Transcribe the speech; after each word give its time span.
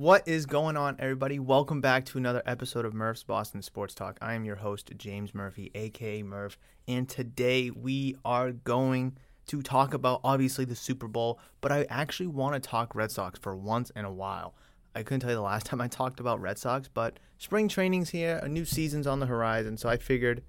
What 0.00 0.26
is 0.26 0.46
going 0.46 0.78
on, 0.78 0.96
everybody? 0.98 1.38
Welcome 1.38 1.82
back 1.82 2.06
to 2.06 2.16
another 2.16 2.42
episode 2.46 2.86
of 2.86 2.94
Murph's 2.94 3.22
Boston 3.22 3.60
Sports 3.60 3.94
Talk. 3.94 4.16
I 4.22 4.32
am 4.32 4.46
your 4.46 4.56
host, 4.56 4.90
James 4.96 5.34
Murphy, 5.34 5.70
aka 5.74 6.22
Murph, 6.22 6.56
and 6.88 7.06
today 7.06 7.68
we 7.68 8.16
are 8.24 8.50
going 8.50 9.18
to 9.48 9.60
talk 9.60 9.92
about 9.92 10.22
obviously 10.24 10.64
the 10.64 10.74
Super 10.74 11.06
Bowl, 11.06 11.38
but 11.60 11.70
I 11.70 11.86
actually 11.90 12.28
want 12.28 12.54
to 12.54 12.66
talk 12.66 12.94
Red 12.94 13.10
Sox 13.10 13.38
for 13.38 13.54
once 13.54 13.90
in 13.90 14.06
a 14.06 14.10
while. 14.10 14.54
I 14.94 15.02
couldn't 15.02 15.20
tell 15.20 15.28
you 15.28 15.36
the 15.36 15.42
last 15.42 15.66
time 15.66 15.82
I 15.82 15.88
talked 15.88 16.18
about 16.18 16.40
Red 16.40 16.56
Sox, 16.56 16.88
but 16.88 17.20
spring 17.36 17.68
training's 17.68 18.08
here, 18.08 18.40
a 18.42 18.48
new 18.48 18.64
season's 18.64 19.06
on 19.06 19.20
the 19.20 19.26
horizon, 19.26 19.76
so 19.76 19.90
I 19.90 19.98
figured 19.98 20.42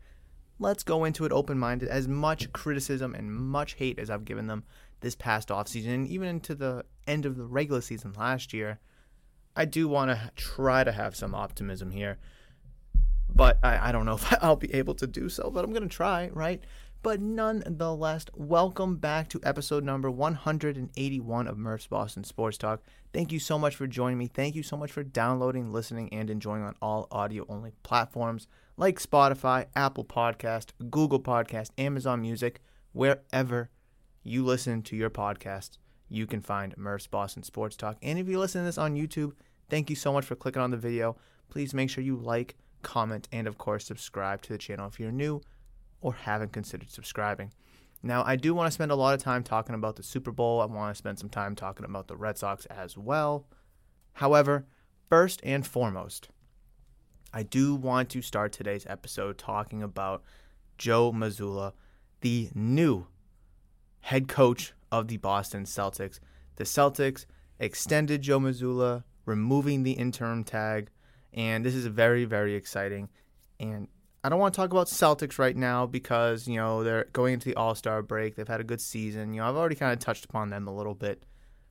let's 0.59 0.83
go 0.83 1.03
into 1.03 1.25
it 1.25 1.33
open 1.33 1.59
minded. 1.59 1.89
As 1.89 2.07
much 2.07 2.53
criticism 2.53 3.13
and 3.13 3.35
much 3.35 3.73
hate 3.73 3.99
as 3.99 4.09
I've 4.09 4.23
given 4.23 4.47
them 4.47 4.63
this 5.01 5.15
past 5.15 5.49
offseason, 5.49 5.93
and 5.93 6.07
even 6.07 6.29
into 6.29 6.55
the 6.55 6.85
end 7.05 7.25
of 7.25 7.35
the 7.35 7.43
regular 7.43 7.81
season 7.81 8.13
last 8.17 8.53
year 8.53 8.79
I 9.55 9.65
do 9.65 9.87
want 9.87 10.11
to 10.11 10.31
try 10.35 10.83
to 10.83 10.91
have 10.91 11.15
some 11.15 11.35
optimism 11.35 11.91
here, 11.91 12.17
but 13.27 13.59
I, 13.61 13.89
I 13.89 13.91
don't 13.91 14.05
know 14.05 14.13
if 14.15 14.43
I'll 14.43 14.55
be 14.55 14.73
able 14.73 14.95
to 14.95 15.07
do 15.07 15.27
so, 15.29 15.51
but 15.51 15.65
I'm 15.65 15.71
going 15.71 15.83
to 15.83 15.89
try, 15.89 16.29
right? 16.33 16.63
But 17.03 17.19
nonetheless, 17.19 18.25
welcome 18.35 18.97
back 18.97 19.27
to 19.29 19.39
episode 19.43 19.83
number 19.83 20.09
181 20.09 21.47
of 21.47 21.57
Murph's 21.57 21.87
Boston 21.87 22.23
Sports 22.23 22.59
Talk. 22.59 22.83
Thank 23.11 23.31
you 23.31 23.39
so 23.39 23.57
much 23.57 23.75
for 23.75 23.87
joining 23.87 24.19
me. 24.19 24.27
Thank 24.27 24.55
you 24.55 24.63
so 24.63 24.77
much 24.77 24.91
for 24.91 25.03
downloading, 25.03 25.73
listening, 25.73 26.13
and 26.13 26.29
enjoying 26.29 26.61
on 26.61 26.75
all 26.81 27.07
audio 27.11 27.45
only 27.49 27.71
platforms 27.81 28.47
like 28.77 28.99
Spotify, 28.99 29.65
Apple 29.75 30.05
Podcast, 30.05 30.67
Google 30.91 31.19
Podcast, 31.19 31.71
Amazon 31.77 32.21
Music, 32.21 32.61
wherever 32.93 33.69
you 34.23 34.45
listen 34.45 34.83
to 34.83 34.95
your 34.95 35.09
podcasts 35.09 35.77
you 36.11 36.27
can 36.27 36.41
find 36.41 36.77
Murph's 36.77 37.07
Boston 37.07 37.41
Sports 37.41 37.77
Talk. 37.77 37.97
And 38.01 38.19
if 38.19 38.27
you 38.27 38.37
listen 38.37 38.61
to 38.61 38.65
this 38.65 38.77
on 38.77 38.95
YouTube, 38.95 39.31
thank 39.69 39.89
you 39.89 39.95
so 39.95 40.11
much 40.11 40.25
for 40.25 40.35
clicking 40.35 40.61
on 40.61 40.69
the 40.69 40.77
video. 40.77 41.15
Please 41.49 41.73
make 41.73 41.89
sure 41.89 42.03
you 42.03 42.17
like, 42.17 42.55
comment, 42.81 43.29
and 43.31 43.47
of 43.47 43.57
course, 43.57 43.85
subscribe 43.85 44.41
to 44.41 44.53
the 44.53 44.57
channel 44.57 44.87
if 44.87 44.99
you're 44.99 45.11
new 45.11 45.41
or 46.01 46.13
haven't 46.13 46.51
considered 46.51 46.89
subscribing. 46.89 47.53
Now, 48.03 48.23
I 48.25 48.35
do 48.35 48.53
want 48.53 48.67
to 48.67 48.71
spend 48.71 48.91
a 48.91 48.95
lot 48.95 49.13
of 49.13 49.23
time 49.23 49.41
talking 49.41 49.73
about 49.73 49.95
the 49.95 50.03
Super 50.03 50.31
Bowl. 50.31 50.59
I 50.59 50.65
want 50.65 50.93
to 50.93 50.97
spend 50.97 51.17
some 51.17 51.29
time 51.29 51.55
talking 51.55 51.85
about 51.85 52.07
the 52.09 52.17
Red 52.17 52.37
Sox 52.37 52.65
as 52.65 52.97
well. 52.97 53.45
However, 54.13 54.65
first 55.07 55.39
and 55.43 55.65
foremost, 55.65 56.27
I 57.33 57.43
do 57.43 57.73
want 57.73 58.09
to 58.09 58.21
start 58.21 58.51
today's 58.51 58.85
episode 58.85 59.37
talking 59.37 59.81
about 59.81 60.23
Joe 60.77 61.13
Mazzulla, 61.13 61.71
the 62.19 62.49
new 62.53 63.07
head 64.01 64.27
coach 64.27 64.73
of 64.91 65.07
the 65.07 65.17
Boston 65.17 65.63
Celtics. 65.63 66.19
The 66.55 66.63
Celtics 66.63 67.25
extended 67.59 68.21
Joe 68.21 68.39
Mazzulla, 68.39 69.03
removing 69.25 69.83
the 69.83 69.93
interim 69.93 70.43
tag, 70.43 70.89
and 71.33 71.65
this 71.65 71.75
is 71.75 71.85
very, 71.85 72.25
very 72.25 72.55
exciting. 72.55 73.09
And 73.59 73.87
I 74.23 74.29
don't 74.29 74.39
want 74.39 74.53
to 74.53 74.57
talk 74.57 74.71
about 74.71 74.87
Celtics 74.87 75.39
right 75.39 75.55
now 75.55 75.85
because, 75.85 76.47
you 76.47 76.57
know, 76.57 76.83
they're 76.83 77.07
going 77.13 77.35
into 77.35 77.49
the 77.49 77.55
All 77.55 77.75
Star 77.75 78.01
break. 78.01 78.35
They've 78.35 78.47
had 78.47 78.61
a 78.61 78.65
good 78.65 78.81
season. 78.81 79.33
You 79.33 79.41
know, 79.41 79.47
I've 79.47 79.55
already 79.55 79.75
kind 79.75 79.93
of 79.93 79.99
touched 79.99 80.25
upon 80.25 80.49
them 80.49 80.67
a 80.67 80.75
little 80.75 80.95
bit. 80.95 81.23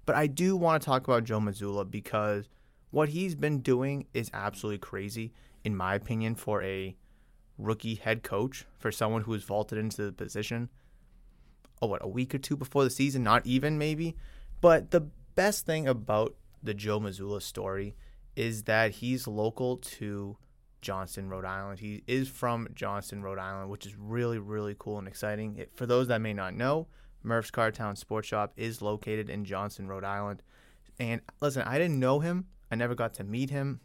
But 0.07 0.17
I 0.17 0.27
do 0.27 0.57
want 0.57 0.83
to 0.83 0.87
talk 0.87 1.07
about 1.07 1.25
Joe 1.25 1.41
Mazzulla 1.41 1.89
because 1.89 2.49
what 2.91 3.11
he's 3.11 3.35
been 3.35 3.61
doing 3.61 4.07
is 4.15 4.31
absolutely 4.33 4.79
crazy, 4.79 5.33
in 5.63 5.77
my 5.77 5.95
opinion, 5.95 6.35
for 6.35 6.63
a 6.63 6.97
rookie 7.59 7.97
head 7.97 8.23
coach, 8.23 8.65
for 8.79 8.91
someone 8.91 9.23
who 9.23 9.33
has 9.33 9.45
vaulted 9.45 9.79
into 9.79 10.03
the 10.03 10.13
position 10.13 10.71
oh, 11.83 11.87
what, 11.87 12.05
a 12.05 12.09
week 12.09 12.35
or 12.35 12.39
two 12.39 12.57
before 12.57 12.85
the 12.85 12.91
season, 12.91 13.23
not 13.23 13.47
even 13.47 13.79
maybe. 13.79 14.17
But 14.61 14.91
the 14.91 15.01
best 15.35 15.67
thing 15.67 15.89
about 15.89 16.35
the 16.63 16.75
Joe 16.75 17.01
Mazzulla 17.01 17.41
story 17.41 17.97
is 18.37 18.65
that 18.65 18.93
he's 18.93 19.27
local 19.27 19.77
to 19.79 20.37
Johnston, 20.81 21.29
Rhode 21.29 21.45
Island. 21.45 21.81
He 21.81 22.03
is 22.07 22.29
from 22.29 22.69
Johnston, 22.75 23.23
Rhode 23.23 23.39
Island, 23.39 23.71
which 23.71 23.87
is 23.87 23.97
really, 23.97 24.39
really 24.39 24.77
cool 24.79 24.99
and 24.99 25.09
exciting. 25.09 25.57
It, 25.57 25.71
for 25.75 25.87
those 25.87 26.09
that 26.09 26.21
may 26.21 26.33
not 26.33 26.55
know, 26.55 26.87
Murph's 27.23 27.51
Cardtown 27.51 27.97
Sports 27.97 28.29
Shop 28.29 28.53
is 28.57 28.81
located 28.81 29.29
in 29.29 29.45
Johnston, 29.45 29.89
Rhode 29.89 30.05
Island. 30.05 30.43
And 30.99 31.21
listen, 31.41 31.63
I 31.63 31.79
didn't 31.79 32.01
know 32.01 32.21
him. 32.21 32.47
I 32.71 32.77
never 32.77 32.95
got 32.95 33.15
to 33.15 33.25
meet 33.25 33.51
him. 33.51 33.81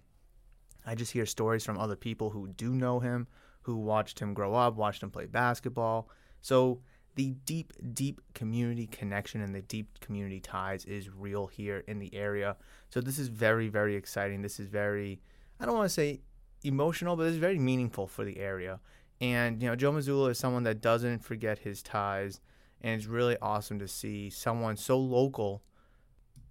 I 0.85 0.95
just 0.95 1.12
hear 1.12 1.25
stories 1.25 1.66
from 1.66 1.77
other 1.77 1.95
people 1.95 2.29
who 2.29 2.47
do 2.47 2.75
know 2.75 3.00
him, 3.00 3.27
who 3.63 3.77
watched 3.77 4.19
him 4.19 4.33
grow 4.33 4.53
up, 4.53 4.75
watched 4.75 5.01
him 5.01 5.09
play 5.09 5.25
basketball. 5.25 6.09
So 6.41 6.81
the 7.16 7.31
deep, 7.46 7.74
deep 7.94 8.22
community 8.34 8.88
connection 8.88 9.42
and 9.42 9.56
the 9.56 9.62
deep 9.62 10.00
community 10.00 10.40
ties 10.40 10.86
is 10.86 11.09
real 11.09 11.48
here 11.48 11.84
in 11.88 12.00
the 12.00 12.14
area. 12.14 12.58
So 12.90 13.02
this 13.02 13.18
is 13.18 13.30
very, 13.30 13.70
very 13.70 13.96
exciting. 13.96 14.42
This 14.42 14.59
is 14.59 14.68
very, 14.68 15.22
I 15.59 15.66
don't 15.66 15.75
want 15.75 15.90
to 15.90 15.94
say 15.94 16.22
emotional, 16.64 17.16
but 17.16 17.28
it's 17.28 17.38
very 17.38 17.59
meaningful 17.59 18.08
for 18.08 18.25
the 18.25 18.38
area. 18.38 18.80
And, 19.22 19.62
you 19.62 19.70
know, 19.70 19.75
Joe 19.75 19.92
Mazzulla 19.92 20.31
is 20.31 20.38
someone 20.38 20.64
that 20.64 20.81
doesn't 20.81 21.20
forget 21.20 21.59
his 21.59 21.81
ties. 21.81 22.42
And 22.81 23.00
it's 23.00 23.08
really 23.08 23.38
awesome 23.42 23.80
to 23.80 23.88
see 23.88 24.30
someone 24.30 24.78
so 24.78 25.00
local 25.00 25.64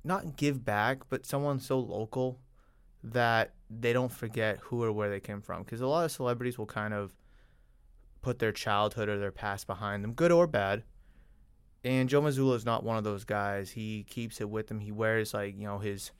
not 0.05 0.37
give 0.37 0.65
back, 0.65 1.03
but 1.09 1.25
someone 1.25 1.59
so 1.59 1.79
local 1.79 2.39
that 3.03 3.55
they 3.71 3.93
don't 3.93 4.13
forget 4.13 4.59
who 4.59 4.83
or 4.83 4.93
where 4.93 5.11
they 5.11 5.21
came 5.21 5.41
from. 5.41 5.63
Because 5.63 5.81
a 5.81 5.87
lot 5.87 6.05
of 6.05 6.13
celebrities 6.13 6.59
will 6.59 6.67
kind 6.67 6.95
of 6.95 7.13
put 8.25 8.39
their 8.39 8.53
childhood 8.53 9.09
or 9.09 9.19
their 9.19 9.31
past 9.31 9.67
behind 9.67 10.03
them, 10.03 10.15
good 10.15 10.33
or 10.33 10.47
bad. 10.47 10.83
And 11.85 12.09
Joe 12.09 12.23
Mazzulla 12.23 12.57
is 12.57 12.65
not 12.65 12.83
one 12.83 12.97
of 12.97 13.05
those 13.05 13.25
guys. 13.25 13.71
He 13.71 14.05
keeps 14.05 14.41
it 14.41 14.49
with 14.49 14.71
him. 14.71 14.81
He 14.81 14.91
wears 14.91 15.35
like 15.35 15.57
you 15.57 15.67
know 15.67 15.79
his 15.79 16.11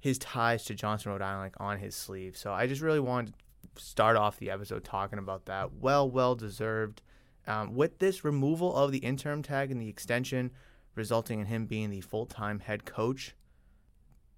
his 0.00 0.18
ties 0.18 0.64
to 0.64 0.74
Johnston, 0.74 1.12
Rhode 1.12 1.22
Island, 1.22 1.42
like 1.42 1.60
on 1.60 1.78
his 1.78 1.94
sleeve. 1.94 2.36
So 2.36 2.52
I 2.52 2.66
just 2.66 2.80
really 2.80 2.98
wanted 2.98 3.34
to 3.76 3.82
start 3.82 4.16
off 4.16 4.38
the 4.38 4.50
episode 4.50 4.82
talking 4.82 5.18
about 5.18 5.44
that. 5.44 5.74
Well, 5.74 6.10
well 6.10 6.34
deserved. 6.34 7.02
Um, 7.46 7.74
with 7.74 7.98
this 7.98 8.24
removal 8.24 8.74
of 8.74 8.90
the 8.90 8.98
interim 8.98 9.42
tag 9.42 9.70
and 9.70 9.80
the 9.80 9.88
extension, 9.88 10.52
resulting 10.94 11.40
in 11.40 11.46
him 11.46 11.66
being 11.66 11.90
the 11.90 12.00
full 12.00 12.26
time 12.26 12.60
head 12.60 12.86
coach, 12.86 13.36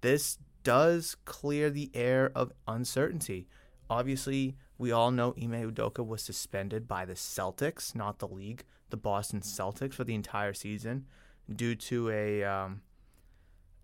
this 0.01 0.37
does 0.63 1.15
clear 1.23 1.69
the 1.69 1.89
air 1.93 2.31
of 2.35 2.51
uncertainty. 2.67 3.47
Obviously, 3.89 4.57
we 4.77 4.91
all 4.91 5.11
know 5.11 5.33
Ime 5.41 5.71
Udoka 5.71 6.05
was 6.05 6.21
suspended 6.21 6.87
by 6.87 7.05
the 7.05 7.13
Celtics, 7.13 7.95
not 7.95 8.19
the 8.19 8.27
league, 8.27 8.63
the 8.89 8.97
Boston 8.97 9.41
Celtics 9.41 9.93
for 9.93 10.03
the 10.03 10.15
entire 10.15 10.53
season 10.53 11.05
due 11.53 11.75
to 11.75 12.09
a 12.09 12.43
um, 12.43 12.81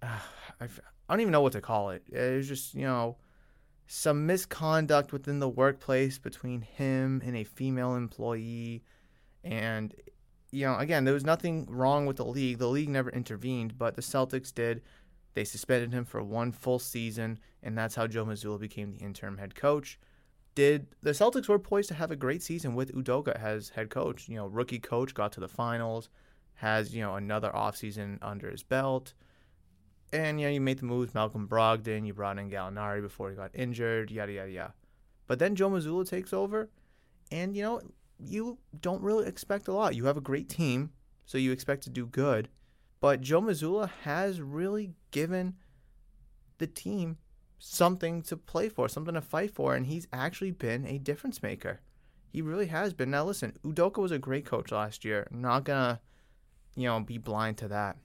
I 0.03 0.67
don't 1.09 1.21
even 1.21 1.31
know 1.31 1.41
what 1.41 1.53
to 1.53 1.61
call 1.61 1.89
it. 1.89 2.03
It 2.09 2.37
was 2.37 2.47
just, 2.47 2.73
you 2.73 2.85
know, 2.85 3.17
some 3.87 4.25
misconduct 4.25 5.11
within 5.11 5.39
the 5.39 5.49
workplace 5.49 6.17
between 6.17 6.61
him 6.61 7.21
and 7.25 7.35
a 7.35 7.43
female 7.43 7.95
employee. 7.95 8.83
And, 9.43 9.93
you 10.51 10.65
know, 10.65 10.77
again, 10.77 11.03
there 11.03 11.13
was 11.13 11.25
nothing 11.25 11.65
wrong 11.69 12.05
with 12.05 12.17
the 12.17 12.25
league. 12.25 12.59
The 12.59 12.67
league 12.67 12.89
never 12.89 13.09
intervened, 13.09 13.77
but 13.77 13.95
the 13.95 14.01
Celtics 14.01 14.53
did. 14.53 14.81
They 15.33 15.43
suspended 15.43 15.93
him 15.93 16.05
for 16.05 16.23
one 16.23 16.51
full 16.51 16.79
season, 16.79 17.39
and 17.63 17.77
that's 17.77 17.95
how 17.95 18.07
Joe 18.07 18.25
Mazzulla 18.25 18.59
became 18.59 18.91
the 18.91 18.99
interim 18.99 19.37
head 19.37 19.55
coach 19.55 19.99
did 20.55 20.87
the 21.01 21.11
Celtics 21.11 21.47
were 21.47 21.59
poised 21.59 21.89
to 21.89 21.95
have 21.95 22.11
a 22.11 22.15
great 22.15 22.43
season 22.43 22.75
with 22.75 22.93
Udoka 22.93 23.35
as 23.41 23.69
head 23.69 23.89
coach. 23.89 24.27
You 24.27 24.35
know, 24.35 24.47
rookie 24.47 24.79
coach 24.79 25.13
got 25.13 25.31
to 25.33 25.39
the 25.39 25.47
finals, 25.47 26.09
has 26.55 26.93
you 26.93 27.01
know 27.01 27.15
another 27.15 27.51
offseason 27.51 28.17
under 28.21 28.49
his 28.49 28.63
belt, 28.63 29.13
and 30.11 30.39
you 30.39 30.47
know 30.47 30.51
you 30.53 30.61
made 30.61 30.79
the 30.79 30.85
moves 30.85 31.13
Malcolm 31.13 31.47
Brogdon, 31.47 32.05
you 32.05 32.13
brought 32.13 32.37
in 32.37 32.49
Gallinari 32.49 33.01
before 33.01 33.29
he 33.29 33.35
got 33.35 33.51
injured, 33.53 34.11
yada 34.11 34.31
yada 34.31 34.51
yada. 34.51 34.73
But 35.27 35.39
then 35.39 35.55
Joe 35.55 35.69
Mazzulla 35.69 36.07
takes 36.07 36.33
over, 36.33 36.69
and 37.31 37.55
you 37.55 37.63
know 37.63 37.81
you 38.19 38.57
don't 38.81 39.01
really 39.01 39.27
expect 39.27 39.67
a 39.67 39.73
lot. 39.73 39.95
You 39.95 40.05
have 40.05 40.17
a 40.17 40.21
great 40.21 40.49
team, 40.49 40.91
so 41.25 41.37
you 41.37 41.51
expect 41.51 41.83
to 41.83 41.89
do 41.89 42.05
good, 42.05 42.49
but 42.99 43.21
Joe 43.21 43.41
Mazzulla 43.41 43.89
has 44.03 44.41
really 44.41 44.91
given 45.11 45.55
the 46.57 46.67
team 46.67 47.17
something 47.63 48.23
to 48.23 48.35
play 48.35 48.67
for, 48.67 48.89
something 48.89 49.13
to 49.13 49.21
fight 49.21 49.53
for, 49.53 49.75
and 49.75 49.85
he's 49.85 50.07
actually 50.11 50.49
been 50.51 50.85
a 50.87 50.97
difference 50.97 51.43
maker. 51.43 51.79
He 52.31 52.41
really 52.41 52.65
has 52.67 52.93
been. 52.93 53.11
Now 53.11 53.23
listen, 53.23 53.53
Udoka 53.63 53.97
was 53.97 54.11
a 54.11 54.17
great 54.17 54.45
coach 54.45 54.71
last 54.71 55.05
year. 55.05 55.27
I'm 55.31 55.41
not 55.41 55.63
gonna, 55.63 56.01
you 56.75 56.87
know, 56.87 56.99
be 56.99 57.19
blind 57.19 57.57
to 57.59 57.67
that. 57.67 57.97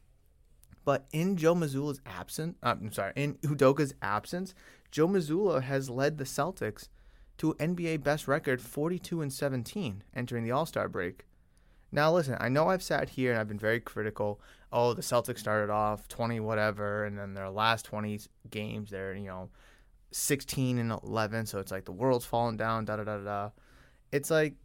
But 0.84 1.06
in 1.12 1.36
Joe 1.36 1.54
Mazzulla's 1.54 2.00
absence, 2.04 2.56
uh, 2.62 2.74
I'm 2.80 2.92
sorry, 2.92 3.12
in 3.16 3.36
Udoka's 3.36 3.94
absence, 4.02 4.54
Joe 4.90 5.08
Mazzulla 5.08 5.62
has 5.62 5.90
led 5.90 6.18
the 6.18 6.24
Celtics 6.24 6.88
to 7.38 7.54
NBA 7.54 8.02
best 8.02 8.28
record 8.28 8.60
42 8.60 9.22
and 9.22 9.32
17 9.32 10.04
entering 10.14 10.44
the 10.44 10.52
All 10.52 10.66
Star 10.66 10.88
break. 10.88 11.25
Now, 11.96 12.12
listen, 12.12 12.36
I 12.38 12.50
know 12.50 12.68
I've 12.68 12.82
sat 12.82 13.08
here 13.08 13.30
and 13.30 13.40
I've 13.40 13.48
been 13.48 13.58
very 13.58 13.80
critical. 13.80 14.38
Oh, 14.70 14.92
the 14.92 15.00
Celtics 15.00 15.38
started 15.38 15.72
off 15.72 16.06
20 16.08 16.40
whatever, 16.40 17.06
and 17.06 17.18
then 17.18 17.32
their 17.32 17.48
last 17.48 17.86
20 17.86 18.20
games, 18.50 18.90
they're, 18.90 19.14
you 19.14 19.28
know, 19.28 19.48
16 20.12 20.78
and 20.78 20.92
11. 20.92 21.46
So 21.46 21.58
it's 21.58 21.72
like 21.72 21.86
the 21.86 21.92
world's 21.92 22.26
falling 22.26 22.58
down, 22.58 22.84
da 22.84 22.96
da 22.96 23.04
da 23.04 23.16
da. 23.16 23.50
It's 24.12 24.30
like, 24.30 24.56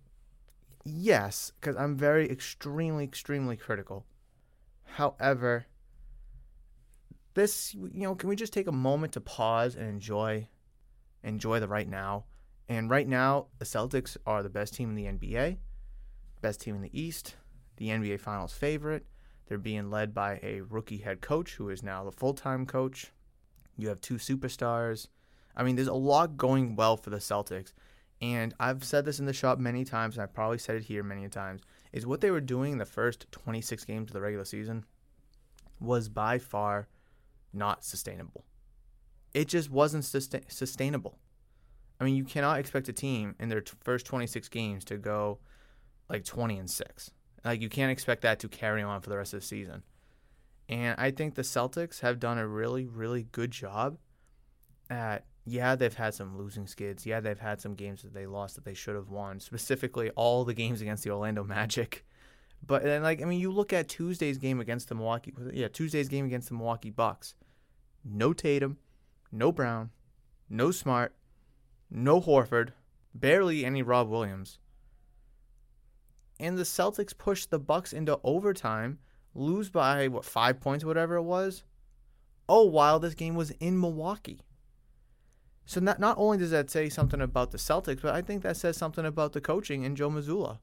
yes, 0.83 1.53
because 1.57 1.77
I'm 1.77 1.95
very 1.95 2.29
extremely, 2.29 3.05
extremely 3.05 3.55
critical. 3.55 4.05
However, 4.83 5.67
this, 7.33 7.73
you 7.73 8.03
know, 8.03 8.13
can 8.13 8.27
we 8.27 8.35
just 8.35 8.51
take 8.51 8.67
a 8.67 8.73
moment 8.73 9.13
to 9.13 9.21
pause 9.21 9.75
and 9.75 9.87
enjoy, 9.87 10.49
enjoy 11.23 11.61
the 11.61 11.69
right 11.69 11.87
now? 11.87 12.25
And 12.67 12.89
right 12.89 13.07
now, 13.07 13.47
the 13.57 13.65
Celtics 13.65 14.17
are 14.25 14.43
the 14.43 14.49
best 14.49 14.73
team 14.73 14.89
in 14.89 14.95
the 14.95 15.05
NBA, 15.05 15.59
best 16.41 16.61
team 16.61 16.75
in 16.75 16.81
the 16.81 16.99
East, 16.99 17.35
the 17.77 17.89
NBA 17.89 18.19
Finals 18.19 18.53
favorite. 18.53 19.05
They're 19.47 19.57
being 19.57 19.89
led 19.89 20.13
by 20.13 20.39
a 20.41 20.61
rookie 20.61 20.99
head 20.99 21.21
coach 21.21 21.55
who 21.55 21.69
is 21.69 21.83
now 21.83 22.03
the 22.03 22.11
full 22.11 22.33
time 22.33 22.65
coach. 22.65 23.11
You 23.77 23.89
have 23.89 24.01
two 24.01 24.15
superstars. 24.15 25.07
I 25.55 25.63
mean, 25.63 25.75
there's 25.75 25.87
a 25.87 25.93
lot 25.93 26.37
going 26.37 26.75
well 26.75 26.95
for 26.97 27.09
the 27.09 27.17
Celtics. 27.17 27.73
And 28.21 28.53
I've 28.59 28.83
said 28.83 29.03
this 29.03 29.19
in 29.19 29.25
the 29.25 29.33
shop 29.33 29.57
many 29.57 29.83
times, 29.83 30.15
and 30.15 30.23
I've 30.23 30.33
probably 30.33 30.59
said 30.59 30.75
it 30.75 30.83
here 30.83 31.03
many 31.03 31.27
times, 31.27 31.61
is 31.91 32.05
what 32.05 32.21
they 32.21 32.31
were 32.31 32.39
doing 32.39 32.73
in 32.73 32.77
the 32.77 32.85
first 32.85 33.25
26 33.31 33.83
games 33.85 34.09
of 34.09 34.13
the 34.13 34.21
regular 34.21 34.45
season 34.45 34.85
was 35.79 36.07
by 36.07 36.37
far 36.37 36.87
not 37.51 37.83
sustainable. 37.83 38.45
It 39.33 39.47
just 39.47 39.71
wasn't 39.71 40.05
sustain- 40.05 40.47
sustainable. 40.47 41.17
I 41.99 42.03
mean, 42.03 42.15
you 42.15 42.23
cannot 42.23 42.59
expect 42.59 42.89
a 42.89 42.93
team 42.93 43.35
in 43.39 43.49
their 43.49 43.61
t- 43.61 43.73
first 43.81 44.05
26 44.05 44.47
games 44.49 44.85
to 44.85 44.97
go 44.97 45.39
like 46.11 46.25
20 46.25 46.57
and 46.57 46.69
6. 46.69 47.11
Like 47.43 47.61
you 47.61 47.69
can't 47.69 47.91
expect 47.91 48.21
that 48.21 48.39
to 48.39 48.47
carry 48.47 48.83
on 48.83 49.01
for 49.01 49.09
the 49.09 49.17
rest 49.17 49.33
of 49.33 49.39
the 49.39 49.45
season. 49.45 49.83
And 50.69 50.95
I 50.99 51.11
think 51.11 51.35
the 51.35 51.41
Celtics 51.41 52.01
have 52.01 52.19
done 52.19 52.37
a 52.37 52.47
really 52.47 52.85
really 52.85 53.23
good 53.23 53.51
job 53.51 53.97
at 54.89 55.25
yeah, 55.45 55.75
they've 55.75 55.93
had 55.93 56.13
some 56.13 56.37
losing 56.37 56.67
skids. 56.67 57.05
Yeah, 57.05 57.19
they've 57.19 57.39
had 57.39 57.59
some 57.59 57.73
games 57.73 58.03
that 58.03 58.13
they 58.13 58.27
lost 58.27 58.55
that 58.55 58.65
they 58.65 58.75
should 58.75 58.95
have 58.95 59.09
won. 59.09 59.39
Specifically, 59.39 60.11
all 60.11 60.45
the 60.45 60.53
games 60.53 60.81
against 60.81 61.03
the 61.03 61.09
Orlando 61.09 61.43
Magic. 61.43 62.05
But 62.65 62.83
then, 62.83 63.01
like, 63.01 63.21
I 63.23 63.25
mean, 63.25 63.39
you 63.39 63.51
look 63.51 63.73
at 63.73 63.87
Tuesday's 63.87 64.37
game 64.37 64.59
against 64.59 64.87
the 64.87 64.93
Milwaukee, 64.93 65.33
yeah, 65.51 65.67
Tuesday's 65.67 66.09
game 66.09 66.25
against 66.25 66.49
the 66.49 66.53
Milwaukee 66.53 66.91
Bucks. 66.91 67.33
No 68.05 68.33
Tatum, 68.33 68.77
no 69.31 69.51
Brown, 69.51 69.89
no 70.47 70.69
Smart, 70.69 71.15
no 71.89 72.21
Horford, 72.21 72.69
barely 73.15 73.65
any 73.65 73.81
Rob 73.81 74.09
Williams. 74.09 74.59
And 76.41 76.57
the 76.57 76.63
Celtics 76.63 77.15
push 77.15 77.45
the 77.45 77.59
Bucks 77.59 77.93
into 77.93 78.19
overtime, 78.23 78.97
lose 79.35 79.69
by 79.69 80.07
what 80.07 80.25
five 80.25 80.59
points, 80.59 80.83
whatever 80.83 81.15
it 81.15 81.21
was. 81.21 81.63
Oh, 82.49 82.65
while 82.65 82.99
this 82.99 83.13
game 83.13 83.35
was 83.35 83.51
in 83.59 83.79
Milwaukee. 83.79 84.41
So 85.65 85.79
not 85.79 85.99
not 85.99 86.17
only 86.17 86.39
does 86.39 86.49
that 86.49 86.71
say 86.71 86.89
something 86.89 87.21
about 87.21 87.51
the 87.51 87.59
Celtics, 87.59 88.01
but 88.01 88.15
I 88.15 88.23
think 88.23 88.41
that 88.41 88.57
says 88.57 88.75
something 88.75 89.05
about 89.05 89.33
the 89.33 89.39
coaching 89.39 89.83
in 89.83 89.95
Joe 89.95 90.09
Mazzulla. 90.09 90.57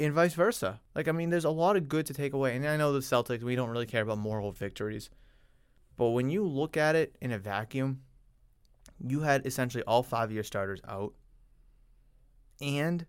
And 0.00 0.14
vice 0.14 0.32
versa. 0.32 0.80
Like 0.94 1.06
I 1.06 1.12
mean, 1.12 1.28
there's 1.28 1.44
a 1.44 1.50
lot 1.50 1.76
of 1.76 1.86
good 1.86 2.06
to 2.06 2.14
take 2.14 2.32
away. 2.32 2.56
And 2.56 2.66
I 2.66 2.78
know 2.78 2.94
the 2.94 3.00
Celtics, 3.00 3.42
we 3.42 3.54
don't 3.54 3.68
really 3.68 3.86
care 3.86 4.02
about 4.02 4.18
moral 4.18 4.52
victories. 4.52 5.10
But 5.98 6.08
when 6.08 6.30
you 6.30 6.44
look 6.44 6.78
at 6.78 6.96
it 6.96 7.14
in 7.20 7.30
a 7.30 7.38
vacuum, 7.38 8.00
you 8.98 9.20
had 9.20 9.46
essentially 9.46 9.84
all 9.84 10.02
five 10.02 10.32
your 10.32 10.44
starters 10.44 10.80
out. 10.88 11.12
And 12.62 13.04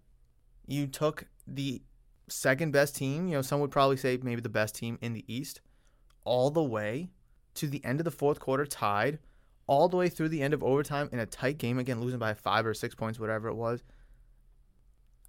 you 0.67 0.87
took 0.87 1.25
the 1.47 1.81
second 2.27 2.71
best 2.71 2.95
team, 2.95 3.27
you 3.27 3.33
know, 3.33 3.41
some 3.41 3.59
would 3.59 3.71
probably 3.71 3.97
say 3.97 4.17
maybe 4.21 4.41
the 4.41 4.49
best 4.49 4.75
team 4.75 4.97
in 5.01 5.13
the 5.13 5.25
East, 5.27 5.61
all 6.23 6.49
the 6.49 6.63
way 6.63 7.09
to 7.55 7.67
the 7.67 7.83
end 7.83 7.99
of 7.99 8.05
the 8.05 8.11
fourth 8.11 8.39
quarter 8.39 8.65
tied 8.65 9.19
all 9.67 9.87
the 9.87 9.97
way 9.97 10.09
through 10.09 10.29
the 10.29 10.41
end 10.41 10.53
of 10.53 10.63
overtime 10.63 11.09
in 11.11 11.19
a 11.19 11.25
tight 11.25 11.57
game, 11.57 11.79
again, 11.79 12.01
losing 12.01 12.19
by 12.19 12.33
five 12.33 12.65
or 12.65 12.73
six 12.73 12.95
points, 12.95 13.19
whatever 13.19 13.47
it 13.47 13.55
was. 13.55 13.83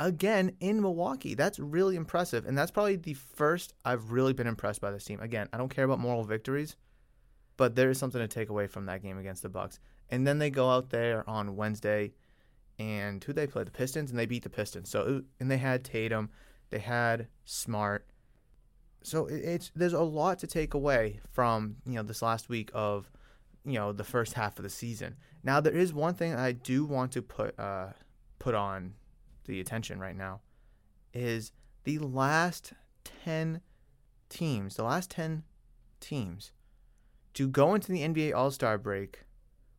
Again, 0.01 0.57
in 0.61 0.81
Milwaukee. 0.81 1.35
That's 1.35 1.59
really 1.59 1.95
impressive. 1.95 2.47
And 2.47 2.59
that's 2.59 2.73
probably 2.73 2.97
the 2.97 3.15
first 3.15 3.75
I've 3.85 4.11
really 4.11 4.33
been 4.33 4.49
impressed 4.49 4.81
by 4.81 4.91
this 4.91 5.05
team. 5.05 5.21
Again, 5.21 5.49
I 5.53 5.57
don't 5.57 5.69
care 5.69 5.85
about 5.85 6.01
moral 6.01 6.25
victories, 6.25 6.77
but 7.57 7.77
there 7.77 7.91
is 7.91 7.99
something 7.99 8.21
to 8.21 8.27
take 8.27 8.49
away 8.49 8.67
from 8.67 8.87
that 8.87 9.03
game 9.03 9.19
against 9.19 9.43
the 9.43 9.49
Bucks. 9.49 9.79
And 10.11 10.27
then 10.27 10.39
they 10.39 10.51
go 10.51 10.69
out 10.69 10.91
there 10.91 11.29
on 11.31 11.57
Wednesday 11.57 12.13
and 12.79 13.23
who 13.23 13.33
they 13.33 13.47
play? 13.47 13.65
The 13.65 13.71
Pistons, 13.71 14.11
and 14.11 14.19
they 14.19 14.27
beat 14.27 14.43
the 14.43 14.51
Pistons. 14.51 14.91
So 14.91 15.23
and 15.41 15.51
they 15.51 15.59
had 15.59 15.85
Tatum, 15.85 16.31
they 16.71 16.79
had 16.79 17.29
Smart. 17.45 18.07
So 19.03 19.27
it's 19.27 19.71
there's 19.75 19.93
a 19.93 20.01
lot 20.01 20.39
to 20.41 20.47
take 20.47 20.75
away 20.75 21.21
from 21.33 21.77
you 21.87 21.95
know 21.95 22.03
this 22.03 22.23
last 22.23 22.49
week 22.49 22.71
of 22.75 23.11
you 23.65 23.75
know 23.75 23.93
the 23.93 24.05
first 24.05 24.35
half 24.35 24.59
of 24.59 24.63
the 24.63 24.71
season. 24.71 25.17
Now 25.43 25.61
there 25.61 25.75
is 25.75 25.93
one 25.93 26.15
thing 26.15 26.35
I 26.35 26.53
do 26.53 26.85
want 26.85 27.13
to 27.13 27.23
put 27.23 27.59
uh, 27.59 27.89
put 28.39 28.55
on 28.55 28.95
the 29.45 29.61
attention 29.61 29.99
right 29.99 30.17
now 30.17 30.41
is 31.13 31.53
the 31.85 31.99
last 31.99 32.73
10 33.25 33.61
teams, 34.29 34.77
the 34.77 34.85
last 34.85 35.11
10 35.11 35.45
teams 36.01 36.53
to 37.35 37.49
go 37.49 37.75
into 37.75 37.93
the 37.93 38.01
NBA 38.01 38.35
All-Star 38.35 38.79
break 38.79 39.25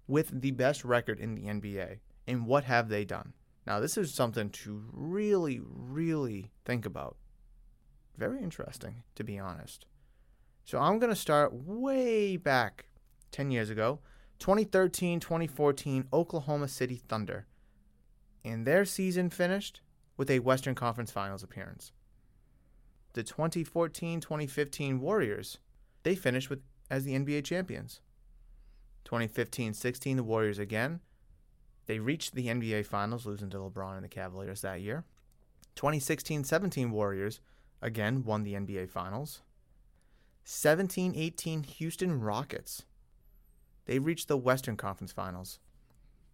with 0.08 0.42
the 0.42 0.52
best 0.52 0.86
record 0.86 1.20
in 1.20 1.36
the 1.36 1.44
NBA. 1.44 2.00
And 2.28 2.46
what 2.46 2.64
have 2.66 2.90
they 2.90 3.06
done? 3.06 3.34
Now 3.66 3.80
this 3.80 3.98
is 3.98 4.14
something 4.14 4.50
to 4.52 4.84
really 4.92 5.60
really 5.64 6.52
think 6.66 6.86
about. 6.86 7.18
Very 8.18 8.42
interesting 8.42 9.04
to 9.16 9.24
be 9.24 9.40
honest. 9.40 9.86
So 10.64 10.80
I'm 10.80 11.00
going 11.00 11.14
to 11.14 11.20
start 11.20 11.54
way 11.54 12.38
back 12.38 12.86
10 13.32 13.52
years 13.52 13.70
ago, 13.70 14.00
2013 14.40 15.20
2014 15.20 16.08
Oklahoma 16.12 16.68
City 16.68 17.02
Thunder. 17.08 17.46
And 18.44 18.66
their 18.66 18.86
season 18.86 19.30
finished 19.30 19.82
with 20.18 20.30
a 20.30 20.40
Western 20.40 20.76
Conference 20.76 21.12
Finals 21.12 21.44
appearance. 21.44 21.92
The 23.14 23.24
2014 23.24 24.20
2015 24.20 25.00
Warriors, 25.00 25.58
they 26.04 26.16
finished 26.16 26.50
with 26.50 26.62
as 26.90 27.04
the 27.04 27.14
NBA 27.14 27.44
champions. 27.44 28.02
2015 29.06 29.74
16, 29.74 30.18
the 30.18 30.24
Warriors 30.24 30.60
again. 30.60 31.00
They 31.86 32.00
reached 32.00 32.34
the 32.34 32.48
NBA 32.48 32.86
Finals, 32.86 33.26
losing 33.26 33.50
to 33.52 33.58
LeBron 33.58 33.96
and 33.96 34.04
the 34.04 34.10
Cavaliers 34.10 34.62
that 34.62 34.82
year. 34.82 35.04
2016 35.76 36.44
17 36.44 36.92
Warriors 36.92 37.42
again 37.82 38.24
won 38.24 38.44
the 38.44 38.54
NBA 38.54 38.90
Finals. 38.90 39.42
17 40.44 41.14
18 41.16 41.64
Houston 41.64 42.20
Rockets 42.20 42.86
they 43.86 44.00
reached 44.00 44.28
the 44.28 44.38
Western 44.38 44.78
Conference 44.78 45.12
Finals. 45.12 45.60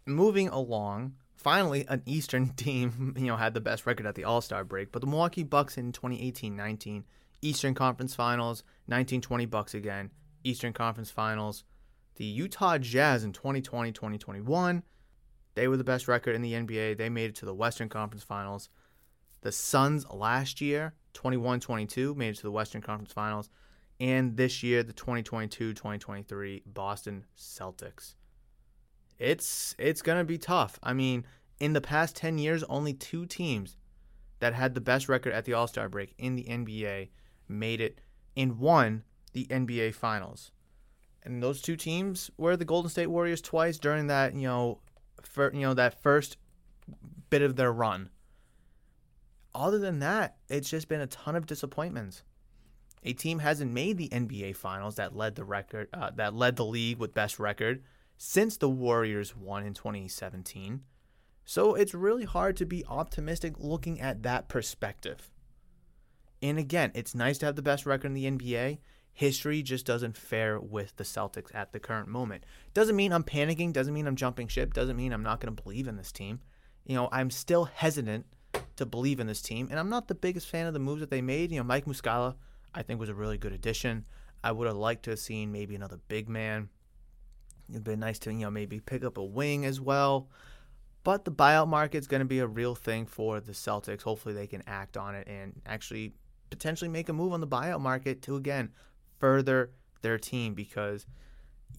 Moving 0.05 0.47
along, 0.49 1.15
finally, 1.35 1.85
an 1.87 2.01
Eastern 2.05 2.49
team, 2.55 3.13
you 3.17 3.27
know, 3.27 3.37
had 3.37 3.53
the 3.53 3.61
best 3.61 3.85
record 3.85 4.05
at 4.05 4.15
the 4.15 4.23
All 4.23 4.41
Star 4.41 4.63
break. 4.63 4.91
But 4.91 5.01
the 5.01 5.07
Milwaukee 5.07 5.43
Bucks 5.43 5.77
in 5.77 5.91
2018-19, 5.91 7.03
Eastern 7.41 7.73
Conference 7.73 8.15
Finals, 8.15 8.63
1920 8.87 9.45
Bucks 9.45 9.73
again, 9.73 10.11
Eastern 10.43 10.73
Conference 10.73 11.11
Finals. 11.11 11.63
The 12.15 12.25
Utah 12.25 12.77
Jazz 12.77 13.23
in 13.23 13.31
2020-2021, 13.33 14.83
they 15.55 15.67
were 15.67 15.77
the 15.77 15.83
best 15.83 16.07
record 16.07 16.35
in 16.35 16.41
the 16.41 16.53
NBA. 16.53 16.97
They 16.97 17.09
made 17.09 17.31
it 17.31 17.35
to 17.37 17.45
the 17.45 17.53
Western 17.53 17.89
Conference 17.89 18.23
Finals. 18.23 18.69
The 19.41 19.51
Suns 19.51 20.05
last 20.09 20.61
year, 20.61 20.93
21-22, 21.13 22.15
made 22.15 22.29
it 22.29 22.37
to 22.37 22.43
the 22.43 22.51
Western 22.51 22.81
Conference 22.81 23.11
Finals 23.11 23.49
and 24.01 24.35
this 24.35 24.63
year 24.63 24.81
the 24.81 24.93
2022-2023 24.93 26.63
Boston 26.65 27.23
Celtics. 27.37 28.15
It's 29.19 29.75
it's 29.77 30.01
going 30.01 30.17
to 30.17 30.23
be 30.23 30.39
tough. 30.39 30.79
I 30.81 30.93
mean, 30.93 31.25
in 31.59 31.73
the 31.73 31.81
past 31.81 32.15
10 32.15 32.39
years 32.39 32.63
only 32.63 32.93
two 32.95 33.27
teams 33.27 33.77
that 34.39 34.55
had 34.55 34.73
the 34.73 34.81
best 34.81 35.07
record 35.07 35.33
at 35.33 35.45
the 35.45 35.53
All-Star 35.53 35.87
break 35.87 36.15
in 36.17 36.35
the 36.35 36.45
NBA 36.45 37.09
made 37.47 37.79
it 37.79 38.01
and 38.35 38.57
won 38.57 39.03
the 39.33 39.45
NBA 39.45 39.93
finals. 39.93 40.51
And 41.21 41.43
those 41.43 41.61
two 41.61 41.75
teams 41.75 42.31
were 42.37 42.57
the 42.57 42.65
Golden 42.65 42.89
State 42.89 43.07
Warriors 43.07 43.41
twice 43.41 43.77
during 43.77 44.07
that, 44.07 44.33
you 44.33 44.47
know, 44.47 44.79
for, 45.25 45.53
you 45.53 45.61
know 45.61 45.73
that 45.73 46.01
first 46.01 46.37
bit 47.29 47.41
of 47.41 47.55
their 47.55 47.71
run. 47.71 48.09
Other 49.53 49.79
than 49.79 49.99
that, 49.99 50.37
it's 50.49 50.69
just 50.69 50.87
been 50.87 51.01
a 51.01 51.07
ton 51.07 51.35
of 51.35 51.45
disappointments. 51.45 52.23
A 53.03 53.13
team 53.13 53.39
hasn't 53.39 53.71
made 53.71 53.97
the 53.97 54.09
NBA 54.09 54.55
Finals 54.55 54.95
that 54.95 55.15
led 55.15 55.35
the 55.35 55.43
record 55.43 55.89
uh, 55.93 56.11
that 56.15 56.35
led 56.35 56.55
the 56.55 56.65
league 56.65 56.99
with 56.99 57.13
best 57.13 57.39
record 57.39 57.83
since 58.17 58.57
the 58.57 58.69
Warriors 58.69 59.35
won 59.35 59.65
in 59.65 59.73
2017. 59.73 60.81
So 61.43 61.73
it's 61.73 61.95
really 61.95 62.25
hard 62.25 62.55
to 62.57 62.65
be 62.65 62.85
optimistic 62.87 63.55
looking 63.57 63.99
at 63.99 64.21
that 64.23 64.47
perspective. 64.47 65.31
And 66.41 66.59
again, 66.59 66.91
it's 66.93 67.15
nice 67.15 67.39
to 67.39 67.47
have 67.47 67.55
the 67.55 67.61
best 67.61 67.85
record 67.85 68.07
in 68.07 68.13
the 68.13 68.25
NBA. 68.25 68.77
History 69.13 69.61
just 69.61 69.85
doesn't 69.85 70.17
fare 70.17 70.59
with 70.59 70.95
the 70.95 71.03
Celtics 71.03 71.53
at 71.53 71.73
the 71.73 71.79
current 71.79 72.07
moment. 72.07 72.45
Doesn't 72.73 72.95
mean 72.95 73.11
I'm 73.11 73.23
panicking, 73.23 73.73
doesn't 73.73 73.93
mean 73.93 74.07
I'm 74.07 74.15
jumping 74.15 74.47
ship, 74.47 74.73
doesn't 74.73 74.95
mean 74.95 75.13
I'm 75.13 75.23
not 75.23 75.39
going 75.39 75.55
to 75.55 75.63
believe 75.63 75.87
in 75.87 75.97
this 75.97 76.11
team. 76.11 76.39
You 76.85 76.95
know, 76.95 77.09
I'm 77.11 77.29
still 77.29 77.65
hesitant 77.65 78.25
to 78.77 78.85
believe 78.85 79.19
in 79.19 79.27
this 79.27 79.41
team, 79.41 79.67
and 79.69 79.79
I'm 79.79 79.89
not 79.89 80.07
the 80.07 80.15
biggest 80.15 80.47
fan 80.47 80.65
of 80.65 80.73
the 80.73 80.79
moves 80.79 81.01
that 81.01 81.11
they 81.11 81.21
made. 81.21 81.51
You 81.51 81.57
know, 81.57 81.63
Mike 81.63 81.85
Muscala, 81.85 82.35
I 82.73 82.81
think 82.81 82.99
was 82.99 83.09
a 83.09 83.13
really 83.13 83.37
good 83.37 83.53
addition. 83.53 84.05
I 84.43 84.51
would 84.51 84.67
have 84.67 84.77
liked 84.77 85.03
to 85.03 85.11
have 85.11 85.19
seen 85.19 85.51
maybe 85.51 85.75
another 85.75 85.99
big 86.07 86.27
man. 86.27 86.69
It'd 87.69 87.83
been 87.83 87.99
nice 87.99 88.19
to, 88.19 88.31
you 88.31 88.39
know, 88.39 88.51
maybe 88.51 88.79
pick 88.79 89.03
up 89.03 89.17
a 89.17 89.23
wing 89.23 89.65
as 89.65 89.79
well. 89.79 90.29
But 91.03 91.25
the 91.25 91.31
buyout 91.31 91.67
market 91.67 91.99
is 91.99 92.07
going 92.07 92.19
to 92.19 92.25
be 92.25 92.39
a 92.39 92.47
real 92.47 92.75
thing 92.75 93.05
for 93.05 93.39
the 93.39 93.53
Celtics. 93.53 94.03
Hopefully, 94.03 94.35
they 94.35 94.47
can 94.47 94.63
act 94.67 94.97
on 94.97 95.15
it 95.15 95.27
and 95.27 95.61
actually 95.65 96.13
potentially 96.49 96.89
make 96.89 97.09
a 97.09 97.13
move 97.13 97.33
on 97.33 97.41
the 97.41 97.47
buyout 97.47 97.81
market 97.81 98.21
to 98.23 98.35
again 98.35 98.71
further 99.21 99.71
their 100.01 100.17
team 100.17 100.53
because 100.53 101.05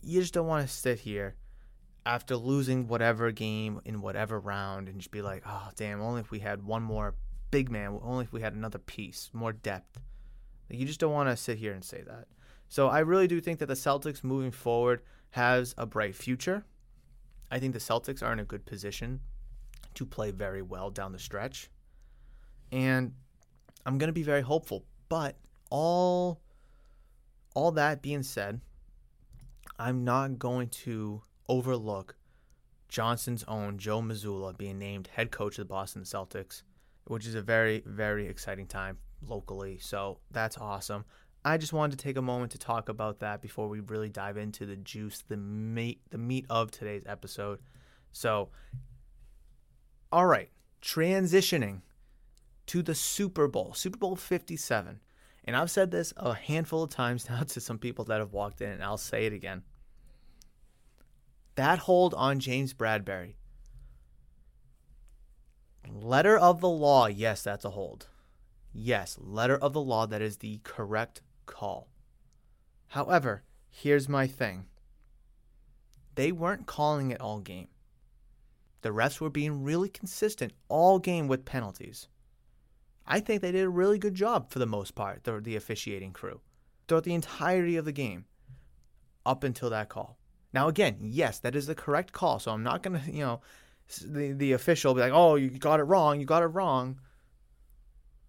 you 0.03 0.21
just 0.21 0.33
don't 0.33 0.47
want 0.47 0.67
to 0.67 0.73
sit 0.73 1.01
here 1.01 1.35
after 2.07 2.37
losing 2.37 2.89
whatever 2.89 3.31
game 3.31 3.81
in 3.85 4.01
whatever 4.01 4.41
round 4.41 4.89
and 4.89 4.99
just 4.99 5.11
be 5.11 5.23
like, 5.23 5.43
oh 5.47 5.69
damn, 5.77 6.01
only 6.01 6.21
if 6.21 6.31
we 6.31 6.39
had 6.39 6.65
one 6.65 6.83
more 6.83 7.15
big 7.51 7.71
man, 7.71 7.99
only 8.03 8.25
if 8.25 8.33
we 8.33 8.41
had 8.41 8.55
another 8.55 8.79
piece, 8.79 9.31
more 9.33 9.53
depth. 9.53 10.01
You 10.71 10.87
just 10.87 11.01
don't 11.01 11.13
want 11.13 11.29
to 11.29 11.37
sit 11.37 11.59
here 11.59 11.73
and 11.73 11.85
say 11.85 12.03
that. 12.07 12.27
So 12.69 12.89
I 12.89 13.01
really 13.01 13.27
do 13.27 13.41
think 13.41 13.59
that 13.59 13.67
the 13.67 13.75
Celtics 13.75 14.25
moving 14.25 14.51
forward 14.51 15.03
has 15.31 15.75
a 15.77 15.85
bright 15.85 16.15
future. 16.15 16.65
I 17.51 17.59
think 17.59 17.75
the 17.75 17.79
Celtics 17.79 18.23
are 18.23 18.33
in 18.33 18.41
a 18.41 18.45
good 18.45 18.65
position 18.65 19.21
to 19.95 20.07
play 20.07 20.31
very 20.31 20.63
well 20.63 20.91
down 20.91 21.13
the 21.13 21.19
stretch. 21.19 21.71
And 22.73 23.13
I'm 23.85 23.99
going 23.99 24.09
to 24.09 24.15
be 24.15 24.23
very 24.23 24.41
hopeful, 24.41 24.87
but 25.11 25.37
all 25.69 26.41
all 27.55 27.73
that 27.73 28.03
being 28.03 28.23
said, 28.23 28.61
I'm 29.79 30.05
not 30.05 30.39
going 30.39 30.69
to 30.69 31.23
overlook 31.49 32.17
Johnston's 32.89 33.45
own 33.49 33.79
Joe 33.79 34.01
Mazzulla 34.01 34.57
being 34.57 34.79
named 34.79 35.09
head 35.15 35.31
coach 35.31 35.59
of 35.59 35.67
the 35.67 35.73
Boston 35.73 36.03
Celtics, 36.03 36.63
which 37.07 37.27
is 37.27 37.35
a 37.35 37.43
very 37.43 37.83
very 37.87 38.27
exciting 38.27 38.67
time 38.67 38.99
locally. 39.27 39.79
So 39.79 40.19
that's 40.31 40.59
awesome. 40.59 41.05
I 41.45 41.57
just 41.57 41.73
wanted 41.73 41.99
to 41.99 42.05
take 42.05 42.17
a 42.17 42.23
moment 42.23 42.53
to 42.53 42.59
talk 42.59 42.89
about 42.89 43.19
that 43.21 43.43
before 43.43 43.69
we 43.69 43.81
really 43.81 44.09
dive 44.09 44.37
into 44.37 44.65
the 44.65 44.77
juice, 44.77 45.25
the 45.27 45.37
meat, 45.37 46.01
the 46.11 46.19
meat 46.19 46.47
of 46.49 46.71
today's 46.71 47.03
episode. 47.05 47.59
So, 48.13 48.51
all 50.13 50.27
right, 50.27 50.51
transitioning 50.81 51.81
to 52.67 52.83
the 52.83 52.95
Super 52.95 53.49
Bowl, 53.49 53.75
Super 53.75 53.99
Bowl 53.99 54.15
57. 54.15 55.01
And 55.45 55.57
I've 55.57 55.71
said 55.71 55.91
this 55.91 56.13
a 56.17 56.35
handful 56.35 56.83
of 56.83 56.91
times 56.91 57.29
now 57.31 57.43
to 57.43 57.61
some 57.61 57.79
people 57.79 58.05
that 58.07 58.21
have 58.21 58.33
walked 58.33 58.61
in, 58.61 58.71
and 58.71 58.83
I'll 58.83 58.99
say 58.99 59.27
it 59.27 59.33
again. 59.33 59.63
That 61.57 61.81
hold 61.81 62.15
on 62.15 62.41
James 62.41 62.73
Bradberry. 62.73 63.35
Letter 65.91 66.39
of 66.39 66.61
the 66.61 66.69
law, 66.69 67.07
yes, 67.07 67.43
that's 67.43 67.65
a 67.65 67.71
hold. 67.71 68.07
Yes, 68.73 69.19
letter 69.21 69.57
of 69.57 69.75
the 69.75 69.81
law, 69.81 70.07
that 70.07 70.23
is 70.23 70.39
the 70.39 70.61
correct 70.65 71.21
call. 71.45 71.89
However, 72.89 73.43
here's 73.69 74.09
my 74.09 74.27
thing 74.27 74.67
they 76.15 76.33
weren't 76.33 76.67
calling 76.67 77.11
it 77.11 77.21
all 77.21 77.41
game. 77.41 77.69
The 78.83 78.91
refs 78.91 79.21
were 79.21 79.31
being 79.31 79.63
really 79.63 79.89
consistent 79.89 80.53
all 80.69 80.99
game 80.99 81.29
with 81.29 81.45
penalties. 81.45 82.09
I 83.07 83.21
think 83.21 83.43
they 83.43 83.53
did 83.53 83.65
a 83.65 83.71
really 83.71 83.99
good 83.99 84.15
job 84.15 84.51
for 84.51 84.59
the 84.59 84.67
most 84.67 84.95
part, 84.95 85.25
the, 85.25 85.41
the 85.41 85.57
officiating 85.57 86.13
crew, 86.13 86.41
throughout 86.87 87.05
the 87.05 87.15
entirety 87.15 87.77
of 87.77 87.85
the 87.85 87.93
game, 87.93 88.27
up 89.27 89.45
until 89.45 89.71
that 89.71 89.89
call. 89.89 90.19
Now, 90.53 90.69
again, 90.69 90.99
yes, 91.01 91.39
that 91.41 91.57
is 91.57 91.67
the 91.67 91.75
correct 91.75 92.13
call. 92.13 92.39
So 92.39 92.53
I'm 92.53 92.63
not 92.63 92.83
going 92.83 93.01
to, 93.05 93.11
you 93.11 93.21
know, 93.21 93.41
the, 94.07 94.33
the 94.33 94.53
official 94.53 94.95
be 94.95 95.01
like, 95.01 95.13
oh, 95.13 95.37
you 95.37 95.51
got 95.51 95.81
it 95.81 95.85
wrong, 95.85 96.21
you 96.21 96.27
got 96.27 96.43
it 96.43 96.47
wrong. 96.47 97.01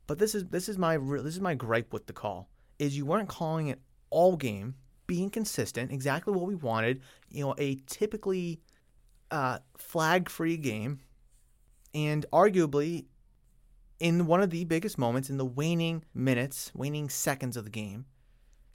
But 0.07 0.19
this 0.19 0.35
is 0.35 0.45
this 0.47 0.67
is 0.67 0.77
my 0.77 0.97
this 0.97 1.33
is 1.33 1.39
my 1.39 1.55
gripe 1.55 1.93
with 1.93 2.07
the 2.07 2.13
call 2.13 2.49
is 2.79 2.97
you 2.97 3.05
weren't 3.05 3.29
calling 3.29 3.67
it 3.67 3.79
all 4.09 4.35
game, 4.35 4.75
being 5.07 5.29
consistent, 5.29 5.91
exactly 5.91 6.33
what 6.33 6.45
we 6.45 6.55
wanted. 6.55 7.01
You 7.29 7.45
know, 7.45 7.55
a 7.57 7.75
typically 7.87 8.61
uh, 9.31 9.59
flag-free 9.77 10.57
game, 10.57 10.99
and 11.93 12.25
arguably 12.33 13.05
in 13.99 14.25
one 14.25 14.41
of 14.41 14.49
the 14.49 14.65
biggest 14.65 14.97
moments 14.97 15.29
in 15.29 15.37
the 15.37 15.45
waning 15.45 16.03
minutes, 16.13 16.71
waning 16.73 17.09
seconds 17.09 17.57
of 17.57 17.63
the 17.63 17.69
game, 17.69 18.05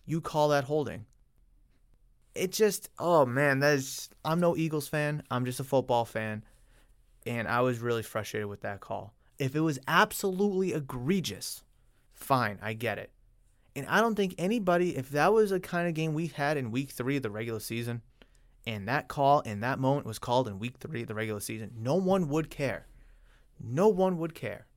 you 0.06 0.20
call 0.20 0.48
that 0.48 0.64
holding. 0.64 1.06
It 2.34 2.52
just, 2.52 2.88
oh 2.98 3.26
man, 3.26 3.60
that 3.60 3.74
is. 3.74 4.10
I'm 4.24 4.40
no 4.40 4.56
Eagles 4.56 4.88
fan. 4.88 5.22
I'm 5.30 5.44
just 5.44 5.60
a 5.60 5.64
football 5.64 6.04
fan, 6.04 6.44
and 7.26 7.48
I 7.48 7.60
was 7.62 7.80
really 7.80 8.02
frustrated 8.02 8.48
with 8.48 8.62
that 8.62 8.80
call. 8.80 9.12
If 9.38 9.54
it 9.54 9.60
was 9.60 9.78
absolutely 9.88 10.72
egregious, 10.72 11.62
fine, 12.12 12.58
I 12.62 12.74
get 12.74 12.98
it. 12.98 13.10
And 13.74 13.86
I 13.86 14.00
don't 14.00 14.14
think 14.14 14.34
anybody, 14.38 14.96
if 14.96 15.10
that 15.10 15.32
was 15.32 15.52
a 15.52 15.60
kind 15.60 15.88
of 15.88 15.94
game 15.94 16.14
we 16.14 16.28
had 16.28 16.56
in 16.56 16.70
week 16.70 16.90
three 16.90 17.16
of 17.16 17.22
the 17.22 17.30
regular 17.30 17.60
season, 17.60 18.02
and 18.66 18.86
that 18.88 19.08
call 19.08 19.40
in 19.40 19.60
that 19.60 19.78
moment 19.78 20.06
was 20.06 20.18
called 20.18 20.48
in 20.48 20.58
week 20.58 20.76
three 20.78 21.02
of 21.02 21.08
the 21.08 21.14
regular 21.14 21.40
season, 21.40 21.72
no 21.76 21.94
one 21.94 22.28
would 22.28 22.50
care. 22.50 22.86
No 23.60 23.88
one 23.88 24.18
would 24.18 24.34
care. 24.34 24.67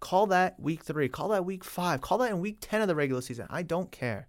Call 0.00 0.26
that 0.26 0.58
week 0.58 0.82
three, 0.82 1.08
call 1.08 1.28
that 1.28 1.44
week 1.44 1.62
five, 1.62 2.00
call 2.00 2.18
that 2.18 2.30
in 2.30 2.40
week 2.40 2.58
10 2.60 2.82
of 2.82 2.88
the 2.88 2.94
regular 2.94 3.20
season. 3.20 3.46
I 3.50 3.62
don't 3.62 3.92
care. 3.92 4.28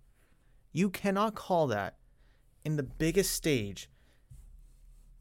You 0.74 0.90
cannot 0.90 1.36
call 1.36 1.68
that 1.68 1.96
in 2.64 2.76
the 2.76 2.84
biggest 2.84 3.34
stage 3.34 3.90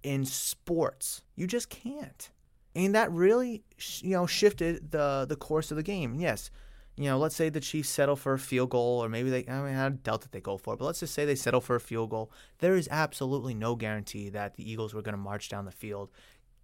in 0.03 0.25
sports. 0.25 1.23
You 1.37 1.47
just 1.47 1.71
can't. 1.71 2.31
And 2.75 2.95
that 2.95 3.11
really, 3.11 3.65
you 3.99 4.11
know, 4.11 4.27
shifted 4.27 4.93
the 4.93 5.27
the 5.29 5.37
course 5.37 5.71
of 5.71 5.77
the 5.77 5.83
game. 5.83 6.15
Yes, 6.15 6.51
you 6.97 7.07
know, 7.07 7.19
let's 7.19 7.35
say 7.35 7.49
the 7.49 7.61
Chiefs 7.61 7.89
settle 7.89 8.15
for 8.15 8.35
a 8.35 8.39
field 8.39 8.71
goal, 8.71 9.03
or 9.03 9.09
maybe 9.09 9.31
they, 9.31 9.47
I 9.49 9.63
mean, 9.63 9.75
I 9.75 9.89
doubt 9.89 10.21
that 10.21 10.33
they 10.33 10.41
go 10.41 10.57
for 10.57 10.75
it, 10.75 10.77
but 10.79 10.85
let's 10.85 11.01
just 11.01 11.15
say 11.15 11.25
they 11.25 11.35
settle 11.35 11.61
for 11.61 11.75
a 11.75 11.81
field 11.81 12.11
goal. 12.11 12.31
There 12.59 12.77
is 12.77 12.89
absolutely 12.91 13.55
no 13.55 13.75
guarantee 13.75 14.29
that 14.29 14.55
the 14.55 14.71
Eagles 14.71 14.93
were 14.93 15.03
going 15.03 15.15
to 15.15 15.21
march 15.21 15.49
down 15.49 15.65
the 15.65 15.73
field, 15.73 16.11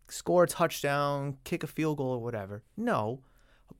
score 0.09 0.45
a 0.45 0.47
touchdown, 0.47 1.39
kick 1.45 1.63
a 1.63 1.67
field 1.67 1.97
goal, 1.97 2.11
or 2.11 2.23
whatever. 2.23 2.63
No, 2.77 3.23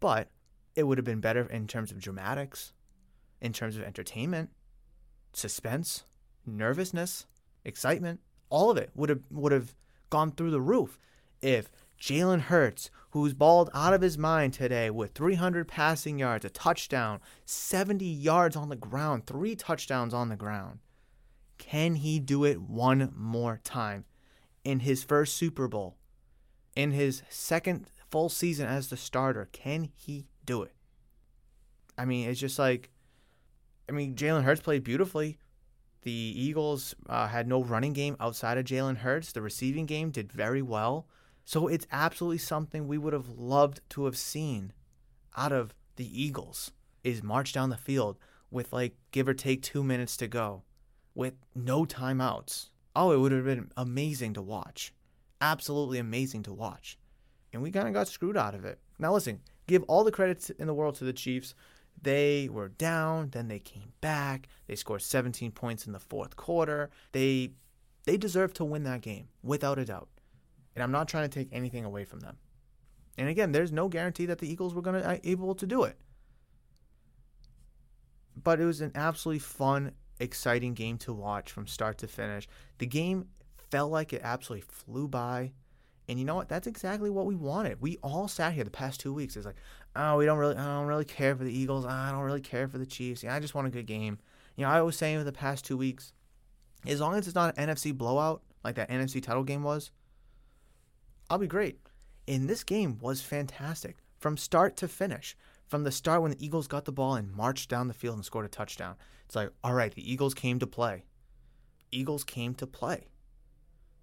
but 0.01 0.29
it 0.75 0.85
would 0.85 0.99
have 0.99 1.05
been 1.05 1.21
better 1.21 1.47
in 1.47 1.67
terms 1.67 1.91
of 1.91 2.01
dramatics, 2.01 2.73
in 3.41 3.53
terms 3.53 3.77
of 3.77 3.83
entertainment, 3.83 4.51
suspense, 5.33 6.05
nervousness, 6.47 7.27
excitement. 7.65 8.21
All 8.49 8.71
of 8.71 8.77
it 8.77 8.91
would 8.95 9.09
have 9.09 9.23
would 9.31 9.53
have 9.53 9.75
gone 10.11 10.33
through 10.33 10.51
the 10.51 10.61
roof 10.61 10.99
if 11.43 11.71
Jalen 12.01 12.43
Hurts, 12.43 12.91
who's 13.11 13.35
balled 13.35 13.71
out 13.75 13.95
of 13.95 14.03
his 14.03 14.19
mind 14.19 14.53
today 14.53 14.91
with 14.91 15.13
300 15.13 15.67
passing 15.67 16.19
yards, 16.19 16.45
a 16.45 16.51
touchdown, 16.51 17.21
70 17.45 18.05
yards 18.05 18.55
on 18.55 18.69
the 18.69 18.77
ground, 18.77 19.27
three 19.27 19.57
touchdowns 19.57 20.13
on 20.13 20.29
the 20.29 20.37
ground. 20.37 20.81
Can 21.59 21.97
he 21.97 22.21
do 22.21 22.45
it 22.45 22.61
one 22.61 23.13
more 23.17 23.61
time 23.65 24.05
in 24.63 24.81
his 24.81 25.03
first 25.03 25.35
Super 25.35 25.69
Bowl? 25.69 25.97
In 26.75 26.91
his 26.91 27.23
second 27.31 27.87
full 28.11 28.29
season 28.29 28.67
as 28.67 28.89
the 28.89 28.97
starter, 28.97 29.49
can 29.53 29.91
he 29.95 30.27
do 30.45 30.63
it? 30.63 30.73
I 31.99 32.05
mean, 32.05 32.29
it's 32.29 32.41
just 32.41 32.59
like, 32.59 32.91
I 33.89 33.93
mean, 33.93 34.15
Jalen 34.15 34.45
Hurts 34.45 34.61
played 34.61 34.85
beautifully. 34.85 35.39
The 36.03 36.13
Eagles 36.13 36.95
uh, 37.09 37.29
had 37.29 37.49
no 37.49 37.63
running 37.63 37.93
game 37.93 38.17
outside 38.21 38.59
of 38.59 38.65
Jalen 38.65 38.99
Hurts. 38.99 39.33
The 39.33 39.43
receiving 39.43 39.87
game 39.87 40.11
did 40.11 40.33
very 40.33 40.63
well. 40.63 41.07
So 41.45 41.69
it's 41.69 41.87
absolutely 41.91 42.39
something 42.39 42.87
we 42.87 42.99
would 42.99 43.13
have 43.13 43.29
loved 43.29 43.81
to 43.91 44.05
have 44.05 44.17
seen 44.17 44.73
out 45.37 45.53
of 45.53 45.75
the 45.97 46.23
Eagles 46.23 46.73
is 47.05 47.23
march 47.23 47.53
down 47.53 47.71
the 47.71 47.77
field 47.77 48.19
with 48.51 48.73
like 48.73 48.97
give 49.13 49.29
or 49.29 49.35
take 49.35 49.63
2 49.63 49.83
minutes 49.83 50.17
to 50.17 50.27
go 50.27 50.63
with 51.15 51.35
no 51.55 51.85
timeouts. 51.85 52.71
Oh, 52.95 53.13
it 53.13 53.19
would 53.19 53.33
have 53.33 53.45
been 53.45 53.71
amazing 53.77 54.35
to 54.35 54.43
watch. 54.43 54.93
Absolutely 55.41 55.99
amazing 55.99 56.43
to 56.45 56.53
watch. 56.53 56.99
And 57.57 57.63
we 57.63 57.71
kind 57.71 57.89
of 57.89 57.95
got 57.95 58.07
screwed 58.07 58.37
out 58.37 58.55
of 58.55 58.67
it. 58.67 58.79
Now 58.99 59.15
listen, 59.15 59.41
give 59.67 59.83
all 59.85 60.05
the 60.05 60.13
credits 60.13 60.51
in 60.51 60.67
the 60.67 60.75
world 60.75 60.97
to 60.97 61.05
the 61.05 61.13
Chiefs. 61.15 61.55
They 62.03 62.51
were 62.53 62.69
down, 62.69 63.31
then 63.31 63.49
they 63.49 63.61
came 63.61 63.95
back. 64.03 64.49
They 64.67 64.75
scored 64.75 65.01
17 65.01 65.53
points 65.53 65.87
in 65.87 65.95
the 65.95 65.99
fourth 65.99 66.37
quarter. 66.37 66.91
They 67.13 67.53
they 68.05 68.19
deserve 68.19 68.53
to 68.53 68.65
win 68.67 68.83
that 68.83 69.01
game 69.01 69.29
without 69.43 69.79
a 69.79 69.87
doubt. 69.87 70.11
And 70.75 70.83
I'm 70.83 70.91
not 70.93 71.09
trying 71.09 71.31
to 71.31 71.35
take 71.35 71.49
anything 71.51 71.87
away 71.87 72.05
from 72.05 72.21
them. 72.21 72.37
And 73.17 73.31
again, 73.31 73.53
there's 73.53 73.73
no 73.73 73.89
guarantee 73.89 74.27
that 74.27 74.39
the 74.39 74.53
Eagles 74.53 74.75
were 74.75 74.83
going 74.83 75.01
to 75.01 75.09
uh, 75.09 75.17
able 75.25 75.55
to 75.55 75.67
do 75.67 75.85
it. 75.85 75.97
But 78.37 78.61
it 78.61 78.67
was 78.67 78.83
an 78.83 78.93
absolutely 78.95 79.39
fun, 79.39 79.93
exciting 80.21 80.75
game 80.75 80.99
to 80.99 81.15
watch 81.15 81.51
from 81.51 81.67
start 81.67 81.97
to 81.99 82.07
finish. 82.07 82.47
The 82.77 82.87
game 82.87 83.29
felt 83.71 83.91
like 83.91 84.13
it 84.13 84.21
absolutely 84.23 84.67
flew 84.69 85.09
by. 85.09 85.53
And 86.09 86.19
you 86.19 86.25
know 86.25 86.37
what? 86.37 86.49
That's 86.49 86.67
exactly 86.67 87.11
what 87.11 87.27
we 87.27 87.35
wanted. 87.35 87.81
We 87.81 87.99
all 88.03 88.29
sat 88.29 88.53
here 88.53 88.65
the 88.65 88.71
past 88.71 89.01
two 89.01 89.13
weeks. 89.13 89.37
It's 89.37 89.47
like, 89.47 89.57
oh, 89.97 90.17
we 90.17 90.25
don't 90.25 90.39
really, 90.39 90.57
I 90.57 90.65
don't 90.65 90.87
really 90.87 91.05
care 91.05 91.35
for 91.35 91.45
the 91.45 91.57
Eagles. 91.57 91.85
I 91.85 92.13
don't 92.13 92.21
really 92.21 92.41
care 92.41 92.69
for 92.69 92.79
the 92.79 92.87
Chiefs. 92.87 93.23
Yeah, 93.23 93.35
I 93.35 93.41
just 93.41 93.55
want 93.55 93.67
a 93.67 93.71
good 93.71 93.87
game. 93.87 94.19
You 94.57 94.65
know, 94.65 94.71
I 94.71 94.81
was 94.83 94.97
saying 94.97 95.19
for 95.19 95.25
the 95.25 95.33
past 95.33 95.65
two 95.65 95.77
weeks, 95.77 96.13
as 96.87 97.01
long 97.01 97.17
as 97.17 97.27
it's 97.27 97.35
not 97.35 97.57
an 97.57 97.69
NFC 97.69 97.97
blowout 97.97 98.43
like 98.63 98.77
that 98.77 98.89
NFC 98.89 99.23
title 99.23 99.45
game 99.45 99.63
was, 99.63 99.91
I'll 101.29 101.39
be 101.39 101.47
great. 101.47 101.81
And 102.29 102.49
this 102.49 102.65
game 102.65 102.99
was 103.01 103.21
fantastic 103.21 103.97
from 104.19 104.37
start 104.37 104.77
to 104.77 104.89
finish. 104.89 105.37
From 105.67 105.83
the 105.83 105.91
start, 105.91 106.23
when 106.23 106.31
the 106.31 106.45
Eagles 106.45 106.69
got 106.69 106.85
the 106.85 106.93
ball 106.93 107.15
and 107.15 107.33
marched 107.33 107.69
down 107.69 107.89
the 107.89 107.95
field 107.95 108.15
and 108.15 108.25
scored 108.25 108.45
a 108.45 108.49
touchdown, 108.49 108.95
it's 109.25 109.35
like, 109.35 109.51
all 109.65 109.75
right, 109.75 109.93
the 109.93 110.13
Eagles 110.13 110.35
came 110.35 110.61
to 110.61 110.67
play. 110.67 111.05
Eagles 111.91 112.23
came 112.23 112.55
to 112.55 112.67
play. 112.67 113.09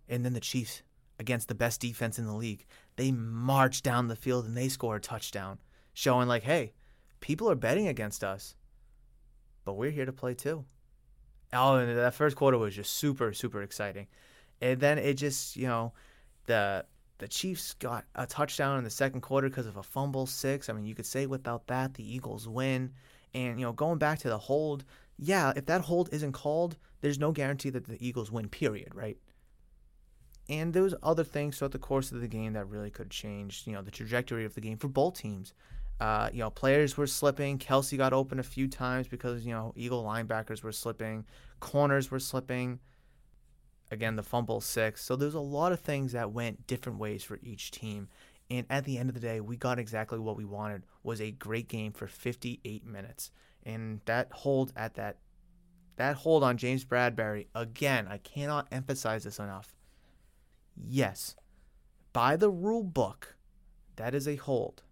And 0.09 0.25
then 0.25 0.33
the 0.33 0.41
Chiefs, 0.41 0.83
against 1.23 1.47
the 1.47 1.55
best 1.55 1.79
defense 1.79 2.19
in 2.19 2.25
the 2.25 2.33
league, 2.33 2.65
they 2.97 3.11
march 3.11 3.81
down 3.81 4.09
the 4.09 4.15
field 4.15 4.45
and 4.45 4.55
they 4.55 4.67
score 4.67 4.97
a 4.97 5.01
touchdown, 5.01 5.57
showing 5.93 6.27
like, 6.27 6.43
hey, 6.43 6.73
people 7.21 7.49
are 7.49 7.55
betting 7.55 7.87
against 7.87 8.23
us, 8.23 8.55
but 9.63 9.73
we're 9.73 9.89
here 9.91 10.05
to 10.05 10.11
play 10.11 10.33
too. 10.33 10.65
Oh, 11.53 11.75
and 11.75 11.97
that 11.97 12.13
first 12.13 12.35
quarter 12.35 12.57
was 12.57 12.75
just 12.75 12.93
super, 12.93 13.31
super 13.33 13.61
exciting. 13.61 14.07
And 14.59 14.79
then 14.79 14.97
it 14.97 15.13
just, 15.13 15.55
you 15.55 15.67
know, 15.67 15.93
the 16.45 16.85
the 17.19 17.27
Chiefs 17.27 17.73
got 17.75 18.03
a 18.15 18.25
touchdown 18.25 18.77
in 18.77 18.83
the 18.83 18.89
second 18.89 19.21
quarter 19.21 19.47
because 19.47 19.67
of 19.67 19.77
a 19.77 19.83
fumble 19.83 20.25
six. 20.25 20.67
I 20.67 20.73
mean, 20.73 20.85
you 20.85 20.95
could 20.95 21.05
say 21.05 21.25
without 21.25 21.67
that, 21.67 21.93
the 21.93 22.03
Eagles 22.03 22.49
win. 22.49 22.91
And, 23.33 23.59
you 23.59 23.65
know, 23.65 23.71
going 23.71 23.97
back 23.97 24.19
to 24.19 24.29
the 24.29 24.37
hold, 24.37 24.83
yeah, 25.17 25.53
if 25.55 25.65
that 25.67 25.81
hold 25.81 26.09
isn't 26.11 26.33
called, 26.33 26.75
there's 27.01 27.19
no 27.19 27.31
guarantee 27.31 27.69
that 27.69 27.85
the 27.85 28.05
Eagles 28.05 28.29
win, 28.31 28.49
period, 28.49 28.93
right? 28.93 29.17
And 30.49 30.73
there 30.73 30.83
was 30.83 30.95
other 31.01 31.23
things 31.23 31.57
throughout 31.57 31.71
the 31.71 31.79
course 31.79 32.11
of 32.11 32.19
the 32.19 32.27
game 32.27 32.53
that 32.53 32.67
really 32.67 32.89
could 32.89 33.09
change, 33.09 33.63
you 33.65 33.73
know, 33.73 33.81
the 33.81 33.91
trajectory 33.91 34.45
of 34.45 34.55
the 34.55 34.61
game 34.61 34.77
for 34.77 34.89
both 34.89 35.17
teams. 35.17 35.53
Uh, 35.99 36.29
you 36.33 36.39
know, 36.39 36.49
players 36.49 36.97
were 36.97 37.07
slipping. 37.07 37.57
Kelce 37.57 37.97
got 37.97 38.11
open 38.13 38.39
a 38.39 38.43
few 38.43 38.67
times 38.67 39.07
because, 39.07 39.45
you 39.45 39.53
know, 39.53 39.73
Eagle 39.75 40.03
linebackers 40.03 40.61
were 40.61 40.71
slipping. 40.71 41.25
Corners 41.61 42.11
were 42.11 42.19
slipping. 42.19 42.79
Again, 43.89 44.15
the 44.15 44.23
fumble 44.23 44.59
six. 44.59 45.03
So 45.03 45.15
there's 45.15 45.35
a 45.35 45.39
lot 45.39 45.71
of 45.71 45.79
things 45.79 46.11
that 46.11 46.31
went 46.31 46.67
different 46.67 46.99
ways 46.99 47.23
for 47.23 47.39
each 47.41 47.71
team. 47.71 48.09
And 48.49 48.65
at 48.69 48.83
the 48.83 48.97
end 48.97 49.09
of 49.09 49.15
the 49.15 49.21
day, 49.21 49.39
we 49.39 49.55
got 49.55 49.79
exactly 49.79 50.19
what 50.19 50.35
we 50.35 50.45
wanted 50.45 50.83
was 51.03 51.21
a 51.21 51.31
great 51.31 51.69
game 51.69 51.93
for 51.93 52.07
58 52.07 52.85
minutes. 52.85 53.31
And 53.65 54.01
that 54.05 54.29
hold 54.31 54.73
at 54.75 54.95
that 54.95 55.17
that 55.95 56.15
hold 56.15 56.43
on 56.43 56.57
James 56.57 56.83
Bradberry, 56.83 57.47
again, 57.53 58.07
I 58.09 58.17
cannot 58.17 58.67
emphasize 58.71 59.23
this 59.23 59.39
enough. 59.39 59.75
Yes, 60.75 61.35
by 62.11 62.35
the 62.35 62.49
rule 62.49 62.83
book, 62.83 63.35
that 63.95 64.15
is 64.15 64.27
a 64.27 64.35
hold. 64.35 64.83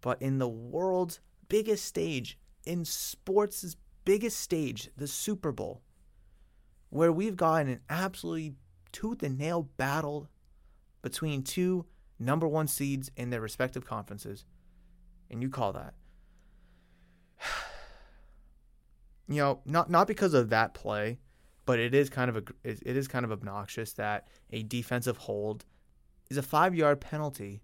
But 0.00 0.20
in 0.22 0.38
the 0.38 0.48
world's 0.48 1.20
biggest 1.48 1.84
stage, 1.84 2.38
in 2.64 2.84
sports' 2.84 3.76
biggest 4.04 4.38
stage, 4.38 4.90
the 4.96 5.06
Super 5.06 5.52
Bowl, 5.52 5.82
where 6.88 7.12
we've 7.12 7.36
got 7.36 7.66
an 7.66 7.80
absolutely 7.88 8.54
tooth 8.92 9.22
and 9.22 9.38
nail 9.38 9.62
battle 9.76 10.28
between 11.02 11.42
two 11.42 11.86
number 12.18 12.46
one 12.46 12.66
seeds 12.66 13.10
in 13.16 13.30
their 13.30 13.40
respective 13.40 13.84
conferences, 13.84 14.44
and 15.30 15.42
you 15.42 15.48
call 15.48 15.72
that. 15.72 15.94
You 19.28 19.36
know, 19.36 19.60
not 19.64 19.88
not 19.88 20.08
because 20.08 20.34
of 20.34 20.50
that 20.50 20.74
play, 20.74 21.20
but 21.66 21.78
it 21.78 21.94
is 21.94 22.10
kind 22.10 22.30
of 22.30 22.36
a 22.36 22.42
it 22.64 22.96
is 22.96 23.08
kind 23.08 23.24
of 23.24 23.32
obnoxious 23.32 23.92
that 23.94 24.28
a 24.50 24.62
defensive 24.62 25.16
hold 25.16 25.64
is 26.28 26.36
a 26.36 26.42
five 26.42 26.74
yard 26.74 27.00
penalty, 27.00 27.62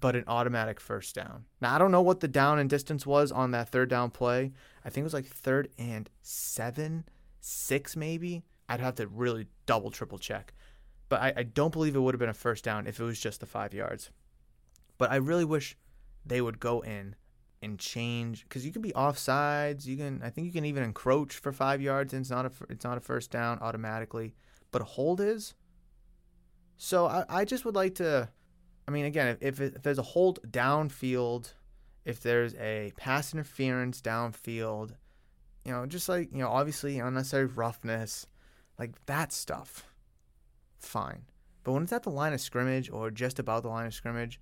but 0.00 0.16
an 0.16 0.24
automatic 0.26 0.80
first 0.80 1.14
down. 1.14 1.44
Now 1.60 1.74
I 1.74 1.78
don't 1.78 1.90
know 1.92 2.02
what 2.02 2.20
the 2.20 2.28
down 2.28 2.58
and 2.58 2.68
distance 2.68 3.06
was 3.06 3.32
on 3.32 3.50
that 3.52 3.68
third 3.68 3.88
down 3.88 4.10
play. 4.10 4.52
I 4.84 4.90
think 4.90 5.02
it 5.02 5.04
was 5.04 5.14
like 5.14 5.26
third 5.26 5.68
and 5.78 6.08
seven, 6.22 7.04
six 7.40 7.96
maybe. 7.96 8.44
I'd 8.68 8.80
have 8.80 8.94
to 8.96 9.06
really 9.06 9.46
double 9.66 9.90
triple 9.90 10.18
check, 10.18 10.54
but 11.08 11.20
I, 11.20 11.32
I 11.36 11.42
don't 11.42 11.72
believe 11.72 11.94
it 11.94 12.00
would 12.00 12.14
have 12.14 12.20
been 12.20 12.30
a 12.30 12.34
first 12.34 12.64
down 12.64 12.86
if 12.86 12.98
it 12.98 13.04
was 13.04 13.20
just 13.20 13.40
the 13.40 13.46
five 13.46 13.74
yards. 13.74 14.10
But 14.96 15.10
I 15.10 15.16
really 15.16 15.44
wish 15.44 15.76
they 16.24 16.40
would 16.40 16.60
go 16.60 16.80
in 16.80 17.14
and 17.64 17.78
change 17.78 18.44
because 18.44 18.64
you 18.64 18.72
can 18.72 18.82
be 18.82 18.92
offsides. 18.92 19.86
You 19.86 19.96
can, 19.96 20.20
I 20.22 20.30
think, 20.30 20.46
you 20.46 20.52
can 20.52 20.64
even 20.64 20.82
encroach 20.82 21.34
for 21.34 21.52
five 21.52 21.80
yards, 21.80 22.12
and 22.12 22.20
it's 22.20 22.30
not 22.30 22.46
a 22.46 22.52
it's 22.68 22.84
not 22.84 22.98
a 22.98 23.00
first 23.00 23.30
down 23.30 23.58
automatically, 23.60 24.34
but 24.70 24.82
a 24.82 24.84
hold 24.84 25.20
is. 25.20 25.54
So 26.76 27.06
I, 27.06 27.24
I 27.28 27.44
just 27.44 27.64
would 27.64 27.74
like 27.74 27.96
to, 27.96 28.28
I 28.86 28.90
mean, 28.90 29.04
again, 29.04 29.36
if, 29.40 29.60
if 29.60 29.82
there's 29.82 29.98
a 29.98 30.02
hold 30.02 30.40
downfield, 30.50 31.54
if 32.04 32.20
there's 32.20 32.54
a 32.56 32.92
pass 32.96 33.32
interference 33.32 34.00
downfield, 34.00 34.92
you 35.64 35.72
know, 35.72 35.86
just 35.86 36.08
like 36.08 36.30
you 36.32 36.38
know, 36.38 36.48
obviously 36.48 36.98
unnecessary 36.98 37.46
roughness, 37.46 38.26
like 38.78 38.92
that 39.06 39.32
stuff, 39.32 39.88
fine. 40.78 41.22
But 41.62 41.72
when 41.72 41.84
it's 41.84 41.92
at 41.92 42.02
the 42.02 42.10
line 42.10 42.34
of 42.34 42.40
scrimmage 42.40 42.90
or 42.90 43.10
just 43.10 43.38
about 43.38 43.62
the 43.62 43.70
line 43.70 43.86
of 43.86 43.94
scrimmage, 43.94 44.38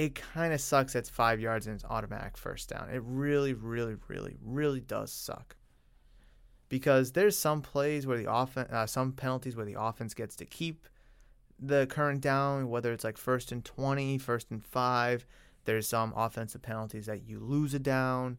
it 0.00 0.14
kind 0.14 0.54
of 0.54 0.62
sucks 0.62 0.94
it's 0.94 1.10
five 1.10 1.40
yards 1.40 1.66
and 1.66 1.74
it's 1.74 1.84
automatic 1.84 2.38
first 2.38 2.70
down. 2.70 2.88
It 2.88 3.02
really, 3.04 3.52
really, 3.52 3.96
really, 4.08 4.38
really 4.42 4.80
does 4.80 5.12
suck. 5.12 5.56
Because 6.70 7.12
there's 7.12 7.36
some 7.36 7.60
plays 7.60 8.06
where 8.06 8.16
the 8.16 8.32
offense, 8.32 8.70
uh, 8.72 8.86
some 8.86 9.12
penalties 9.12 9.56
where 9.56 9.66
the 9.66 9.78
offense 9.78 10.14
gets 10.14 10.36
to 10.36 10.46
keep 10.46 10.88
the 11.58 11.86
current 11.86 12.22
down, 12.22 12.70
whether 12.70 12.94
it's 12.94 13.04
like 13.04 13.18
first 13.18 13.52
and 13.52 13.62
20, 13.62 14.16
first 14.16 14.50
and 14.50 14.64
five. 14.64 15.26
There's 15.66 15.86
some 15.86 16.14
offensive 16.16 16.62
penalties 16.62 17.04
that 17.04 17.28
you 17.28 17.38
lose 17.38 17.74
a 17.74 17.78
down. 17.78 18.38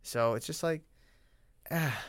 So 0.00 0.32
it's 0.32 0.46
just 0.46 0.62
like, 0.62 0.84
ah, 1.70 2.02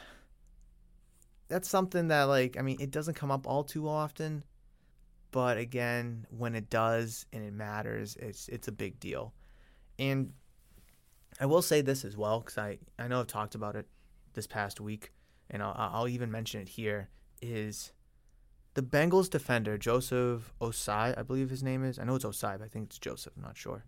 that's 1.49 1.67
something 1.67 2.07
that, 2.07 2.23
like, 2.23 2.55
I 2.57 2.61
mean, 2.61 2.77
it 2.79 2.91
doesn't 2.91 3.15
come 3.15 3.29
up 3.29 3.45
all 3.45 3.65
too 3.65 3.89
often 3.89 4.45
but 5.35 5.57
again, 5.57 6.25
when 6.29 6.55
it 6.55 6.69
does 6.69 7.25
and 7.33 7.43
it 7.43 7.51
matters, 7.51 8.15
it's 8.21 8.47
it's 8.47 8.69
a 8.69 8.71
big 8.71 9.01
deal. 9.01 9.33
And 9.99 10.31
I 11.41 11.45
will 11.45 11.61
say 11.61 11.81
this 11.81 12.05
as 12.05 12.15
well 12.15 12.39
because 12.39 12.57
I 12.57 12.77
I 12.97 13.09
know 13.09 13.19
I've 13.19 13.27
talked 13.27 13.53
about 13.53 13.75
it 13.75 13.85
this 14.31 14.47
past 14.47 14.79
week, 14.79 15.11
and 15.49 15.61
I'll, 15.61 15.75
I'll 15.77 16.07
even 16.07 16.31
mention 16.31 16.61
it 16.61 16.69
here. 16.69 17.09
Is 17.41 17.91
the 18.75 18.81
Bengals 18.81 19.29
defender 19.29 19.77
Joseph 19.77 20.53
Ossai, 20.61 21.19
I 21.19 21.21
believe 21.23 21.49
his 21.49 21.63
name 21.63 21.83
is. 21.83 21.99
I 21.99 22.05
know 22.05 22.15
it's 22.15 22.23
Ossai, 22.23 22.57
but 22.57 22.63
I 22.63 22.69
think 22.69 22.85
it's 22.85 22.97
Joseph. 22.97 23.33
I'm 23.35 23.43
not 23.43 23.57
sure. 23.57 23.83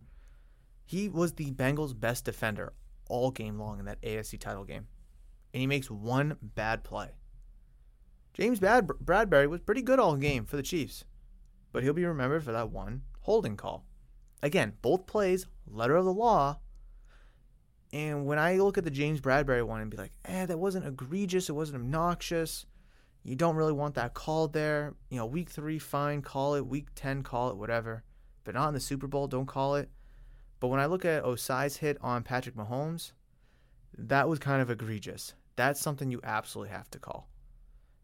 He 0.86 1.08
was 1.08 1.32
the 1.32 1.52
Bengals' 1.52 1.98
best 1.98 2.26
defender 2.26 2.74
all 3.08 3.32
game 3.32 3.58
long 3.58 3.80
in 3.80 3.86
that 3.86 4.02
AFC 4.02 4.38
title 4.38 4.66
game, 4.66 4.88
and 5.54 5.62
he 5.62 5.66
makes 5.66 5.90
one 5.90 6.36
bad 6.42 6.84
play. 6.84 7.12
James 8.34 8.60
Bad- 8.60 8.88
Bradberry 8.88 9.48
was 9.48 9.62
pretty 9.62 9.82
good 9.82 9.98
all 9.98 10.18
game 10.18 10.44
for 10.44 10.58
the 10.58 10.62
Chiefs 10.62 11.06
but 11.72 11.84
he'll 11.84 11.94
be 11.94 12.06
remembered 12.06 12.44
for 12.44 12.52
that 12.52 12.72
one 12.72 13.04
holding 13.22 13.58
call. 13.58 13.86
Again, 14.42 14.74
both 14.82 15.06
plays, 15.06 15.46
letter 15.68 15.96
of 15.96 16.06
the 16.06 16.14
law. 16.14 16.60
And 17.92 18.26
when 18.26 18.40
I 18.40 18.58
look 18.58 18.78
at 18.78 18.84
the 18.84 18.92
James 18.92 19.22
Bradberry 19.22 19.66
one 19.66 19.82
and 19.82 19.92
be 19.92 19.98
like, 19.98 20.14
eh, 20.26 20.46
that 20.46 20.60
wasn't 20.60 20.86
egregious, 20.86 21.50
it 21.50 21.54
wasn't 21.54 21.82
obnoxious. 21.82 22.66
You 23.24 23.36
don't 23.36 23.56
really 23.56 23.74
want 23.74 23.96
that 23.96 24.14
call 24.14 24.48
there. 24.48 24.96
You 25.10 25.18
know, 25.18 25.26
week 25.26 25.50
three, 25.50 25.80
fine, 25.80 26.22
call 26.22 26.56
it. 26.56 26.66
Week 26.66 26.88
10, 26.96 27.24
call 27.24 27.50
it, 27.50 27.58
whatever. 27.58 28.04
But 28.46 28.56
not 28.56 28.70
in 28.70 28.74
the 28.74 28.80
Super 28.80 29.08
Bowl, 29.08 29.28
don't 29.28 29.46
call 29.46 29.76
it. 29.76 29.90
But 30.60 30.70
when 30.70 30.80
I 30.80 30.86
look 30.86 31.04
at 31.04 31.24
Ossai's 31.24 31.78
hit 31.78 31.98
on 32.02 32.24
Patrick 32.24 32.56
Mahomes, 32.56 33.12
that 33.98 34.30
was 34.30 34.40
kind 34.40 34.62
of 34.62 34.70
egregious. 34.70 35.34
That's 35.58 35.82
something 35.82 36.10
you 36.10 36.22
absolutely 36.24 36.74
have 36.74 36.90
to 36.92 37.00
call. 37.00 37.28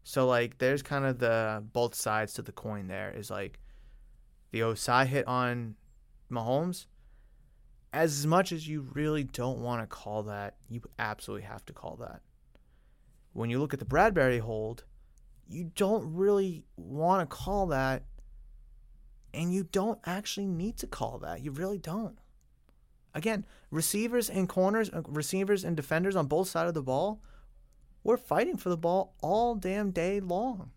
So 0.04 0.26
like 0.26 0.58
there's 0.58 0.82
kind 0.82 1.06
of 1.06 1.18
the 1.18 1.64
both 1.72 1.94
sides 1.94 2.34
to 2.34 2.42
the 2.42 2.52
coin 2.52 2.86
there 2.86 3.10
is 3.10 3.30
like 3.30 3.58
the 4.52 4.60
Ossai 4.60 5.06
hit 5.06 5.26
on 5.26 5.74
Mahomes. 6.30 6.86
As 7.92 8.26
much 8.26 8.52
as 8.52 8.68
you 8.68 8.86
really 8.92 9.24
don't 9.24 9.60
want 9.60 9.82
to 9.82 9.86
call 9.86 10.24
that, 10.24 10.56
you 10.68 10.82
absolutely 10.98 11.46
have 11.46 11.64
to 11.66 11.72
call 11.72 11.96
that. 11.96 12.20
When 13.32 13.50
you 13.50 13.58
look 13.58 13.72
at 13.72 13.78
the 13.78 13.86
Bradberry 13.86 14.40
hold, 14.40 14.84
you 15.48 15.70
don't 15.74 16.14
really 16.14 16.66
want 16.76 17.28
to 17.28 17.36
call 17.36 17.68
that 17.68 18.02
and 19.32 19.52
you 19.52 19.64
don't 19.64 19.98
actually 20.04 20.46
need 20.46 20.76
to 20.78 20.86
call 20.86 21.18
that. 21.20 21.42
You 21.42 21.50
really 21.50 21.78
don't. 21.78 22.18
Again, 23.14 23.46
receivers 23.70 24.28
and 24.28 24.48
corners, 24.48 24.90
uh, 24.90 25.02
receivers 25.06 25.64
and 25.64 25.76
defenders 25.76 26.14
on 26.14 26.26
both 26.26 26.48
sides 26.48 26.68
of 26.68 26.74
the 26.74 26.82
ball 26.82 27.22
we're 28.04 28.16
fighting 28.16 28.56
for 28.56 28.68
the 28.68 28.76
ball 28.76 29.14
all 29.22 29.54
damn 29.56 29.90
day 29.90 30.20
long. 30.20 30.70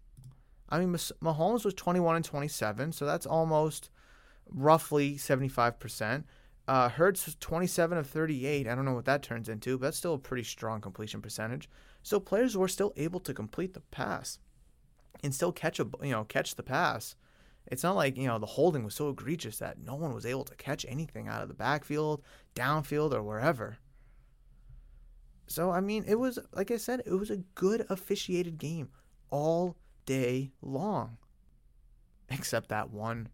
I 0.69 0.79
mean, 0.79 0.93
Mahomes 0.93 1.63
was 1.63 1.73
21 1.75 2.15
and 2.17 2.25
27, 2.25 2.91
so 2.93 3.05
that's 3.05 3.25
almost 3.25 3.89
roughly 4.49 5.15
75%. 5.15 6.23
Uh, 6.67 6.89
Hurts 6.89 7.25
was 7.25 7.35
27 7.35 7.97
of 7.97 8.07
38. 8.07 8.67
I 8.67 8.75
don't 8.75 8.83
know 8.85 8.93
what 8.93 9.05
that 9.05 9.23
turns 9.23 9.47
into, 9.47 9.77
but 9.77 9.87
that's 9.87 9.97
still 9.97 10.15
a 10.15 10.19
pretty 10.19 10.43
strong 10.43 10.81
completion 10.81 11.21
percentage. 11.21 11.69
So 12.03 12.19
players 12.19 12.57
were 12.57 12.67
still 12.67 12.93
able 12.97 13.19
to 13.21 13.33
complete 13.33 13.73
the 13.73 13.79
pass. 13.81 14.39
and 15.23 15.33
still 15.33 15.51
catch 15.51 15.79
a 15.79 15.87
you 16.03 16.11
know 16.11 16.23
catch 16.25 16.55
the 16.55 16.63
pass. 16.63 17.15
It's 17.67 17.83
not 17.83 17.95
like 17.95 18.17
you 18.17 18.27
know 18.27 18.39
the 18.39 18.45
holding 18.45 18.83
was 18.83 18.95
so 18.95 19.09
egregious 19.09 19.57
that 19.59 19.79
no 19.79 19.95
one 19.95 20.13
was 20.13 20.25
able 20.25 20.43
to 20.45 20.55
catch 20.55 20.85
anything 20.87 21.27
out 21.27 21.41
of 21.41 21.47
the 21.47 21.53
backfield, 21.53 22.21
downfield, 22.55 23.13
or 23.13 23.23
wherever. 23.23 23.77
So 25.47 25.71
I 25.71 25.79
mean, 25.79 26.03
it 26.07 26.15
was 26.15 26.37
like 26.53 26.71
I 26.71 26.77
said, 26.77 27.01
it 27.05 27.13
was 27.13 27.31
a 27.31 27.37
good 27.55 27.85
officiated 27.89 28.57
game 28.57 28.89
all 29.29 29.75
day 30.05 30.51
long, 30.61 31.17
except 32.29 32.69
that 32.69 32.91
one 32.91 33.29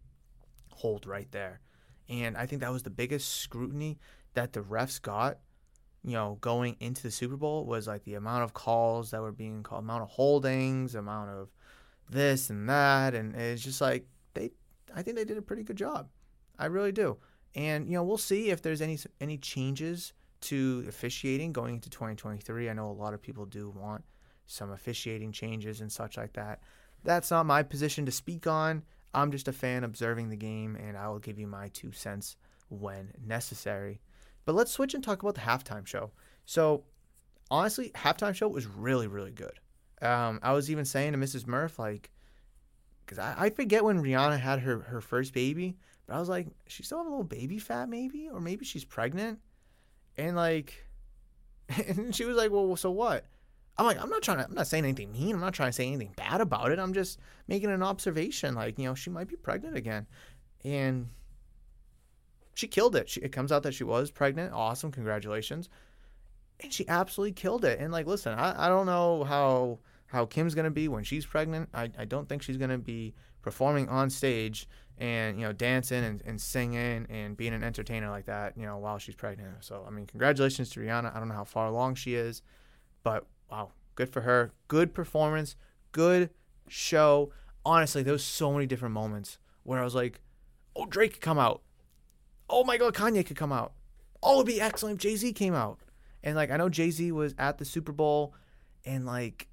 hold 0.70 1.06
right 1.06 1.30
there. 1.32 1.60
And 2.08 2.36
I 2.36 2.46
think 2.46 2.60
that 2.60 2.72
was 2.72 2.82
the 2.82 2.90
biggest 2.90 3.40
scrutiny 3.40 3.98
that 4.34 4.52
the 4.52 4.60
refs 4.60 5.00
got, 5.00 5.38
you 6.04 6.12
know, 6.12 6.38
going 6.40 6.76
into 6.80 7.02
the 7.02 7.10
Super 7.10 7.36
Bowl 7.36 7.64
was 7.64 7.86
like 7.86 8.04
the 8.04 8.14
amount 8.14 8.44
of 8.44 8.52
calls 8.52 9.10
that 9.10 9.22
were 9.22 9.32
being 9.32 9.62
called, 9.62 9.84
amount 9.84 10.02
of 10.02 10.10
holdings, 10.10 10.94
amount 10.94 11.30
of 11.30 11.48
this 12.10 12.50
and 12.50 12.68
that, 12.68 13.14
and 13.14 13.34
it's 13.34 13.62
just 13.62 13.80
like 13.80 14.06
they. 14.34 14.50
I 14.94 15.02
think 15.02 15.16
they 15.16 15.24
did 15.24 15.38
a 15.38 15.42
pretty 15.42 15.64
good 15.64 15.76
job. 15.76 16.08
I 16.58 16.66
really 16.66 16.92
do. 16.92 17.16
And 17.54 17.88
you 17.88 17.94
know, 17.94 18.02
we'll 18.02 18.18
see 18.18 18.50
if 18.50 18.62
there's 18.62 18.82
any 18.82 18.98
any 19.20 19.38
changes 19.38 20.12
to 20.44 20.84
officiating 20.88 21.52
going 21.52 21.74
into 21.74 21.90
2023. 21.90 22.68
I 22.68 22.72
know 22.72 22.90
a 22.90 22.92
lot 22.92 23.14
of 23.14 23.22
people 23.22 23.46
do 23.46 23.70
want 23.70 24.04
some 24.46 24.70
officiating 24.70 25.32
changes 25.32 25.80
and 25.80 25.90
such 25.90 26.16
like 26.16 26.32
that. 26.34 26.60
That's 27.02 27.30
not 27.30 27.46
my 27.46 27.62
position 27.62 28.06
to 28.06 28.12
speak 28.12 28.46
on. 28.46 28.82
I'm 29.12 29.30
just 29.30 29.48
a 29.48 29.52
fan 29.52 29.84
observing 29.84 30.30
the 30.30 30.36
game, 30.36 30.76
and 30.76 30.96
I 30.96 31.08
will 31.08 31.18
give 31.18 31.38
you 31.38 31.46
my 31.46 31.68
two 31.68 31.92
cents 31.92 32.36
when 32.68 33.12
necessary. 33.24 34.00
But 34.44 34.54
let's 34.54 34.72
switch 34.72 34.94
and 34.94 35.02
talk 35.02 35.22
about 35.22 35.34
the 35.34 35.40
halftime 35.42 35.86
show. 35.86 36.10
So, 36.44 36.84
honestly, 37.50 37.90
halftime 37.94 38.34
show 38.34 38.48
was 38.48 38.66
really, 38.66 39.06
really 39.06 39.30
good. 39.30 39.60
Um, 40.02 40.40
I 40.42 40.52
was 40.52 40.70
even 40.70 40.84
saying 40.84 41.12
to 41.12 41.18
Mrs. 41.18 41.46
Murph, 41.46 41.78
like, 41.78 42.10
because 43.04 43.18
I, 43.18 43.34
I 43.38 43.50
forget 43.50 43.84
when 43.84 44.02
Rihanna 44.02 44.38
had 44.38 44.60
her, 44.60 44.80
her 44.80 45.00
first 45.00 45.32
baby, 45.32 45.76
but 46.06 46.16
I 46.16 46.20
was 46.20 46.28
like, 46.28 46.48
she 46.66 46.82
still 46.82 46.98
have 46.98 47.06
a 47.06 47.10
little 47.10 47.24
baby 47.24 47.58
fat, 47.58 47.88
maybe? 47.88 48.28
Or 48.30 48.40
maybe 48.40 48.64
she's 48.64 48.84
pregnant? 48.84 49.38
And, 50.16 50.36
like, 50.36 50.84
and 51.86 52.14
she 52.14 52.24
was 52.24 52.36
like, 52.36 52.50
well, 52.50 52.76
so 52.76 52.90
what? 52.90 53.24
I'm 53.76 53.86
like, 53.86 54.00
I'm 54.00 54.08
not 54.10 54.22
trying 54.22 54.38
to, 54.38 54.44
I'm 54.44 54.54
not 54.54 54.68
saying 54.68 54.84
anything 54.84 55.12
mean. 55.12 55.34
I'm 55.34 55.40
not 55.40 55.54
trying 55.54 55.70
to 55.70 55.72
say 55.72 55.86
anything 55.86 56.12
bad 56.16 56.40
about 56.40 56.70
it. 56.70 56.78
I'm 56.78 56.94
just 56.94 57.18
making 57.48 57.70
an 57.70 57.82
observation. 57.82 58.54
Like, 58.54 58.78
you 58.78 58.84
know, 58.84 58.94
she 58.94 59.10
might 59.10 59.26
be 59.26 59.36
pregnant 59.36 59.76
again. 59.76 60.06
And 60.64 61.08
she 62.54 62.68
killed 62.68 62.94
it. 62.94 63.08
She, 63.08 63.20
it 63.20 63.32
comes 63.32 63.50
out 63.50 63.64
that 63.64 63.74
she 63.74 63.82
was 63.82 64.12
pregnant. 64.12 64.52
Awesome. 64.52 64.92
Congratulations. 64.92 65.68
And 66.60 66.72
she 66.72 66.88
absolutely 66.88 67.32
killed 67.32 67.64
it. 67.64 67.80
And 67.80 67.92
like, 67.92 68.06
listen, 68.06 68.38
I, 68.38 68.66
I 68.66 68.68
don't 68.68 68.86
know 68.86 69.24
how, 69.24 69.80
how 70.06 70.24
Kim's 70.26 70.54
going 70.54 70.66
to 70.66 70.70
be 70.70 70.86
when 70.86 71.02
she's 71.02 71.26
pregnant. 71.26 71.68
I, 71.74 71.90
I 71.98 72.04
don't 72.04 72.28
think 72.28 72.42
she's 72.42 72.56
going 72.56 72.70
to 72.70 72.78
be 72.78 73.14
performing 73.42 73.88
on 73.88 74.08
stage 74.08 74.68
and, 74.98 75.40
you 75.40 75.46
know, 75.46 75.52
dancing 75.52 76.04
and, 76.04 76.22
and 76.24 76.40
singing 76.40 77.06
and 77.10 77.36
being 77.36 77.52
an 77.52 77.64
entertainer 77.64 78.10
like 78.10 78.26
that, 78.26 78.56
you 78.56 78.64
know, 78.64 78.78
while 78.78 78.98
she's 78.98 79.14
pregnant. 79.14 79.50
So, 79.60 79.84
I 79.86 79.90
mean, 79.90 80.06
congratulations 80.06 80.70
to 80.70 80.80
Rihanna. 80.80 81.14
I 81.14 81.18
don't 81.18 81.28
know 81.28 81.34
how 81.34 81.44
far 81.44 81.66
along 81.66 81.96
she 81.96 82.14
is, 82.14 82.42
but 83.02 83.26
wow, 83.50 83.72
good 83.94 84.08
for 84.08 84.20
her. 84.22 84.52
Good 84.68 84.94
performance, 84.94 85.56
good 85.92 86.30
show. 86.68 87.32
Honestly, 87.64 88.02
there 88.02 88.12
was 88.12 88.24
so 88.24 88.52
many 88.52 88.66
different 88.66 88.94
moments 88.94 89.38
where 89.64 89.80
I 89.80 89.84
was 89.84 89.94
like, 89.94 90.20
oh, 90.76 90.86
Drake 90.86 91.14
could 91.14 91.22
come 91.22 91.38
out. 91.38 91.62
Oh 92.48 92.62
my 92.62 92.76
God, 92.76 92.94
Kanye 92.94 93.24
could 93.24 93.36
come 93.36 93.52
out. 93.52 93.72
Oh, 94.22 94.40
it'd 94.40 94.46
be 94.46 94.60
excellent 94.60 94.96
if 94.96 95.02
Jay 95.02 95.16
Z 95.16 95.32
came 95.32 95.54
out. 95.54 95.78
And 96.22 96.36
like, 96.36 96.50
I 96.50 96.56
know 96.56 96.68
Jay 96.68 96.90
Z 96.90 97.10
was 97.12 97.34
at 97.38 97.58
the 97.58 97.64
Super 97.64 97.92
Bowl 97.92 98.34
and 98.84 99.04
like, 99.04 99.48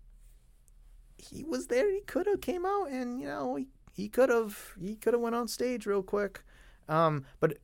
he 1.17 1.43
was 1.43 1.67
there. 1.67 1.91
He 1.91 2.01
could 2.01 2.27
have 2.27 2.41
came 2.41 2.65
out 2.65 2.89
and, 2.89 3.19
you 3.19 3.27
know, 3.27 3.55
he, 3.55 3.67
he 4.01 4.09
could 4.09 4.29
have, 4.29 4.73
he 4.81 4.95
could 4.95 5.13
have 5.13 5.21
went 5.21 5.35
on 5.35 5.47
stage 5.47 5.85
real 5.85 6.01
quick. 6.01 6.43
Um, 6.89 7.25
but 7.39 7.57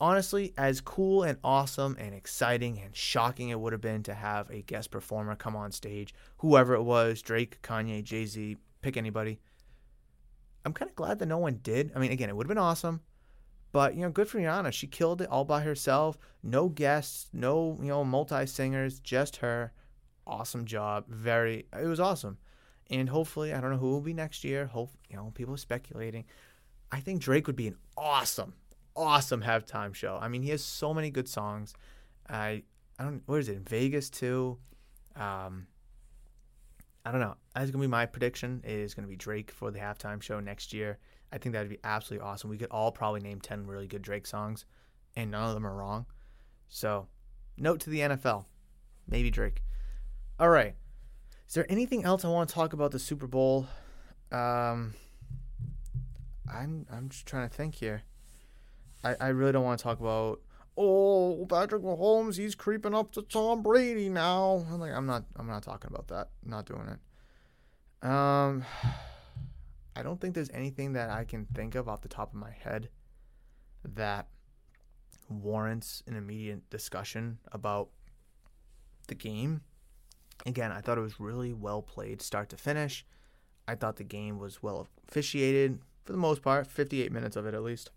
honestly, 0.00 0.52
as 0.58 0.80
cool 0.80 1.22
and 1.22 1.38
awesome 1.44 1.96
and 2.00 2.12
exciting 2.12 2.80
and 2.80 2.96
shocking 2.96 3.50
it 3.50 3.60
would 3.60 3.72
have 3.72 3.80
been 3.80 4.02
to 4.02 4.14
have 4.14 4.50
a 4.50 4.62
guest 4.62 4.90
performer 4.90 5.36
come 5.36 5.54
on 5.54 5.70
stage, 5.70 6.12
whoever 6.38 6.74
it 6.74 6.82
was 6.82 7.22
Drake, 7.22 7.62
Kanye, 7.62 8.02
Jay 8.02 8.26
Z, 8.26 8.56
pick 8.82 8.96
anybody. 8.96 9.38
I'm 10.64 10.72
kind 10.72 10.90
of 10.90 10.96
glad 10.96 11.20
that 11.20 11.26
no 11.26 11.38
one 11.38 11.60
did. 11.62 11.92
I 11.94 12.00
mean, 12.00 12.10
again, 12.10 12.28
it 12.28 12.34
would 12.34 12.46
have 12.46 12.54
been 12.54 12.58
awesome. 12.58 13.00
But, 13.70 13.94
you 13.94 14.02
know, 14.02 14.10
good 14.10 14.28
for 14.28 14.38
Rihanna. 14.38 14.72
She 14.72 14.88
killed 14.88 15.20
it 15.20 15.28
all 15.28 15.44
by 15.44 15.62
herself. 15.62 16.18
No 16.42 16.68
guests, 16.68 17.28
no, 17.32 17.78
you 17.80 17.88
know, 17.88 18.04
multi 18.04 18.46
singers, 18.46 18.98
just 18.98 19.36
her. 19.36 19.72
Awesome 20.26 20.64
job. 20.64 21.04
Very, 21.08 21.66
it 21.78 21.86
was 21.86 22.00
awesome. 22.00 22.38
And 22.90 23.08
hopefully, 23.08 23.52
I 23.52 23.60
don't 23.60 23.70
know 23.70 23.78
who 23.78 23.90
will 23.90 24.00
be 24.00 24.12
next 24.12 24.44
year. 24.44 24.66
Hope, 24.66 24.90
you 25.08 25.16
know, 25.16 25.32
people 25.34 25.54
are 25.54 25.58
speculating. 25.58 26.24
I 26.92 27.00
think 27.00 27.22
Drake 27.22 27.46
would 27.46 27.56
be 27.56 27.68
an 27.68 27.76
awesome, 27.96 28.54
awesome 28.94 29.42
halftime 29.42 29.94
show. 29.94 30.18
I 30.20 30.28
mean, 30.28 30.42
he 30.42 30.50
has 30.50 30.62
so 30.62 30.92
many 30.92 31.10
good 31.10 31.28
songs. 31.28 31.74
I 32.28 32.62
I 32.98 33.04
don't 33.04 33.22
where 33.26 33.38
is 33.38 33.48
it 33.48 33.56
in 33.56 33.64
Vegas 33.64 34.10
too. 34.10 34.58
Um, 35.16 35.66
I 37.04 37.10
don't 37.10 37.20
know. 37.20 37.36
That's 37.54 37.70
gonna 37.70 37.82
be 37.82 37.88
my 37.88 38.06
prediction. 38.06 38.62
Is 38.64 38.94
gonna 38.94 39.08
be 39.08 39.16
Drake 39.16 39.50
for 39.50 39.70
the 39.70 39.78
halftime 39.78 40.22
show 40.22 40.40
next 40.40 40.72
year. 40.72 40.98
I 41.32 41.38
think 41.38 41.54
that'd 41.54 41.68
be 41.68 41.80
absolutely 41.84 42.24
awesome. 42.26 42.50
We 42.50 42.58
could 42.58 42.70
all 42.70 42.92
probably 42.92 43.20
name 43.20 43.40
ten 43.40 43.66
really 43.66 43.86
good 43.86 44.02
Drake 44.02 44.26
songs, 44.26 44.64
and 45.16 45.30
none 45.30 45.48
of 45.48 45.54
them 45.54 45.66
are 45.66 45.74
wrong. 45.74 46.06
So, 46.68 47.08
note 47.56 47.80
to 47.80 47.90
the 47.90 48.00
NFL, 48.00 48.44
maybe 49.08 49.30
Drake. 49.30 49.62
All 50.38 50.48
right. 50.48 50.74
Is 51.46 51.54
there 51.54 51.70
anything 51.70 52.04
else 52.04 52.24
I 52.24 52.28
want 52.28 52.48
to 52.48 52.54
talk 52.54 52.72
about 52.72 52.90
the 52.90 52.98
Super 52.98 53.26
Bowl? 53.26 53.66
Um, 54.32 54.94
I'm 56.52 56.86
I'm 56.90 57.08
just 57.08 57.26
trying 57.26 57.48
to 57.48 57.54
think 57.54 57.76
here. 57.76 58.02
I, 59.02 59.16
I 59.20 59.28
really 59.28 59.52
don't 59.52 59.64
want 59.64 59.78
to 59.78 59.82
talk 59.82 60.00
about 60.00 60.40
oh 60.76 61.46
Patrick 61.48 61.82
Mahomes 61.82 62.36
he's 62.36 62.54
creeping 62.54 62.94
up 62.94 63.12
to 63.12 63.22
Tom 63.22 63.62
Brady 63.62 64.08
now. 64.08 64.66
I'm 64.70 64.80
like 64.80 64.92
I'm 64.92 65.06
not 65.06 65.24
I'm 65.36 65.46
not 65.46 65.62
talking 65.62 65.90
about 65.90 66.08
that. 66.08 66.30
I'm 66.44 66.50
not 66.50 66.66
doing 66.66 66.88
it. 66.88 68.08
Um 68.08 68.64
I 69.96 70.02
don't 70.02 70.20
think 70.20 70.34
there's 70.34 70.50
anything 70.52 70.94
that 70.94 71.10
I 71.10 71.22
can 71.24 71.46
think 71.54 71.76
of 71.76 71.88
off 71.88 72.00
the 72.00 72.08
top 72.08 72.32
of 72.32 72.40
my 72.40 72.50
head 72.50 72.88
that 73.84 74.26
warrants 75.28 76.02
an 76.08 76.16
immediate 76.16 76.68
discussion 76.68 77.38
about 77.52 77.90
the 79.06 79.14
game. 79.14 79.60
Again, 80.46 80.72
I 80.72 80.80
thought 80.80 80.98
it 80.98 81.02
was 81.02 81.18
really 81.20 81.52
well 81.52 81.82
played 81.82 82.20
start 82.20 82.50
to 82.50 82.56
finish. 82.56 83.04
I 83.66 83.74
thought 83.74 83.96
the 83.96 84.04
game 84.04 84.38
was 84.38 84.62
well 84.62 84.88
officiated 85.08 85.78
for 86.04 86.12
the 86.12 86.18
most 86.18 86.42
part, 86.42 86.66
58 86.66 87.10
minutes 87.10 87.36
of 87.36 87.46
it 87.46 87.54
at 87.54 87.62
least. 87.62 87.90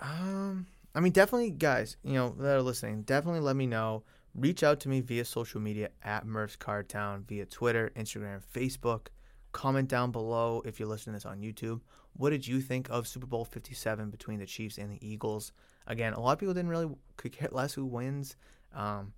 Um, 0.00 0.66
I 0.94 1.00
mean, 1.00 1.12
definitely, 1.12 1.50
guys, 1.50 1.96
you 2.02 2.14
know 2.14 2.34
that 2.38 2.56
are 2.56 2.62
listening, 2.62 3.02
definitely 3.02 3.40
let 3.40 3.56
me 3.56 3.66
know. 3.66 4.02
Reach 4.34 4.62
out 4.62 4.80
to 4.80 4.88
me 4.88 5.00
via 5.00 5.24
social 5.24 5.60
media 5.60 5.90
at 6.02 6.26
Murph's 6.26 6.56
Cardtown, 6.56 7.26
via 7.26 7.46
Twitter, 7.46 7.90
Instagram, 7.96 8.40
Facebook. 8.54 9.06
Comment 9.52 9.88
down 9.88 10.12
below 10.12 10.62
if 10.64 10.78
you're 10.78 10.88
listening 10.88 11.14
to 11.14 11.16
this 11.16 11.26
on 11.26 11.40
YouTube. 11.40 11.80
What 12.16 12.30
did 12.30 12.46
you 12.46 12.60
think 12.60 12.88
of 12.90 13.08
Super 13.08 13.26
Bowl 13.26 13.44
57 13.44 14.10
between 14.10 14.38
the 14.38 14.46
Chiefs 14.46 14.78
and 14.78 14.92
the 14.92 15.04
Eagles? 15.06 15.52
Again, 15.86 16.12
a 16.12 16.20
lot 16.20 16.32
of 16.32 16.38
people 16.38 16.54
didn't 16.54 16.70
really 16.70 16.90
could 17.16 17.32
care 17.32 17.48
less 17.50 17.72
who 17.72 17.86
wins. 17.86 18.36
Um, 18.74 19.12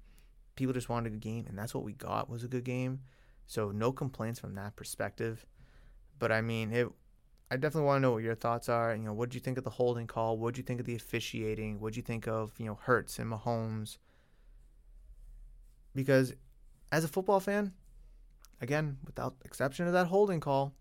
people 0.60 0.74
just 0.74 0.90
wanted 0.90 1.06
a 1.06 1.10
good 1.10 1.20
game, 1.20 1.46
and 1.48 1.58
that's 1.58 1.74
what 1.74 1.84
we 1.84 1.94
got 1.94 2.28
was 2.28 2.44
a 2.44 2.48
good 2.48 2.64
game. 2.64 3.00
So 3.46 3.70
no 3.70 3.92
complaints 3.92 4.38
from 4.38 4.54
that 4.56 4.76
perspective. 4.76 5.46
But 6.18 6.30
I 6.30 6.42
mean, 6.42 6.70
it 6.72 6.88
I 7.50 7.56
definitely 7.56 7.86
want 7.86 7.96
to 7.96 8.00
know 8.02 8.12
what 8.12 8.22
your 8.22 8.34
thoughts 8.34 8.68
are. 8.68 8.94
You 8.94 9.02
know, 9.02 9.12
what 9.14 9.30
did 9.30 9.34
you 9.34 9.40
think 9.40 9.58
of 9.58 9.64
the 9.64 9.70
holding 9.70 10.06
call? 10.06 10.36
What 10.36 10.54
did 10.54 10.58
you 10.58 10.64
think 10.64 10.78
of 10.78 10.86
the 10.86 10.94
officiating? 10.94 11.80
What 11.80 11.94
did 11.94 11.96
you 11.96 12.02
think 12.02 12.28
of 12.28 12.52
you 12.58 12.66
know 12.66 12.78
Hurts 12.82 13.18
and 13.18 13.32
Mahomes? 13.32 13.96
Because 15.94 16.34
as 16.92 17.04
a 17.04 17.08
football 17.08 17.40
fan, 17.40 17.72
again, 18.60 18.98
without 19.04 19.34
exception 19.44 19.86
of 19.86 19.94
that 19.94 20.08
holding 20.08 20.40
call, 20.40 20.74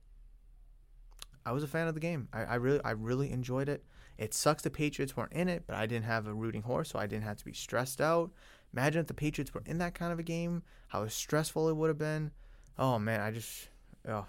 I 1.46 1.54
was 1.54 1.63
a 1.63 1.68
fan 1.68 1.88
of 1.88 1.94
the 1.94 2.02
game. 2.02 2.28
I, 2.34 2.44
I 2.44 2.56
really 2.56 2.82
I 2.84 2.92
really 2.92 3.32
enjoyed 3.32 3.70
it. 3.70 3.86
It 4.18 4.34
sucks 4.34 4.62
the 4.62 4.70
Patriots 4.70 5.15
weren't 5.15 5.32
in 5.32 5.48
it, 5.48 5.63
but 5.65 5.78
I 5.78 5.86
didn't 5.86 6.04
have 6.04 6.28
a 6.28 6.34
rooting 6.34 6.63
horse, 6.63 6.89
so 6.89 7.00
I 7.00 7.08
didn't 7.08 7.24
have 7.24 7.38
to 7.38 7.46
be 7.46 7.54
stressed 7.54 8.02
out. 8.02 8.32
Imagine 8.73 9.01
if 9.01 9.08
the 9.08 9.13
Patriots 9.13 9.53
were 9.53 9.63
in 9.65 9.79
that 9.79 9.95
kind 9.95 10.12
of 10.12 10.19
a 10.19 10.23
game, 10.23 10.63
how 10.88 11.08
stressful 11.08 11.69
it 11.69 11.75
would 11.75 11.88
have 11.88 11.97
been. 11.97 12.32
Oh 12.77 12.99
man, 12.99 13.21
I 13.21 13.32
just 13.32 13.69
oh, 14.08 14.25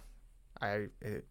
I 0.60 0.86
it, 1.00 1.26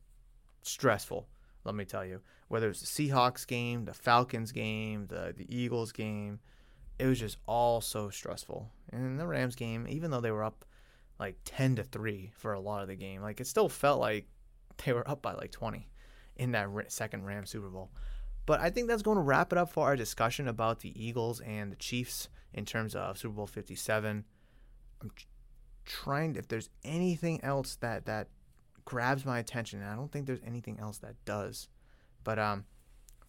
stressful. 0.61 1.27
Let 1.65 1.75
me 1.75 1.85
tell 1.85 2.05
you, 2.05 2.21
whether 2.47 2.69
it's 2.69 2.81
the 2.81 3.09
Seahawks 3.09 3.45
game, 3.45 3.85
the 3.85 3.93
Falcons 3.93 4.51
game, 4.51 5.07
the 5.07 5.33
the 5.35 5.45
Eagles 5.53 5.91
game, 5.91 6.39
it 6.99 7.07
was 7.07 7.19
just 7.19 7.37
all 7.47 7.81
so 7.81 8.09
stressful. 8.09 8.69
And 8.91 9.19
the 9.19 9.27
Rams 9.27 9.55
game, 9.55 9.87
even 9.89 10.11
though 10.11 10.21
they 10.21 10.31
were 10.31 10.43
up 10.43 10.65
like 11.19 11.35
ten 11.45 11.75
to 11.77 11.83
three 11.83 12.31
for 12.35 12.53
a 12.53 12.59
lot 12.59 12.81
of 12.81 12.87
the 12.87 12.95
game, 12.95 13.21
like 13.21 13.41
it 13.41 13.47
still 13.47 13.69
felt 13.69 13.99
like 13.99 14.27
they 14.85 14.93
were 14.93 15.09
up 15.09 15.21
by 15.21 15.33
like 15.33 15.51
twenty 15.51 15.89
in 16.35 16.51
that 16.51 16.69
second 16.87 17.25
Rams 17.25 17.49
Super 17.49 17.69
Bowl. 17.69 17.91
But 18.45 18.61
I 18.61 18.69
think 18.69 18.87
that's 18.87 19.03
going 19.03 19.17
to 19.17 19.21
wrap 19.21 19.51
it 19.51 19.59
up 19.59 19.71
for 19.71 19.85
our 19.85 19.95
discussion 19.95 20.47
about 20.47 20.79
the 20.79 20.91
Eagles 20.99 21.39
and 21.41 21.71
the 21.71 21.75
Chiefs 21.75 22.29
in 22.53 22.65
terms 22.65 22.95
of 22.95 23.17
Super 23.17 23.35
Bowl 23.35 23.47
57. 23.47 24.25
I'm 25.01 25.11
trying 25.85 26.35
if 26.35 26.47
there's 26.47 26.69
anything 26.83 27.43
else 27.43 27.75
that 27.77 28.05
that 28.05 28.27
grabs 28.85 29.25
my 29.25 29.39
attention, 29.39 29.81
and 29.81 29.89
I 29.89 29.95
don't 29.95 30.11
think 30.11 30.25
there's 30.25 30.41
anything 30.45 30.79
else 30.79 30.97
that 30.99 31.15
does. 31.25 31.67
But 32.23 32.39
um, 32.39 32.65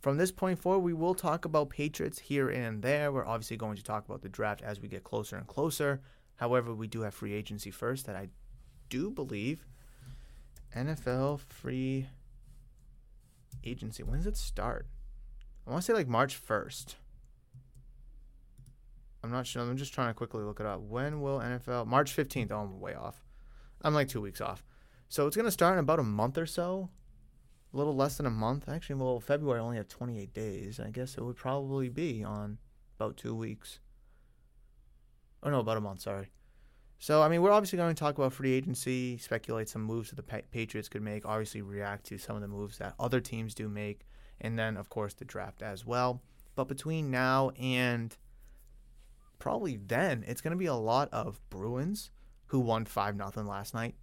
from 0.00 0.16
this 0.16 0.33
point 0.33 0.59
forward, 0.59 0.80
we 0.80 0.94
will 0.94 1.14
talk 1.14 1.44
about 1.44 1.70
Patriots 1.70 2.18
here 2.18 2.48
and 2.48 2.83
there. 2.83 3.12
We're 3.12 3.26
obviously 3.26 3.56
going 3.56 3.76
to 3.76 3.85
talk 3.85 4.06
about 4.06 4.22
the 4.22 4.28
draft 4.28 4.62
as 4.62 4.80
we 4.80 4.88
get 4.88 5.04
closer 5.04 5.37
and 5.37 5.46
closer. 5.46 6.00
However, 6.37 6.74
we 6.74 6.87
do 6.87 7.02
have 7.02 7.14
free 7.14 7.35
agency 7.35 7.70
first 7.70 8.06
that 8.06 8.16
I 8.16 8.28
do 8.88 9.11
believe 9.11 9.66
NFL 10.74 11.40
free 11.40 12.09
agency. 13.64 14.02
When 14.02 14.18
does 14.18 14.26
it 14.26 14.37
start? 14.37 14.87
I 15.66 15.70
want 15.70 15.83
to 15.83 15.87
say 15.87 15.92
like 15.92 16.09
March 16.09 16.40
1st. 16.42 16.94
I'm 19.22 19.30
not 19.30 19.46
sure. 19.46 19.62
I'm 19.62 19.76
just 19.76 19.92
trying 19.92 20.09
to 20.09 20.14
quickly 20.14 20.42
look 20.42 20.61
it 20.61 20.66
up. 20.66 20.80
When 20.80 21.20
will 21.20 21.38
NFL? 21.38 21.87
March 21.87 22.16
15th. 22.16 22.50
Oh, 22.50 22.61
I'm 22.61 22.80
way 22.80 22.94
off. 22.94 23.22
I'm 23.83 23.94
like 23.94 24.09
two 24.09 24.20
weeks 24.20 24.40
off. 24.40 24.64
So 25.09 25.26
it's 25.26 25.37
going 25.37 25.46
to 25.46 25.50
start 25.50 25.74
in 25.74 25.80
about 25.80 25.98
a 25.98 26.04
month 26.04 26.38
or 26.38 26.46
so. 26.46 26.90
A 27.72 27.76
little 27.76 27.94
less 27.94 28.16
than 28.16 28.26
a 28.26 28.30
month. 28.30 28.68
Actually, 28.68 28.96
well, 28.96 29.20
February 29.20 29.61
only 29.61 29.76
had 29.76 29.88
28 29.88 30.33
days. 30.33 30.80
I 30.80 30.90
guess 30.90 31.16
it 31.16 31.24
would 31.24 31.37
probably 31.37 31.88
be 31.88 32.24
on 32.24 32.59
about 32.98 33.16
two 33.16 33.35
weeks. 33.35 33.80
Oh, 35.42 35.50
no, 35.50 35.61
about 35.61 35.76
a 35.76 35.80
month, 35.80 36.00
sorry. 36.00 36.30
So, 36.98 37.22
I 37.22 37.28
mean, 37.28 37.40
we're 37.40 37.52
obviously 37.52 37.78
going 37.78 37.94
to 37.94 37.98
talk 37.98 38.18
about 38.18 38.35
free 38.35 38.52
agency, 38.52 39.16
speculate 39.16 39.68
some 39.70 39.83
moves 39.83 40.11
that 40.11 40.16
the 40.16 40.22
pa- 40.22 40.46
Patriots 40.50 40.88
could 40.88 41.00
make, 41.00 41.24
obviously 41.24 41.62
react 41.62 42.04
to 42.06 42.18
some 42.18 42.37
of 42.37 42.42
the 42.42 42.48
moves 42.48 42.76
that 42.78 42.94
other 43.00 43.20
teams 43.20 43.54
do 43.54 43.68
make, 43.68 44.06
and 44.40 44.59
then, 44.59 44.76
of 44.76 44.90
course, 44.90 45.14
the 45.14 45.24
draft 45.24 45.62
as 45.62 45.87
well. 45.87 46.20
But 46.56 46.68
between 46.68 47.11
now 47.11 47.50
and 47.59 48.14
probably 49.40 49.76
then, 49.76 50.24
it's 50.29 50.40
going 50.40 50.53
to 50.53 50.57
be 50.57 50.66
a 50.66 50.74
lot 50.74 51.09
of 51.11 51.40
Bruins, 51.50 52.12
who 52.46 52.61
won 52.61 52.85
5 52.85 53.16
0 53.16 53.46
last 53.46 53.74
night. 53.74 53.96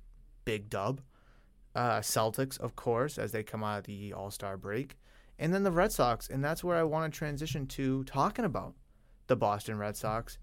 Big 0.43 0.69
dub. 0.69 1.01
Uh, 1.73 1.99
Celtics, 1.99 2.59
of 2.59 2.75
course, 2.75 3.17
as 3.17 3.31
they 3.31 3.43
come 3.43 3.63
out 3.63 3.79
of 3.79 3.83
the 3.85 4.11
All 4.11 4.31
Star 4.31 4.57
break. 4.57 4.97
And 5.39 5.53
then 5.53 5.63
the 5.63 5.71
Red 5.71 5.91
Sox. 5.91 6.29
And 6.29 6.43
that's 6.43 6.63
where 6.63 6.77
I 6.77 6.83
want 6.83 7.13
to 7.13 7.17
transition 7.17 7.67
to 7.67 8.03
talking 8.03 8.45
about 8.45 8.73
the 9.27 9.35
Boston 9.35 9.77
Red 9.77 9.95
Sox 9.95 10.37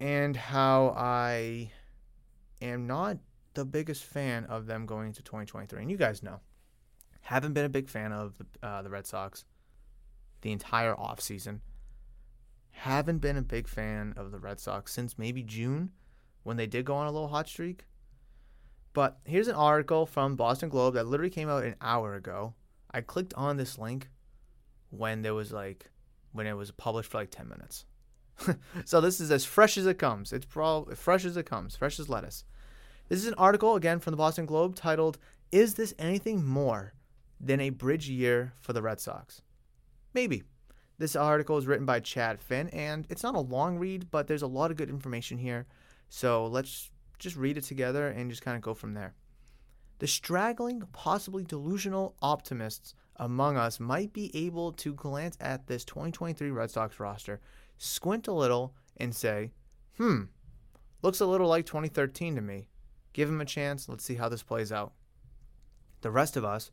and 0.00 0.36
how 0.36 0.94
I 0.96 1.70
am 2.60 2.86
not 2.86 3.18
the 3.54 3.64
biggest 3.64 4.04
fan 4.04 4.44
of 4.46 4.66
them 4.66 4.86
going 4.86 5.08
into 5.08 5.22
2023. 5.22 5.82
And 5.82 5.90
you 5.90 5.96
guys 5.96 6.22
know, 6.22 6.40
haven't 7.20 7.52
been 7.52 7.64
a 7.64 7.70
big 7.70 7.88
fan 7.88 8.12
of 8.12 8.36
the, 8.38 8.66
uh, 8.66 8.82
the 8.82 8.90
Red 8.90 9.06
Sox 9.06 9.44
the 10.40 10.52
entire 10.52 10.94
offseason. 10.94 11.60
Haven't 12.74 13.18
been 13.18 13.36
a 13.36 13.42
big 13.42 13.66
fan 13.66 14.14
of 14.16 14.30
the 14.30 14.38
Red 14.38 14.60
Sox 14.60 14.92
since 14.92 15.18
maybe 15.18 15.42
June 15.42 15.90
when 16.42 16.56
they 16.56 16.66
did 16.66 16.84
go 16.84 16.94
on 16.94 17.06
a 17.06 17.12
little 17.12 17.28
hot 17.28 17.48
streak. 17.48 17.86
But 18.92 19.18
here's 19.24 19.48
an 19.48 19.54
article 19.54 20.06
from 20.06 20.36
Boston 20.36 20.68
Globe 20.68 20.94
that 20.94 21.06
literally 21.06 21.30
came 21.30 21.48
out 21.48 21.64
an 21.64 21.76
hour 21.80 22.14
ago. 22.14 22.54
I 22.90 23.00
clicked 23.00 23.34
on 23.34 23.56
this 23.56 23.78
link 23.78 24.08
when 24.90 25.22
there 25.22 25.34
was 25.34 25.52
like 25.52 25.90
when 26.32 26.46
it 26.46 26.56
was 26.56 26.70
published 26.70 27.10
for 27.10 27.18
like 27.18 27.30
10 27.30 27.48
minutes. 27.48 27.86
so 28.84 29.00
this 29.00 29.20
is 29.20 29.30
as 29.30 29.44
fresh 29.44 29.78
as 29.78 29.86
it 29.86 29.98
comes. 29.98 30.32
It's 30.32 30.44
probably 30.44 30.94
fresh 30.96 31.24
as 31.24 31.36
it 31.36 31.46
comes, 31.46 31.76
fresh 31.76 31.98
as 31.98 32.08
lettuce. 32.08 32.44
This 33.08 33.20
is 33.20 33.26
an 33.26 33.34
article 33.34 33.76
again 33.76 34.00
from 34.00 34.12
the 34.12 34.16
Boston 34.16 34.46
Globe 34.46 34.74
titled 34.74 35.18
"Is 35.52 35.74
this 35.74 35.94
anything 35.98 36.44
more 36.44 36.94
than 37.40 37.60
a 37.60 37.70
bridge 37.70 38.08
year 38.08 38.54
for 38.60 38.72
the 38.72 38.82
Red 38.82 39.00
Sox?" 39.00 39.42
Maybe. 40.12 40.42
This 40.98 41.16
article 41.16 41.58
is 41.58 41.66
written 41.66 41.86
by 41.86 42.00
Chad 42.00 42.40
Finn 42.40 42.68
and 42.68 43.06
it's 43.08 43.22
not 43.22 43.34
a 43.34 43.40
long 43.40 43.78
read, 43.78 44.10
but 44.10 44.26
there's 44.26 44.42
a 44.42 44.46
lot 44.46 44.70
of 44.70 44.76
good 44.76 44.90
information 44.90 45.38
here. 45.38 45.66
So 46.08 46.46
let's 46.46 46.90
just 47.18 47.36
read 47.36 47.58
it 47.58 47.64
together 47.64 48.08
and 48.08 48.30
just 48.30 48.42
kind 48.42 48.56
of 48.56 48.62
go 48.62 48.74
from 48.74 48.94
there. 48.94 49.14
The 49.98 50.06
straggling, 50.06 50.82
possibly 50.92 51.44
delusional 51.44 52.14
optimists 52.20 52.94
among 53.16 53.56
us 53.56 53.78
might 53.80 54.12
be 54.12 54.30
able 54.36 54.72
to 54.72 54.94
glance 54.94 55.36
at 55.40 55.66
this 55.66 55.84
2023 55.84 56.50
Red 56.50 56.70
Sox 56.70 56.98
roster 56.98 57.40
squint 57.78 58.28
a 58.28 58.32
little, 58.32 58.74
and 58.96 59.14
say, 59.14 59.50
hmm, 59.96 60.22
looks 61.02 61.20
a 61.20 61.26
little 61.26 61.48
like 61.48 61.66
2013 61.66 62.36
to 62.36 62.40
me. 62.40 62.68
Give 63.12 63.28
him 63.28 63.40
a 63.40 63.44
chance. 63.44 63.88
Let's 63.88 64.04
see 64.04 64.14
how 64.14 64.28
this 64.28 64.42
plays 64.42 64.72
out. 64.72 64.92
The 66.00 66.10
rest 66.10 66.36
of 66.36 66.44
us, 66.44 66.70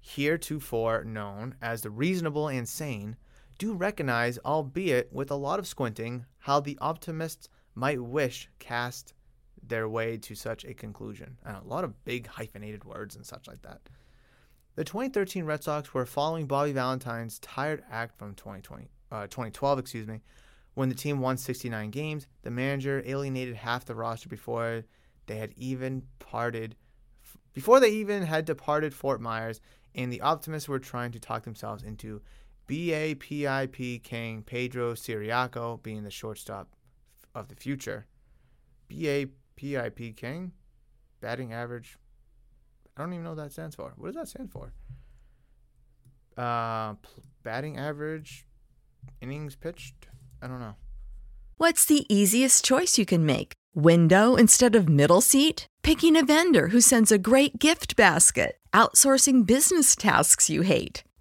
heretofore 0.00 1.04
known 1.04 1.54
as 1.62 1.82
the 1.82 1.90
reasonable 1.90 2.48
and 2.48 2.68
sane, 2.68 3.16
do 3.58 3.74
recognize, 3.74 4.38
albeit 4.44 5.12
with 5.12 5.30
a 5.30 5.36
lot 5.36 5.58
of 5.58 5.66
squinting, 5.66 6.26
how 6.40 6.60
the 6.60 6.78
optimists 6.80 7.48
might 7.74 8.02
wish 8.02 8.48
cast 8.58 9.14
their 9.62 9.88
way 9.88 10.16
to 10.18 10.34
such 10.34 10.64
a 10.64 10.74
conclusion. 10.74 11.38
And 11.44 11.56
a 11.56 11.66
lot 11.66 11.84
of 11.84 12.04
big 12.04 12.26
hyphenated 12.26 12.84
words 12.84 13.16
and 13.16 13.24
such 13.24 13.46
like 13.46 13.62
that. 13.62 13.80
The 14.74 14.84
2013 14.84 15.44
Red 15.44 15.62
Sox 15.62 15.92
were 15.92 16.06
following 16.06 16.46
Bobby 16.46 16.72
Valentine's 16.72 17.38
tired 17.38 17.82
act 17.90 18.18
from 18.18 18.34
2020, 18.34 18.88
uh, 19.10 19.22
2012, 19.24 19.78
excuse 19.78 20.06
me, 20.06 20.22
when 20.74 20.88
the 20.88 20.94
team 20.94 21.20
won 21.20 21.36
69 21.36 21.90
games. 21.90 22.26
The 22.42 22.50
manager 22.50 23.02
alienated 23.04 23.56
half 23.56 23.84
the 23.84 23.94
roster 23.94 24.28
before 24.28 24.84
they 25.26 25.36
had 25.36 25.52
even 25.56 26.04
parted, 26.18 26.74
before 27.52 27.80
they 27.80 27.90
even 27.90 28.22
had 28.22 28.46
departed 28.46 28.94
Fort 28.94 29.20
Myers, 29.20 29.60
and 29.94 30.10
the 30.10 30.22
optimists 30.22 30.70
were 30.70 30.78
trying 30.78 31.12
to 31.12 31.20
talk 31.20 31.44
themselves 31.44 31.82
into 31.82 32.22
BABIP 32.68 34.02
King 34.02 34.42
Pedro 34.42 34.94
Ciriaco 34.94 35.82
being 35.82 36.04
the 36.04 36.10
shortstop 36.10 36.68
of 37.34 37.48
the 37.48 37.56
future. 37.56 38.06
BABIP 38.88 40.16
King, 40.16 40.52
batting 41.20 41.52
average. 41.52 41.98
I 42.96 43.02
don't 43.02 43.12
even 43.12 43.24
know 43.24 43.30
what 43.30 43.38
that 43.38 43.52
stands 43.52 43.74
for. 43.74 43.92
What 43.96 44.08
does 44.08 44.16
that 44.16 44.28
stand 44.28 44.50
for? 44.52 44.72
Uh, 46.36 46.94
batting 47.42 47.78
average 47.78 48.46
innings 49.20 49.56
pitched? 49.56 49.94
I 50.40 50.46
don't 50.46 50.60
know. 50.60 50.76
What's 51.56 51.84
the 51.84 52.12
easiest 52.12 52.64
choice 52.64 52.98
you 52.98 53.06
can 53.06 53.24
make? 53.24 53.52
Window 53.74 54.36
instead 54.36 54.74
of 54.74 54.88
middle 54.88 55.20
seat? 55.20 55.66
Picking 55.82 56.16
a 56.16 56.24
vendor 56.24 56.68
who 56.68 56.80
sends 56.80 57.12
a 57.12 57.18
great 57.18 57.58
gift 57.58 57.96
basket? 57.96 58.56
Outsourcing 58.72 59.46
business 59.46 59.94
tasks 59.94 60.50
you 60.50 60.62
hate? 60.62 61.02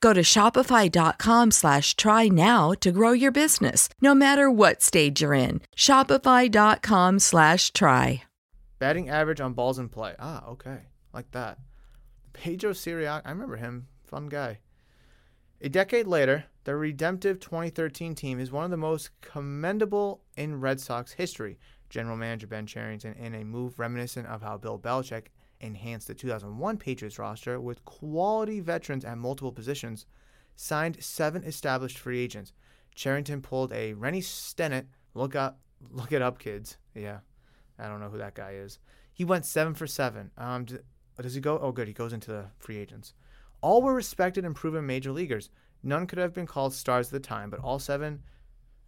Go 0.00 0.12
to 0.12 0.22
shopify.com 0.22 1.50
slash 1.50 1.96
try 1.96 2.28
now 2.28 2.72
to 2.80 2.92
grow 2.92 3.12
your 3.12 3.32
business, 3.32 3.88
no 4.00 4.14
matter 4.14 4.50
what 4.50 4.82
stage 4.82 5.22
you're 5.22 5.32
in. 5.32 5.60
Shopify.com 5.76 7.18
slash 7.18 7.72
try. 7.72 8.22
Batting 8.78 9.08
average 9.08 9.40
on 9.40 9.54
balls 9.54 9.78
in 9.78 9.88
play. 9.88 10.14
Ah, 10.18 10.44
okay. 10.48 10.80
Like 11.14 11.30
that. 11.30 11.58
Pedro 12.32 12.72
Ciriaco, 12.72 13.22
I 13.24 13.30
remember 13.30 13.56
him. 13.56 13.86
Fun 14.04 14.26
guy. 14.26 14.58
A 15.62 15.70
decade 15.70 16.06
later, 16.06 16.44
the 16.64 16.76
redemptive 16.76 17.40
2013 17.40 18.14
team 18.14 18.38
is 18.38 18.52
one 18.52 18.64
of 18.64 18.70
the 18.70 18.76
most 18.76 19.10
commendable 19.22 20.22
in 20.36 20.60
Red 20.60 20.80
Sox 20.80 21.12
history. 21.12 21.58
General 21.88 22.16
Manager 22.16 22.46
Ben 22.46 22.66
Cherington, 22.66 23.14
in 23.14 23.34
a 23.34 23.44
move 23.44 23.78
reminiscent 23.78 24.26
of 24.26 24.42
how 24.42 24.58
Bill 24.58 24.78
Belichick 24.78 25.28
enhanced 25.60 26.06
the 26.06 26.14
2001 26.14 26.76
Patriots 26.78 27.18
roster 27.18 27.60
with 27.60 27.84
quality 27.84 28.60
veterans 28.60 29.04
at 29.04 29.18
multiple 29.18 29.52
positions, 29.52 30.06
signed 30.54 31.02
seven 31.02 31.44
established 31.44 31.98
free 31.98 32.20
agents. 32.20 32.52
Cherington 32.94 33.42
pulled 33.42 33.72
a 33.72 33.92
Rennie 33.92 34.20
Stennett. 34.20 34.86
Look 35.14 35.34
up, 35.34 35.60
look 35.90 36.12
it 36.12 36.22
up, 36.22 36.38
kids. 36.38 36.78
Yeah, 36.94 37.18
I 37.78 37.88
don't 37.88 38.00
know 38.00 38.08
who 38.08 38.18
that 38.18 38.34
guy 38.34 38.52
is. 38.52 38.78
He 39.12 39.24
went 39.24 39.44
seven 39.44 39.74
for 39.74 39.86
seven. 39.86 40.30
Um, 40.36 40.66
does 41.20 41.34
he 41.34 41.40
go? 41.40 41.58
Oh, 41.58 41.72
good. 41.72 41.88
He 41.88 41.94
goes 41.94 42.12
into 42.12 42.30
the 42.30 42.46
free 42.58 42.76
agents. 42.76 43.14
All 43.60 43.82
were 43.82 43.94
respected 43.94 44.44
and 44.44 44.54
proven 44.54 44.86
major 44.86 45.12
leaguers. 45.12 45.50
None 45.82 46.06
could 46.06 46.18
have 46.18 46.34
been 46.34 46.46
called 46.46 46.74
stars 46.74 47.08
at 47.08 47.12
the 47.12 47.20
time, 47.20 47.48
but 47.50 47.60
all 47.60 47.78
seven 47.78 48.22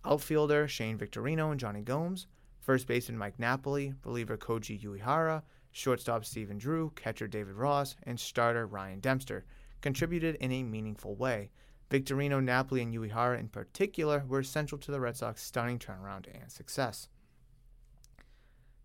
outfielder 0.04 0.68
Shane 0.68 0.98
Victorino 0.98 1.50
and 1.50 1.60
Jonny 1.60 1.82
Gomes, 1.82 2.26
first 2.60 2.86
baseman 2.86 3.18
Mike 3.18 3.38
Napoli, 3.38 3.94
reliever 4.04 4.36
Koji 4.36 4.80
Uehara, 4.80 5.42
shortstop 5.78 6.24
Stephen 6.24 6.58
Drew, 6.58 6.90
catcher 6.96 7.28
David 7.28 7.54
Ross, 7.54 7.94
and 8.02 8.18
starter 8.18 8.66
Ryan 8.66 9.00
Dempster 9.00 9.44
contributed 9.80 10.34
in 10.36 10.50
a 10.50 10.64
meaningful 10.64 11.14
way. 11.14 11.50
Victorino, 11.88 12.42
Napoli, 12.42 12.82
and 12.82 12.92
Uehara 12.92 13.38
in 13.38 13.48
particular 13.48 14.24
were 14.26 14.40
essential 14.40 14.76
to 14.78 14.90
the 14.90 15.00
Red 15.00 15.16
Sox' 15.16 15.42
stunning 15.42 15.78
turnaround 15.78 16.26
and 16.34 16.50
success. 16.50 17.08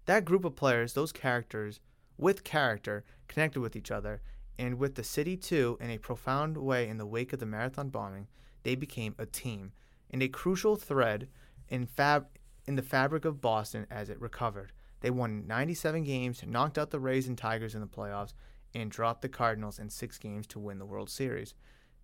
That 0.05 0.23
group 0.23 0.45
of 0.45 0.55
players, 0.55 0.93
those 0.93 1.11
characters, 1.11 1.79
with 2.17 2.43
character, 2.43 3.03
connected 3.27 3.59
with 3.59 3.75
each 3.75 3.91
other, 3.91 4.21
and 4.57 4.77
with 4.77 4.95
the 4.95 5.03
city 5.03 5.35
too, 5.35 5.77
in 5.81 5.89
a 5.89 5.97
profound 5.97 6.57
way 6.57 6.87
in 6.87 6.97
the 6.97 7.05
wake 7.05 7.33
of 7.33 7.39
the 7.39 7.45
marathon 7.45 7.89
bombing, 7.89 8.27
they 8.61 8.75
became 8.75 9.15
a 9.17 9.25
team 9.25 9.71
and 10.11 10.21
a 10.21 10.27
crucial 10.27 10.75
thread 10.75 11.27
in, 11.69 11.87
fab- 11.87 12.27
in 12.67 12.75
the 12.75 12.81
fabric 12.83 13.25
of 13.25 13.41
Boston 13.41 13.87
as 13.89 14.09
it 14.09 14.21
recovered. 14.21 14.71
They 15.03 15.11
won 15.11 15.45
97 15.47 16.05
games, 16.05 16.41
knocked 16.47 16.77
out 16.77 16.89
the 16.89 16.99
Rays 16.99 17.27
and 17.27 17.37
Tigers 17.37 17.75
in 17.75 17.81
the 17.81 17.87
playoffs, 17.87 18.31
and 18.73 18.89
dropped 18.89 19.21
the 19.21 19.27
Cardinals 19.27 19.77
in 19.77 19.89
six 19.89 20.17
games 20.17 20.47
to 20.47 20.59
win 20.59 20.79
the 20.79 20.85
World 20.85 21.09
Series. 21.09 21.55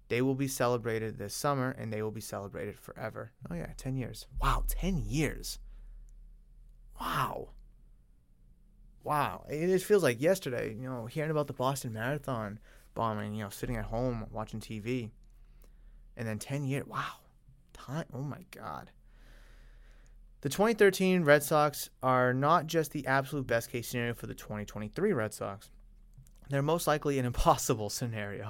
They 0.09 0.21
will 0.21 0.35
be 0.35 0.49
celebrated 0.49 1.17
this 1.17 1.33
summer 1.33 1.71
and 1.71 1.93
they 1.93 2.01
will 2.01 2.11
be 2.11 2.19
celebrated 2.19 2.77
forever. 2.77 3.31
Oh, 3.49 3.55
yeah, 3.55 3.71
10 3.77 3.95
years. 3.95 4.27
Wow, 4.41 4.65
10 4.67 4.97
years. 4.97 5.59
Wow. 6.99 7.51
Wow. 9.05 9.45
It 9.47 9.67
just 9.67 9.85
feels 9.85 10.03
like 10.03 10.19
yesterday, 10.19 10.75
you 10.75 10.89
know, 10.89 11.05
hearing 11.05 11.31
about 11.31 11.47
the 11.47 11.53
Boston 11.53 11.93
Marathon 11.93 12.59
bombing, 12.95 13.33
you 13.33 13.45
know, 13.45 13.49
sitting 13.49 13.77
at 13.77 13.85
home 13.85 14.25
watching 14.29 14.59
TV. 14.59 15.11
And 16.17 16.27
then 16.27 16.37
10 16.37 16.65
years. 16.65 16.85
Wow. 16.85 17.21
Time. 17.71 18.07
Oh, 18.13 18.23
my 18.23 18.43
God. 18.51 18.91
The 20.41 20.47
2013 20.47 21.25
Red 21.25 21.43
Sox 21.43 21.89
are 22.01 22.33
not 22.33 22.65
just 22.65 22.93
the 22.93 23.05
absolute 23.05 23.45
best 23.45 23.69
case 23.69 23.89
scenario 23.89 24.13
for 24.13 24.25
the 24.25 24.33
2023 24.33 25.11
Red 25.11 25.33
Sox. 25.33 25.69
They're 26.49 26.61
most 26.61 26.87
likely 26.87 27.19
an 27.19 27.25
impossible 27.33 27.89
scenario. 27.89 28.49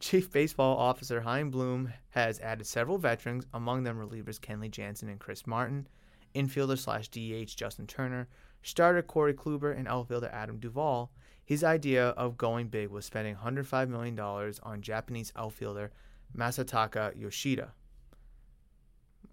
Chief 0.00 0.32
Baseball 0.32 0.78
Officer 0.78 1.20
Chaim 1.20 1.50
Bloom 1.50 1.92
has 2.10 2.40
added 2.40 2.66
several 2.66 2.96
veterans, 2.96 3.44
among 3.52 3.82
them 3.82 3.98
relievers 3.98 4.40
Kenley 4.40 4.70
Jansen 4.70 5.10
and 5.10 5.20
Chris 5.20 5.46
Martin, 5.46 5.86
infielder 6.34 6.78
slash 6.78 7.08
DH 7.08 7.54
Justin 7.58 7.86
Turner, 7.86 8.26
starter 8.62 9.02
Corey 9.02 9.34
Kluber, 9.34 9.76
and 9.76 9.86
outfielder 9.86 10.30
Adam 10.32 10.58
Duvall. 10.58 11.12
His 11.44 11.62
idea 11.62 12.08
of 12.10 12.38
going 12.38 12.68
big 12.68 12.88
was 12.88 13.04
spending 13.04 13.36
$105 13.36 13.90
million 13.90 14.18
on 14.18 14.80
Japanese 14.80 15.30
outfielder 15.36 15.92
Masataka 16.34 17.20
Yoshida. 17.20 17.72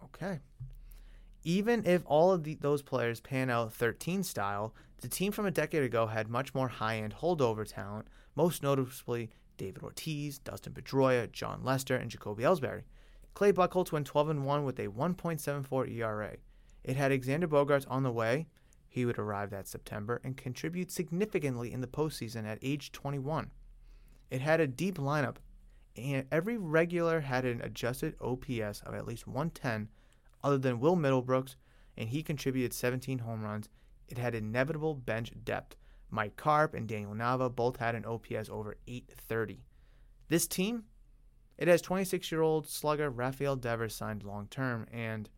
Okay. 0.03 0.41
Even 1.47 1.86
if 1.86 2.01
all 2.08 2.31
of 2.31 2.43
the, 2.43 2.55
those 2.55 2.81
players 2.81 3.21
pan 3.21 3.51
out 3.51 3.71
13 3.71 4.23
style, 4.23 4.73
the 5.01 5.08
team 5.08 5.31
from 5.31 5.45
a 5.45 5.51
decade 5.51 5.84
ago 5.84 6.08
had 6.08 6.27
much 6.27 6.55
more 6.55 6.67
high 6.67 6.97
end 6.97 7.13
holdover 7.13 7.67
talent, 7.67 8.08
most 8.36 8.63
noticeably 8.63 9.29
David 9.55 9.84
Ortiz, 9.84 10.39
Dustin 10.39 10.73
Pedroia, 10.73 11.31
Jon 11.31 11.63
Lester, 11.63 11.95
and 11.95 12.10
Jacoby 12.10 12.41
Ellsbury. 12.43 12.81
Clay 13.36 13.53
Buchholz 13.53 13.91
went 13.91 14.08
12 14.08 14.43
1 14.43 14.65
with 14.65 14.79
a 14.79 14.88
1.74 14.88 15.95
ERA. 15.95 16.36
It 16.84 16.97
had 16.97 17.12
Xander 17.12 17.47
Bogaerts 17.47 17.86
on 17.88 18.01
the 18.01 18.12
way. 18.12 18.47
He 18.88 19.05
would 19.05 19.19
arrive 19.19 19.51
that 19.51 19.67
September 19.67 20.19
and 20.23 20.36
contribute 20.36 20.91
significantly 20.91 21.71
in 21.71 21.81
the 21.81 21.88
postseason 21.88 22.45
at 22.45 22.58
age 22.63 22.91
21. 22.91 23.51
It 24.31 24.41
had 24.41 24.60
a 24.60 24.67
deep 24.67 24.97
lineup, 24.97 25.36
and 25.95 26.25
every 26.31 26.58
regular 26.58 27.19
had 27.19 27.45
an 27.45 27.62
adjusted 27.62 28.15
OPS 28.19 28.81
of 28.81 28.95
at 28.95 29.05
least 29.05 29.27
110 29.27 29.89
other 30.45 30.60
than 30.60 30.79
Will 30.79 30.95
Middlebrooks, 30.95 31.55
and 31.97 32.08
he 32.08 32.21
contributed 32.21 32.71
17 32.71 33.19
home 33.19 33.43
runs. 33.43 33.67
It 34.08 34.19
had 34.19 34.36
inevitable 34.36 34.93
bench 34.93 35.31
depth. 35.43 35.75
Mike 36.12 36.36
Carp 36.38 36.75
and 36.75 36.88
Daniel 36.88 37.15
Nava 37.15 37.53
both 37.53 37.77
had 37.77 37.95
an 37.95 38.05
OPS 38.05 38.47
over 38.49 38.77
830. 38.88 39.63
This 40.29 40.45
team, 40.45 40.84
it 41.58 41.67
has 41.67 41.81
26 41.81 42.31
year 42.31 42.41
old 42.41 42.67
slugger 42.67 43.10
Rafael 43.10 43.55
Devers 43.55 43.95
signed 43.95 44.23
long 44.23 44.47
term, 44.51 44.86
and, 44.93 45.31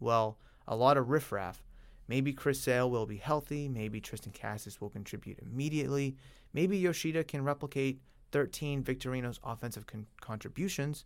well, 0.00 0.38
a 0.66 0.74
lot 0.74 0.96
of 0.96 1.08
riffraff. 1.08 1.62
Maybe 2.08 2.32
Chris 2.32 2.60
Sale 2.60 2.90
will 2.90 3.06
be 3.06 3.18
healthy. 3.18 3.68
Maybe 3.68 4.00
Triston 4.00 4.34
Casas 4.34 4.80
will 4.80 4.90
contribute 4.90 5.38
immediately. 5.38 6.16
Maybe 6.52 6.78
Yoshida 6.78 7.22
can 7.22 7.44
replicate 7.44 8.02
13 8.32 8.82
Victorino's 8.82 9.38
offensive 9.44 9.86
con- 9.86 10.06
contributions. 10.20 11.04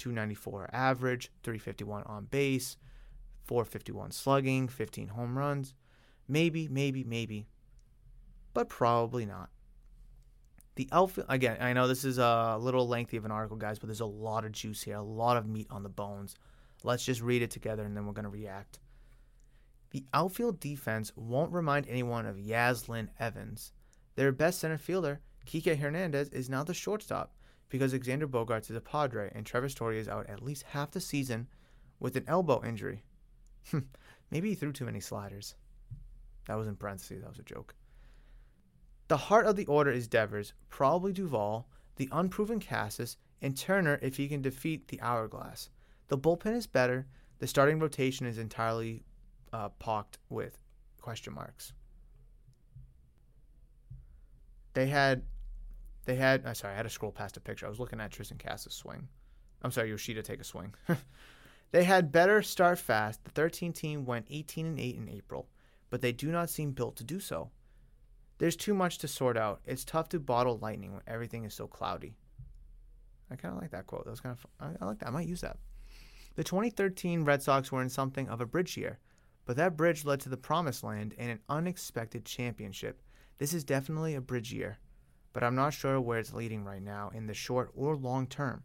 294 0.00 0.70
average, 0.72 1.30
351 1.42 2.02
on 2.04 2.24
base, 2.24 2.78
451 3.44 4.10
slugging, 4.10 4.66
15 4.66 5.08
home 5.08 5.36
runs. 5.36 5.74
Maybe, 6.26 6.68
maybe, 6.68 7.04
maybe, 7.04 7.46
but 8.54 8.68
probably 8.68 9.26
not. 9.26 9.50
The 10.76 10.88
outfield, 10.92 11.26
again, 11.28 11.58
I 11.60 11.74
know 11.74 11.86
this 11.86 12.04
is 12.04 12.18
a 12.18 12.56
little 12.58 12.88
lengthy 12.88 13.18
of 13.18 13.26
an 13.26 13.30
article, 13.30 13.58
guys, 13.58 13.78
but 13.78 13.88
there's 13.88 14.00
a 14.00 14.06
lot 14.06 14.44
of 14.44 14.52
juice 14.52 14.82
here, 14.82 14.96
a 14.96 15.02
lot 15.02 15.36
of 15.36 15.46
meat 15.46 15.66
on 15.70 15.82
the 15.82 15.88
bones. 15.88 16.34
Let's 16.82 17.04
just 17.04 17.20
read 17.20 17.42
it 17.42 17.50
together 17.50 17.84
and 17.84 17.94
then 17.94 18.06
we're 18.06 18.14
going 18.14 18.24
to 18.24 18.30
react. 18.30 18.78
The 19.90 20.06
outfield 20.14 20.60
defense 20.60 21.12
won't 21.14 21.52
remind 21.52 21.88
anyone 21.88 22.24
of 22.24 22.36
Yaslin 22.36 23.08
Evans. 23.18 23.72
Their 24.14 24.32
best 24.32 24.60
center 24.60 24.78
fielder, 24.78 25.20
Kike 25.44 25.78
Hernandez, 25.78 26.30
is 26.30 26.48
now 26.48 26.64
the 26.64 26.72
shortstop 26.72 27.34
because 27.70 27.94
Xander 27.94 28.26
Bogaerts 28.26 28.68
is 28.70 28.76
a 28.76 28.80
Padre 28.80 29.30
and 29.34 29.46
Trevor 29.46 29.70
Story 29.70 29.98
is 29.98 30.08
out 30.08 30.28
at 30.28 30.42
least 30.42 30.64
half 30.64 30.90
the 30.90 31.00
season 31.00 31.48
with 31.98 32.16
an 32.16 32.24
elbow 32.26 32.62
injury. 32.64 33.02
Maybe 34.30 34.50
he 34.50 34.54
threw 34.54 34.72
too 34.72 34.84
many 34.84 35.00
sliders. 35.00 35.54
That 36.46 36.58
was 36.58 36.66
in 36.66 36.76
parentheses, 36.76 37.22
that 37.22 37.30
was 37.30 37.38
a 37.38 37.44
joke. 37.44 37.74
The 39.08 39.16
heart 39.16 39.46
of 39.46 39.56
the 39.56 39.66
order 39.66 39.90
is 39.90 40.08
Devers, 40.08 40.52
probably 40.68 41.12
Duvall, 41.12 41.68
the 41.96 42.08
unproven 42.12 42.60
Casas, 42.60 43.16
and 43.42 43.56
Turner 43.56 43.98
if 44.02 44.16
he 44.16 44.28
can 44.28 44.42
defeat 44.42 44.88
the 44.88 45.00
Hourglass. 45.00 45.70
The 46.08 46.18
bullpen 46.18 46.56
is 46.56 46.66
better. 46.66 47.06
The 47.38 47.46
starting 47.46 47.78
rotation 47.78 48.26
is 48.26 48.38
entirely 48.38 49.04
uh, 49.52 49.70
pocked 49.78 50.18
with 50.28 50.58
question 51.00 51.34
marks. 51.34 51.72
They 54.74 54.86
had 54.86 55.22
they 56.04 56.14
had, 56.14 56.44
uh, 56.46 56.54
sorry, 56.54 56.74
I 56.74 56.76
had 56.76 56.84
to 56.84 56.90
scroll 56.90 57.12
past 57.12 57.36
a 57.36 57.40
picture. 57.40 57.66
I 57.66 57.68
was 57.68 57.80
looking 57.80 58.00
at 58.00 58.10
Triston 58.10 58.38
Casas 58.38 58.74
swing. 58.74 59.08
I'm 59.62 59.70
sorry, 59.70 59.90
Yoshida 59.90 60.22
take 60.22 60.40
a 60.40 60.44
swing. 60.44 60.74
they 61.72 61.84
had 61.84 62.12
better 62.12 62.42
start 62.42 62.78
fast. 62.78 63.24
The 63.24 63.30
13 63.30 63.72
team 63.72 64.04
went 64.04 64.26
18 64.30 64.66
and 64.66 64.80
8 64.80 64.96
in 64.96 65.08
April, 65.08 65.48
but 65.90 66.00
they 66.00 66.12
do 66.12 66.30
not 66.30 66.50
seem 66.50 66.72
built 66.72 66.96
to 66.96 67.04
do 67.04 67.20
so. 67.20 67.50
There's 68.38 68.56
too 68.56 68.72
much 68.72 68.98
to 68.98 69.08
sort 69.08 69.36
out. 69.36 69.60
It's 69.66 69.84
tough 69.84 70.08
to 70.10 70.20
bottle 70.20 70.58
lightning 70.58 70.94
when 70.94 71.02
everything 71.06 71.44
is 71.44 71.52
so 71.52 71.66
cloudy. 71.66 72.16
I 73.30 73.36
kind 73.36 73.54
of 73.54 73.60
like 73.60 73.70
that 73.72 73.86
quote. 73.86 74.04
That 74.04 74.10
was 74.10 74.20
kind 74.20 74.36
of 74.36 74.46
I, 74.58 74.82
I 74.82 74.86
like 74.86 74.98
that. 75.00 75.08
I 75.08 75.10
might 75.10 75.28
use 75.28 75.42
that. 75.42 75.58
The 76.36 76.44
2013 76.44 77.24
Red 77.24 77.42
Sox 77.42 77.70
were 77.70 77.82
in 77.82 77.90
something 77.90 78.28
of 78.28 78.40
a 78.40 78.46
bridge 78.46 78.78
year, 78.78 78.98
but 79.44 79.56
that 79.56 79.76
bridge 79.76 80.06
led 80.06 80.20
to 80.20 80.30
the 80.30 80.38
promised 80.38 80.82
land 80.82 81.14
and 81.18 81.30
an 81.30 81.40
unexpected 81.50 82.24
championship. 82.24 83.02
This 83.36 83.52
is 83.52 83.62
definitely 83.62 84.14
a 84.14 84.20
bridge 84.22 84.52
year 84.52 84.78
but 85.32 85.44
I'm 85.44 85.54
not 85.54 85.74
sure 85.74 86.00
where 86.00 86.18
it's 86.18 86.34
leading 86.34 86.64
right 86.64 86.82
now 86.82 87.10
in 87.14 87.26
the 87.26 87.34
short 87.34 87.70
or 87.74 87.96
long 87.96 88.26
term. 88.26 88.64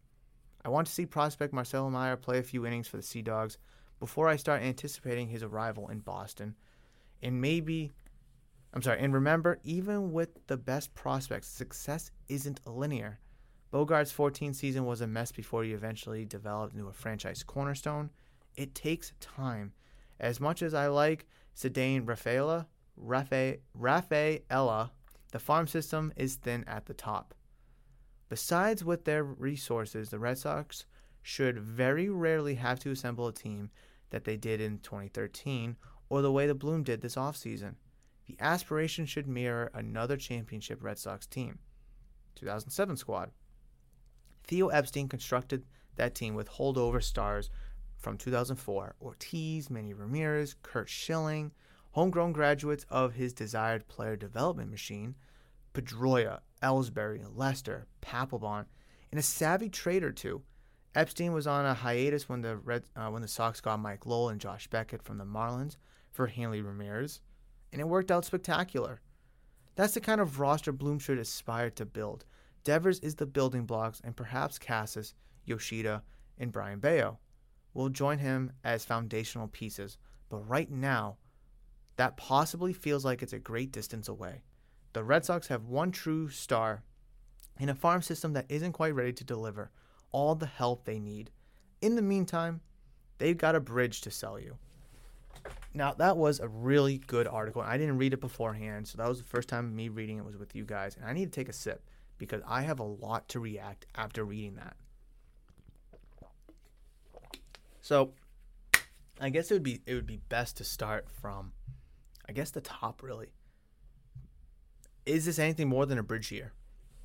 I 0.64 0.70
want 0.70 0.88
to 0.88 0.94
see 0.94 1.06
prospect 1.06 1.54
Marcelo 1.54 1.90
Meyer 1.90 2.18
play 2.18 2.40
a 2.40 2.44
few 2.44 2.66
innings 2.66 2.88
for 2.88 2.98
the 2.98 3.04
Sea 3.04 3.22
Dogs 3.22 3.58
before 4.00 4.28
I 4.28 4.36
start 4.36 4.64
anticipating 4.64 5.28
his 5.28 5.44
arrival 5.44 5.90
in 5.90 6.00
Boston. 6.00 6.56
And 7.22 7.40
maybe, 7.40 7.92
I'm 8.74 8.82
sorry, 8.82 9.00
and 9.00 9.14
remember, 9.14 9.60
even 9.64 10.12
with 10.12 10.30
the 10.48 10.58
best 10.58 10.94
prospects, 10.96 11.48
success 11.48 12.12
isn't 12.28 12.68
linear. 12.68 13.20
Bogaerts' 13.72 14.12
14 14.12 14.54
season 14.54 14.86
was 14.86 15.02
a 15.02 15.08
mess 15.08 15.32
before 15.32 15.64
he 15.64 15.74
eventually 15.74 16.26
developed 16.26 16.74
into 16.74 16.88
a 16.88 16.94
franchise 16.94 17.44
cornerstone. 17.44 18.10
It 18.56 18.74
takes 18.74 19.14
time. 19.20 19.74
As 20.20 20.40
much 20.40 20.62
as 20.62 20.74
I 20.74 20.88
like 20.88 21.28
Ceddanne 21.56 22.08
Rafaela, 22.08 22.68
Rafa, 22.96 23.58
Rafaela 23.74 24.92
the 25.36 25.40
farm 25.40 25.68
system 25.68 26.14
is 26.16 26.36
thin 26.36 26.64
at 26.66 26.86
the 26.86 26.94
top. 26.94 27.34
Besides 28.30 28.86
with 28.86 29.04
their 29.04 29.22
resources, 29.22 30.08
the 30.08 30.18
Red 30.18 30.38
Sox 30.38 30.86
should 31.22 31.60
very 31.60 32.08
rarely 32.08 32.56
have 32.56 32.80
to 32.80 32.92
assemble 32.92 33.28
a 33.28 33.34
team 33.34 33.70
that 34.12 34.24
they 34.24 34.38
did 34.38 34.62
in 34.62 34.78
2013 34.78 35.76
or 36.08 36.22
the 36.22 36.32
way 36.32 36.48
the 36.48 36.56
Bloom 36.56 36.84
did 36.84 37.02
this 37.02 37.18
offseason. 37.18 37.76
The 38.28 38.38
aspiration 38.40 39.06
should 39.06 39.28
mirror 39.28 39.72
another 39.74 40.16
championship 40.16 40.82
Red 40.82 40.98
Sox 40.98 41.28
team, 41.28 41.60
2007 42.36 42.96
squad. 42.96 43.32
Theo 44.46 44.70
Epstein 44.70 45.10
constructed 45.10 45.66
that 45.98 46.16
team 46.16 46.36
with 46.36 46.50
holdover 46.50 47.04
stars 47.04 47.50
from 47.98 48.18
2004 48.18 48.96
Ortiz, 49.02 49.70
Manny 49.70 49.94
Ramirez, 49.94 50.56
Curt 50.64 50.88
Schilling, 50.88 51.52
homegrown 51.96 52.34
graduates 52.34 52.86
of 52.90 53.14
his 53.14 53.32
desired 53.32 53.88
player 53.88 54.18
development 54.18 54.70
machine, 54.70 55.16
Pedroia, 55.74 56.42
Ellsbury, 56.62 57.24
Lester, 57.34 57.88
Papelbon, 58.02 58.66
and 59.12 59.20
a 59.20 59.24
savvy 59.24 59.70
trade 59.70 60.04
or 60.04 60.12
two. 60.12 60.42
Epstein 60.94 61.32
was 61.32 61.48
on 61.48 61.66
a 61.66 61.74
hiatus 61.74 62.28
when 62.28 62.42
the 62.42 62.58
Red, 62.58 62.84
uh, 62.98 63.08
when 63.08 63.22
the 63.22 63.30
Sox 63.30 63.62
got 63.62 63.80
Mike 63.80 64.06
Lowell 64.06 64.28
and 64.28 64.42
Josh 64.42 64.68
Beckett 64.68 65.04
from 65.04 65.18
the 65.18 65.24
Marlins 65.24 65.78
for 66.12 66.28
Hanley 66.28 66.62
Ramirez, 66.62 67.22
and 67.72 67.80
it 67.80 67.88
worked 67.88 68.12
out 68.12 68.26
spectacular. 68.26 69.00
That's 69.76 69.94
the 69.94 70.02
kind 70.02 70.20
of 70.20 70.42
roster 70.42 70.74
Bloom 70.74 71.00
should 71.00 71.18
aspire 71.18 71.70
to 71.72 71.86
build. 71.86 72.26
Devers 72.66 73.00
is 73.00 73.16
the 73.16 73.26
building 73.26 73.66
blocks, 73.66 74.02
and 74.04 74.18
perhaps 74.18 74.60
Casas, 74.60 75.14
Yoshida, 75.46 76.04
and 76.38 76.52
Brayan 76.52 76.80
Bello 76.80 77.20
will 77.74 77.88
join 77.88 78.18
him 78.18 78.52
as 78.66 78.84
foundational 78.84 79.48
pieces. 79.48 79.98
But 80.28 80.40
right 80.50 80.70
now, 80.70 81.16
that 81.98 82.18
possibly 82.18 82.74
feels 82.74 83.06
like 83.06 83.22
it's 83.22 83.34
a 83.34 83.40
great 83.40 83.72
distance 83.72 84.08
away. 84.08 84.42
The 84.94 85.04
Red 85.04 85.26
Sox 85.26 85.48
have 85.48 85.66
one 85.66 85.92
true 85.92 86.30
star 86.30 86.84
in 87.60 87.70
a 87.70 87.76
farm 87.76 88.02
system 88.02 88.34
that 88.34 88.46
isn't 88.50 88.74
quite 88.74 88.96
ready 88.96 89.14
to 89.14 89.24
deliver 89.24 89.72
all 90.12 90.36
the 90.36 90.46
help 90.46 90.86
they 90.86 91.00
need. 91.00 91.32
In 91.82 91.96
the 91.96 92.02
meantime, 92.02 92.62
they've 93.18 93.38
got 93.38 93.56
a 93.56 93.60
bridge 93.60 94.02
to 94.02 94.12
sell 94.12 94.40
you. 94.40 94.58
Now, 95.74 95.94
that 95.94 96.16
was 96.16 96.40
a 96.40 96.48
really 96.48 97.00
good 97.00 97.28
article. 97.28 97.62
I 97.62 97.78
didn't 97.78 97.98
read 97.98 98.14
it 98.14 98.22
beforehand, 98.22 98.88
so 98.88 98.98
that 98.98 99.10
was 99.10 99.18
the 99.18 99.28
first 99.28 99.50
time 99.50 99.76
me 99.76 99.90
reading 99.90 100.18
it 100.18 100.26
was 100.26 100.38
with 100.38 100.56
you 100.56 100.64
guys. 100.64 100.96
And 100.96 101.06
I 101.06 101.14
need 101.14 101.32
to 101.32 101.38
take 101.38 101.50
a 101.50 101.54
sip 101.54 101.84
because 102.18 102.42
I 102.48 102.62
have 102.62 102.80
a 102.80 102.84
lot 102.84 103.28
to 103.30 103.42
react 103.42 103.86
after 103.96 104.24
reading 104.24 104.56
that. 104.56 104.78
So, 107.82 108.14
I 109.20 109.30
guess 109.30 109.52
it 109.52 109.54
would 109.56 109.64
be 109.64 109.82
it 109.86 109.94
would 109.94 110.08
be 110.08 110.18
best 110.30 110.58
to 110.58 110.64
start 110.64 111.08
from 111.10 111.52
I 112.28 112.34
guess 112.34 112.52
the 112.52 112.62
top 112.62 113.04
really. 113.04 113.30
Is 115.06 115.26
this 115.26 115.40
anything 115.40 115.70
more 115.70 115.86
than 115.86 115.98
a 115.98 116.04
bridge 116.04 116.32
year? 116.32 116.54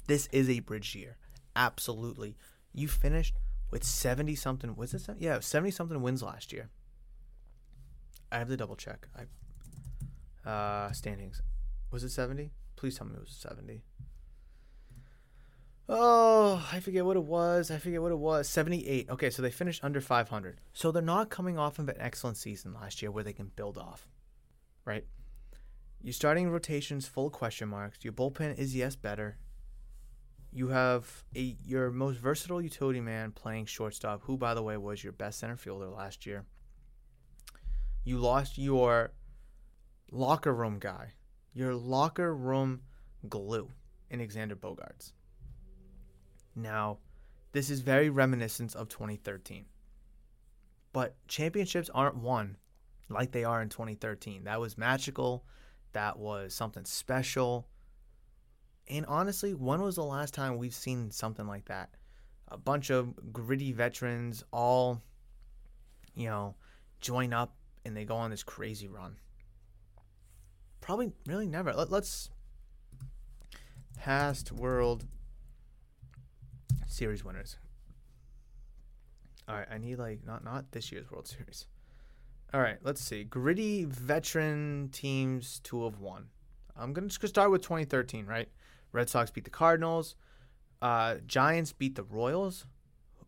This 0.06 0.28
is 0.32 0.48
a 0.48 0.60
bridge 0.60 0.94
year. 0.94 1.16
Absolutely. 1.54 2.36
You 2.72 2.88
finished 2.88 3.36
with 3.70 3.84
70 3.84 4.34
something 4.34 4.74
was 4.74 4.94
it 4.94 5.02
yeah, 5.18 5.40
70 5.40 5.70
something 5.70 6.00
wins 6.02 6.22
last 6.22 6.52
year. 6.52 6.70
I 8.32 8.38
have 8.38 8.48
to 8.48 8.56
double 8.56 8.76
check. 8.76 9.08
I 9.16 10.48
uh 10.48 10.92
standings. 10.92 11.42
Was 11.90 12.04
it 12.04 12.10
70? 12.10 12.52
Please 12.76 12.96
tell 12.96 13.06
me 13.06 13.14
it 13.14 13.20
was 13.20 13.30
70. 13.30 13.82
Oh, 15.92 16.64
I 16.72 16.78
forget 16.78 17.04
what 17.04 17.16
it 17.16 17.24
was. 17.24 17.68
I 17.72 17.78
forget 17.78 18.00
what 18.00 18.12
it 18.12 18.18
was. 18.18 18.48
78. 18.48 19.10
Okay, 19.10 19.28
so 19.28 19.42
they 19.42 19.50
finished 19.50 19.82
under 19.82 20.00
500. 20.00 20.60
So 20.72 20.92
they're 20.92 21.02
not 21.02 21.30
coming 21.30 21.58
off 21.58 21.80
of 21.80 21.88
an 21.88 21.96
excellent 21.98 22.36
season 22.36 22.72
last 22.72 23.02
year 23.02 23.10
where 23.10 23.24
they 23.24 23.32
can 23.32 23.50
build 23.56 23.76
off, 23.76 24.06
right? 24.90 25.04
Your 26.02 26.12
starting 26.12 26.50
rotations 26.50 27.06
full 27.06 27.30
question 27.30 27.68
marks. 27.68 27.98
Your 28.02 28.12
bullpen 28.12 28.58
is 28.58 28.74
yes 28.74 28.96
better. 28.96 29.38
You 30.52 30.68
have 30.68 31.24
a 31.36 31.56
your 31.64 31.90
most 31.90 32.18
versatile 32.18 32.60
utility 32.60 33.00
man 33.00 33.30
playing 33.30 33.66
shortstop, 33.66 34.22
who 34.24 34.36
by 34.36 34.54
the 34.54 34.62
way 34.62 34.76
was 34.76 35.04
your 35.04 35.12
best 35.12 35.38
center 35.38 35.56
fielder 35.56 35.88
last 35.88 36.26
year. 36.26 36.44
You 38.02 38.18
lost 38.18 38.58
your 38.58 39.12
locker 40.10 40.52
room 40.52 40.78
guy, 40.80 41.12
your 41.52 41.74
locker 41.74 42.34
room 42.34 42.80
glue 43.28 43.70
in 44.08 44.18
Xander 44.20 44.56
Bogaerts. 44.56 45.12
Now, 46.56 46.98
this 47.52 47.70
is 47.70 47.80
very 47.80 48.10
reminiscent 48.10 48.74
of 48.74 48.88
2013. 48.88 49.66
But 50.92 51.14
championships 51.28 51.90
aren't 51.94 52.16
won 52.16 52.56
like 53.10 53.32
they 53.32 53.44
are 53.44 53.60
in 53.60 53.68
2013. 53.68 54.44
That 54.44 54.60
was 54.60 54.78
magical. 54.78 55.44
That 55.92 56.18
was 56.18 56.54
something 56.54 56.84
special. 56.84 57.66
And 58.88 59.06
honestly, 59.06 59.54
when 59.54 59.82
was 59.82 59.96
the 59.96 60.04
last 60.04 60.34
time 60.34 60.58
we've 60.58 60.74
seen 60.74 61.10
something 61.10 61.46
like 61.46 61.66
that? 61.66 61.90
A 62.48 62.56
bunch 62.56 62.90
of 62.90 63.32
gritty 63.32 63.72
veterans 63.72 64.44
all, 64.52 65.02
you 66.14 66.28
know, 66.28 66.56
join 67.00 67.32
up 67.32 67.54
and 67.84 67.96
they 67.96 68.04
go 68.04 68.16
on 68.16 68.30
this 68.30 68.42
crazy 68.42 68.88
run. 68.88 69.16
Probably 70.80 71.12
really 71.26 71.46
never. 71.46 71.72
Let, 71.72 71.92
us 71.92 72.30
past 73.96 74.50
world 74.50 75.04
series 76.86 77.24
winners. 77.24 77.56
All 79.48 79.56
right, 79.56 79.68
I 79.70 79.78
need 79.78 79.98
like 79.98 80.24
not 80.24 80.44
not 80.44 80.70
this 80.72 80.92
year's 80.92 81.10
World 81.10 81.26
Series. 81.26 81.66
All 82.52 82.60
right, 82.60 82.78
let's 82.82 83.00
see. 83.00 83.22
Gritty 83.22 83.84
veteran 83.84 84.88
teams 84.92 85.60
two 85.62 85.84
of 85.84 86.00
one. 86.00 86.26
I'm 86.76 86.92
gonna 86.92 87.06
just 87.08 87.28
start 87.28 87.50
with 87.50 87.62
2013, 87.62 88.26
right? 88.26 88.48
Red 88.92 89.08
Sox 89.08 89.30
beat 89.30 89.44
the 89.44 89.50
Cardinals. 89.50 90.16
Uh, 90.82 91.16
Giants 91.26 91.72
beat 91.72 91.94
the 91.94 92.02
Royals. 92.02 92.66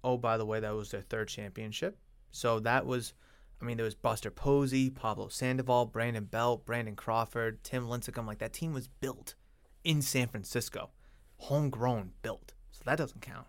Oh, 0.02 0.16
by 0.16 0.36
the 0.36 0.46
way, 0.46 0.58
that 0.58 0.74
was 0.74 0.90
their 0.90 1.02
third 1.02 1.28
championship. 1.28 1.98
So 2.32 2.58
that 2.60 2.84
was, 2.84 3.14
I 3.60 3.64
mean, 3.64 3.76
there 3.76 3.84
was 3.84 3.94
Buster 3.94 4.30
Posey, 4.30 4.90
Pablo 4.90 5.28
Sandoval, 5.28 5.86
Brandon 5.86 6.24
Belt, 6.24 6.66
Brandon 6.66 6.96
Crawford, 6.96 7.62
Tim 7.62 7.86
Lincecum. 7.86 8.26
Like 8.26 8.38
that 8.38 8.52
team 8.52 8.72
was 8.72 8.88
built 8.88 9.34
in 9.84 10.02
San 10.02 10.28
Francisco, 10.28 10.90
homegrown, 11.36 12.12
built. 12.22 12.54
So 12.72 12.82
that 12.86 12.98
doesn't 12.98 13.20
count. 13.20 13.46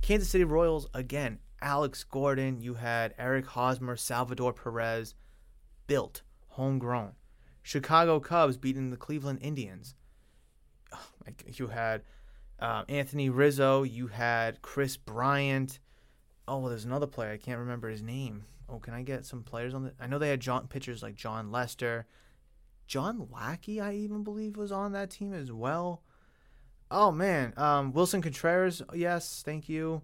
Kansas 0.00 0.28
City 0.28 0.44
Royals 0.44 0.86
again. 0.94 1.40
Alex 1.60 2.04
Gordon. 2.04 2.60
You 2.60 2.74
had 2.74 3.14
Eric 3.18 3.46
Hosmer, 3.46 3.96
Salvador 3.96 4.52
Perez, 4.52 5.14
built, 5.86 6.22
homegrown. 6.48 7.12
Chicago 7.62 8.20
Cubs 8.20 8.56
beating 8.56 8.90
the 8.90 8.96
Cleveland 8.96 9.40
Indians. 9.42 9.94
you 11.46 11.68
had 11.68 12.02
uh, 12.60 12.84
Anthony 12.88 13.28
Rizzo. 13.28 13.82
You 13.82 14.08
had 14.08 14.62
Kris 14.62 14.96
Bryant. 14.96 15.78
Oh, 16.46 16.58
well, 16.58 16.70
there's 16.70 16.84
another 16.84 17.06
player. 17.06 17.32
I 17.32 17.36
can't 17.36 17.58
remember 17.58 17.88
his 17.88 18.02
name. 18.02 18.44
Oh, 18.68 18.78
can 18.78 18.94
I 18.94 19.02
get 19.02 19.24
some 19.24 19.42
players 19.42 19.74
on 19.74 19.84
the? 19.84 19.92
I 20.00 20.06
know 20.06 20.18
they 20.18 20.30
had 20.30 20.40
John 20.40 20.66
pitchers 20.68 21.02
like 21.02 21.14
Jon 21.14 21.50
Lester, 21.50 22.06
John 22.86 23.28
Lackey. 23.30 23.80
I 23.80 23.94
even 23.94 24.24
believe 24.24 24.56
was 24.56 24.72
on 24.72 24.92
that 24.92 25.10
team 25.10 25.32
as 25.32 25.50
well. 25.50 26.02
Oh 26.90 27.10
man, 27.10 27.54
um, 27.56 27.92
Willson 27.92 28.22
Contreras. 28.22 28.82
Yes, 28.94 29.42
thank 29.44 29.68
you. 29.68 30.02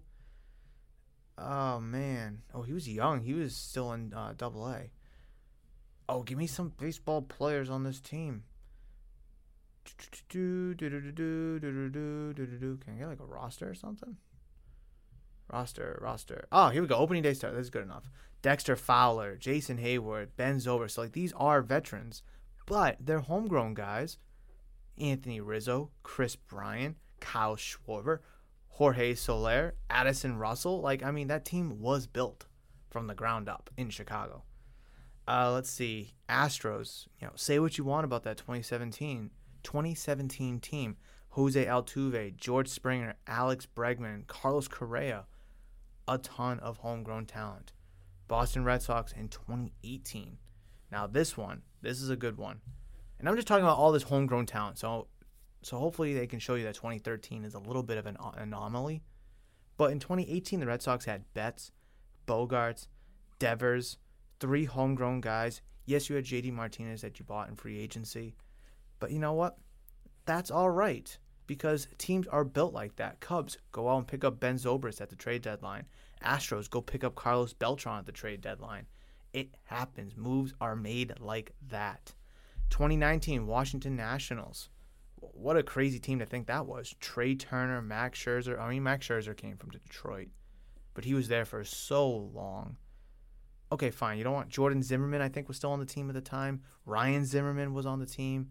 Oh 1.36 1.80
man. 1.80 2.42
Oh, 2.54 2.62
he 2.62 2.72
was 2.72 2.88
young. 2.88 3.20
He 3.20 3.34
was 3.34 3.54
still 3.54 3.92
in 3.92 4.12
uh, 4.12 4.34
Double 4.36 4.68
A. 4.68 4.90
Oh, 6.08 6.22
give 6.22 6.38
me 6.38 6.46
some 6.46 6.72
baseball 6.78 7.22
players 7.22 7.70
on 7.70 7.82
this 7.82 8.00
team. 8.00 8.44
Can 10.28 10.76
I 10.78 10.84
get 12.98 13.08
like 13.08 13.20
a 13.20 13.24
roster 13.24 13.70
or 13.70 13.74
something? 13.74 14.16
Roster, 15.52 15.98
roster. 16.00 16.46
Oh, 16.52 16.68
here 16.68 16.82
we 16.82 16.88
go. 16.88 16.96
Opening 16.96 17.22
day 17.22 17.34
start. 17.34 17.54
This 17.54 17.64
is 17.64 17.70
good 17.70 17.82
enough. 17.82 18.08
Dexter 18.42 18.76
Fowler, 18.76 19.36
Jason 19.36 19.78
Heyward, 19.78 20.28
Ben 20.36 20.56
Zobrist. 20.56 20.92
So 20.92 21.02
like 21.02 21.12
these 21.12 21.32
are 21.32 21.62
veterans, 21.62 22.22
but 22.66 22.96
they're 23.00 23.20
homegrown 23.20 23.74
guys 23.74 24.18
Anthony 24.98 25.40
Rizzo, 25.40 25.90
Kris 26.02 26.36
Bryant, 26.36 26.96
Kyle 27.20 27.56
Schwarber, 27.56 28.20
Jorge 28.74 29.14
Soler, 29.14 29.74
Addison 29.88 30.36
Russell. 30.36 30.80
Like, 30.80 31.04
I 31.04 31.12
mean, 31.12 31.28
that 31.28 31.44
team 31.44 31.80
was 31.80 32.08
built 32.08 32.46
from 32.90 33.06
the 33.06 33.14
ground 33.14 33.48
up 33.48 33.70
in 33.76 33.88
Chicago. 33.88 34.42
Uh, 35.28 35.52
let's 35.52 35.70
see. 35.70 36.14
Astros, 36.28 37.06
you 37.20 37.28
know, 37.28 37.32
say 37.36 37.60
what 37.60 37.78
you 37.78 37.84
want 37.84 38.04
about 38.04 38.24
that 38.24 38.36
2017 38.36 39.30
2017 39.62 40.58
team. 40.58 40.96
Jose 41.30 41.64
Altuve, 41.64 42.36
George 42.36 42.68
Springer, 42.68 43.14
Alex 43.28 43.66
Bregman, 43.72 44.26
Carlos 44.26 44.66
Correa, 44.66 45.26
a 46.08 46.18
ton 46.18 46.58
of 46.58 46.78
homegrown 46.78 47.26
talent. 47.26 47.72
Boston 48.26 48.64
Red 48.64 48.82
Sox 48.82 49.12
in 49.12 49.28
2018. 49.28 50.38
Now 50.90 51.06
this 51.06 51.36
one, 51.36 51.62
this 51.80 52.02
is 52.02 52.10
a 52.10 52.16
good 52.16 52.38
one. 52.38 52.60
And 53.20 53.28
I'm 53.28 53.36
just 53.36 53.46
talking 53.46 53.64
about 53.64 53.78
all 53.78 53.92
this 53.92 54.02
homegrown 54.02 54.46
talent. 54.46 54.78
So, 54.78 55.06
so 55.64 55.78
hopefully 55.78 56.14
they 56.14 56.26
can 56.26 56.38
show 56.38 56.54
you 56.54 56.64
that 56.64 56.74
2013 56.74 57.44
is 57.44 57.54
a 57.54 57.58
little 57.58 57.82
bit 57.82 57.98
of 57.98 58.06
an 58.06 58.16
anomaly. 58.36 59.02
But 59.76 59.90
in 59.90 59.98
2018, 59.98 60.60
the 60.60 60.66
Red 60.66 60.82
Sox 60.82 61.04
had 61.04 61.24
Betts, 61.34 61.72
Bogaerts, 62.26 62.88
Devers, 63.38 63.98
three 64.40 64.66
homegrown 64.66 65.20
guys. 65.20 65.62
Yes, 65.86 66.08
you 66.08 66.16
had 66.16 66.24
JD 66.24 66.52
Martinez 66.52 67.00
that 67.00 67.18
you 67.18 67.24
bought 67.24 67.48
in 67.48 67.56
free 67.56 67.78
agency. 67.78 68.36
But 69.00 69.10
you 69.10 69.18
know 69.18 69.32
what? 69.32 69.56
That's 70.26 70.50
all 70.50 70.70
right 70.70 71.16
because 71.46 71.88
teams 71.98 72.26
are 72.28 72.44
built 72.44 72.72
like 72.72 72.96
that. 72.96 73.20
Cubs 73.20 73.58
go 73.72 73.88
out 73.88 73.98
and 73.98 74.06
pick 74.06 74.24
up 74.24 74.40
Ben 74.40 74.56
Zobrist 74.56 75.00
at 75.00 75.10
the 75.10 75.16
trade 75.16 75.42
deadline. 75.42 75.84
Astros 76.22 76.70
go 76.70 76.80
pick 76.80 77.04
up 77.04 77.14
Carlos 77.14 77.52
Beltran 77.52 77.98
at 77.98 78.06
the 78.06 78.12
trade 78.12 78.40
deadline. 78.40 78.86
It 79.32 79.48
happens. 79.64 80.16
Moves 80.16 80.54
are 80.60 80.76
made 80.76 81.12
like 81.20 81.52
that. 81.68 82.14
2019 82.70 83.46
Washington 83.46 83.96
Nationals. 83.96 84.70
What 85.32 85.56
a 85.56 85.62
crazy 85.62 85.98
team 85.98 86.18
to 86.18 86.26
think 86.26 86.46
that 86.46 86.66
was. 86.66 86.94
Trea 87.00 87.34
Turner, 87.34 87.80
Max 87.80 88.18
Scherzer. 88.18 88.58
I 88.58 88.68
mean, 88.70 88.82
Max 88.82 89.06
Scherzer 89.06 89.36
came 89.36 89.56
from 89.56 89.70
Detroit, 89.70 90.28
but 90.94 91.04
he 91.04 91.14
was 91.14 91.28
there 91.28 91.44
for 91.44 91.64
so 91.64 92.08
long. 92.08 92.76
Okay, 93.72 93.90
fine. 93.90 94.18
You 94.18 94.24
don't 94.24 94.34
want 94.34 94.50
Jordan 94.50 94.82
Zimmermann. 94.82 95.22
I 95.22 95.28
think, 95.28 95.48
was 95.48 95.56
still 95.56 95.72
on 95.72 95.80
the 95.80 95.86
team 95.86 96.08
at 96.08 96.14
the 96.14 96.20
time. 96.20 96.62
Ryan 96.86 97.24
Zimmerman 97.24 97.74
was 97.74 97.86
on 97.86 97.98
the 97.98 98.06
team. 98.06 98.50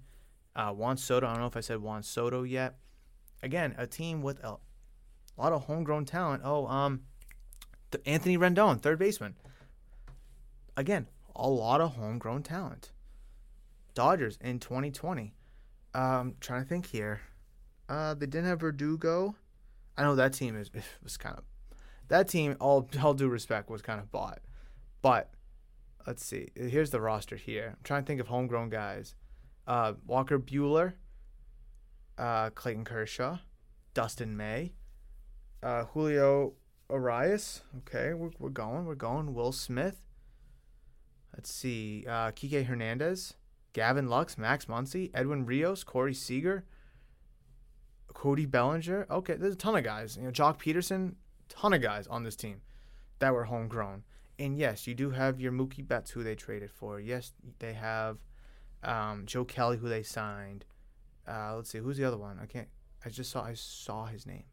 Uh, 0.55 0.71
Juan 0.71 0.97
Soto. 0.97 1.27
I 1.27 1.31
don't 1.31 1.41
know 1.41 1.47
if 1.47 1.57
I 1.57 1.61
said 1.61 1.79
Juan 1.79 2.03
Soto 2.03 2.43
yet. 2.43 2.75
Again, 3.41 3.75
a 3.77 3.87
team 3.87 4.21
with 4.21 4.43
a, 4.43 4.57
lot 5.37 5.53
of 5.53 5.65
homegrown 5.65 6.05
talent. 6.05 6.41
Oh, 6.45 6.67
um, 6.67 7.01
Anthony 8.05 8.37
Rendon, 8.37 8.81
third 8.81 8.99
baseman. 8.99 9.35
Again, 10.75 11.07
a 11.35 11.49
lot 11.49 11.81
of 11.81 11.95
homegrown 11.95 12.43
talent. 12.43 12.91
Dodgers 13.93 14.37
in 14.41 14.59
2020. 14.59 15.33
Um, 15.93 16.35
trying 16.39 16.63
to 16.63 16.67
think 16.67 16.87
here. 16.87 17.21
Uh, 17.87 18.13
they 18.13 18.25
didn't 18.25 18.45
have 18.45 18.61
Verdugo. 18.61 19.35
I 19.97 20.03
know 20.03 20.15
that 20.15 20.33
team 20.33 20.55
is 20.55 20.71
was 21.03 21.17
kind 21.17 21.37
of 21.37 21.43
that 22.07 22.27
team. 22.27 22.55
All 22.59 22.89
all 23.01 23.13
due 23.13 23.29
respect 23.29 23.69
was 23.69 23.81
kind 23.81 23.99
of 23.99 24.11
bought, 24.11 24.39
but 25.01 25.31
let's 26.07 26.25
see. 26.25 26.49
Here's 26.55 26.89
the 26.89 27.01
roster 27.01 27.35
here. 27.35 27.69
I'm 27.69 27.83
trying 27.83 28.03
to 28.03 28.07
think 28.07 28.21
of 28.21 28.27
homegrown 28.27 28.69
guys. 28.69 29.15
Uh, 29.67 29.93
Walker 30.05 30.39
Buehler, 30.39 30.93
uh, 32.17 32.49
Clayton 32.49 32.85
Kershaw, 32.85 33.37
Dustin 33.93 34.35
May, 34.35 34.73
uh, 35.61 35.85
Julio 35.85 36.53
Urias. 36.89 37.61
Okay, 37.79 38.13
we're, 38.13 38.31
we're 38.39 38.49
going. 38.49 38.85
We're 38.85 38.95
going. 38.95 39.33
Will 39.33 39.51
Smith. 39.51 40.01
Let's 41.33 41.51
see. 41.51 42.05
Uh, 42.07 42.31
Kike 42.31 42.65
Hernandez, 42.65 43.35
Gavin 43.73 44.07
Lux, 44.07 44.37
Max 44.37 44.65
Muncy, 44.65 45.11
Edwin 45.13 45.45
Rios, 45.45 45.83
Corey 45.83 46.13
Seager, 46.13 46.63
Cody 48.13 48.45
Bellinger. 48.45 49.07
Okay, 49.09 49.35
there's 49.35 49.55
a 49.55 49.57
ton 49.57 49.75
of 49.75 49.83
guys. 49.83 50.17
You 50.17 50.23
know, 50.23 50.31
Joc 50.31 50.59
Pederson, 50.59 51.15
ton 51.49 51.73
of 51.73 51.81
guys 51.81 52.07
on 52.07 52.23
this 52.23 52.35
team 52.35 52.61
that 53.19 53.33
were 53.33 53.45
homegrown. 53.45 54.03
And 54.39 54.57
yes, 54.57 54.87
you 54.87 54.95
do 54.95 55.11
have 55.11 55.39
your 55.39 55.51
Mookie 55.51 55.87
Betts, 55.87 56.11
who 56.11 56.23
they 56.23 56.35
traded 56.35 56.71
for. 56.71 56.99
Yes, 56.99 57.33
they 57.59 57.73
have 57.73 58.17
um, 58.83 59.23
Joe 59.25 59.45
Kelly, 59.45 59.77
who 59.77 59.89
they 59.89 60.03
signed. 60.03 60.65
Uh, 61.27 61.55
let's 61.55 61.69
see, 61.69 61.79
who's 61.79 61.97
the 61.97 62.03
other 62.03 62.17
one? 62.17 62.39
I 62.41 62.45
can't. 62.45 62.67
I 63.05 63.09
just 63.09 63.31
saw. 63.31 63.43
I 63.43 63.53
saw 63.53 64.05
his 64.05 64.25
name. 64.25 64.43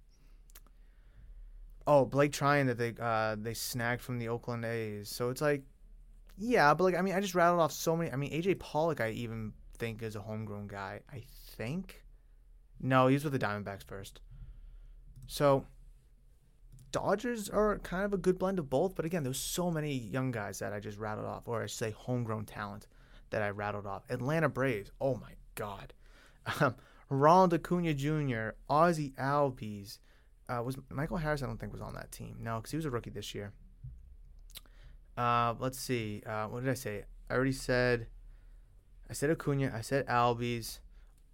Oh, 1.86 2.04
Blake 2.04 2.32
Treinen 2.32 2.66
that 2.66 2.78
they 2.78 2.94
uh, 3.00 3.36
they 3.38 3.54
snagged 3.54 4.02
from 4.02 4.18
the 4.18 4.28
Oakland 4.28 4.64
A's. 4.64 5.08
So 5.08 5.30
it's 5.30 5.40
like, 5.40 5.62
yeah, 6.38 6.74
but 6.74 6.84
like 6.84 6.94
I 6.94 7.02
mean, 7.02 7.14
I 7.14 7.20
just 7.20 7.34
rattled 7.34 7.60
off 7.60 7.72
so 7.72 7.96
many. 7.96 8.12
I 8.12 8.16
mean, 8.16 8.32
AJ 8.32 8.58
Pollock, 8.58 9.00
I 9.00 9.10
even 9.10 9.52
think 9.78 10.02
is 10.02 10.16
a 10.16 10.20
homegrown 10.20 10.68
guy. 10.68 11.00
I 11.12 11.22
think. 11.56 12.02
No, 12.80 13.08
he's 13.08 13.24
with 13.24 13.32
the 13.32 13.38
Diamondbacks 13.38 13.84
first. 13.84 14.20
So 15.26 15.66
Dodgers 16.92 17.48
are 17.48 17.78
kind 17.78 18.04
of 18.04 18.12
a 18.12 18.16
good 18.16 18.38
blend 18.38 18.58
of 18.58 18.68
both, 18.68 18.94
but 18.96 19.04
again, 19.04 19.22
there's 19.22 19.38
so 19.38 19.70
many 19.70 19.92
young 19.92 20.30
guys 20.30 20.58
that 20.58 20.72
I 20.72 20.80
just 20.80 20.98
rattled 20.98 21.26
off, 21.26 21.46
or 21.46 21.62
I 21.62 21.66
say 21.66 21.90
homegrown 21.90 22.46
talent 22.46 22.86
that 23.30 23.42
I 23.42 23.50
rattled 23.50 23.86
off. 23.86 24.02
Atlanta 24.10 24.48
Braves, 24.48 24.90
oh 25.00 25.14
my 25.16 25.32
God. 25.54 25.92
Um, 26.60 26.74
Ronald 27.10 27.52
Acuna 27.54 27.92
Jr., 27.92 28.50
Ozzie 28.68 29.12
Albies. 29.18 29.98
Uh, 30.48 30.62
was 30.64 30.78
Michael 30.88 31.18
Harris? 31.18 31.42
I 31.42 31.46
don't 31.46 31.60
think 31.60 31.72
was 31.72 31.82
on 31.82 31.94
that 31.94 32.10
team. 32.10 32.36
No, 32.40 32.56
because 32.56 32.70
he 32.70 32.76
was 32.76 32.86
a 32.86 32.90
rookie 32.90 33.10
this 33.10 33.34
year. 33.34 33.52
Uh, 35.20 35.54
let's 35.58 35.78
see. 35.78 36.22
Uh, 36.24 36.46
what 36.46 36.64
did 36.64 36.70
I 36.70 36.74
say? 36.74 37.04
I 37.28 37.34
already 37.34 37.52
said. 37.52 38.06
I 39.10 39.12
said 39.12 39.28
Acuna. 39.28 39.70
I 39.74 39.82
said 39.82 40.06
Albies, 40.06 40.78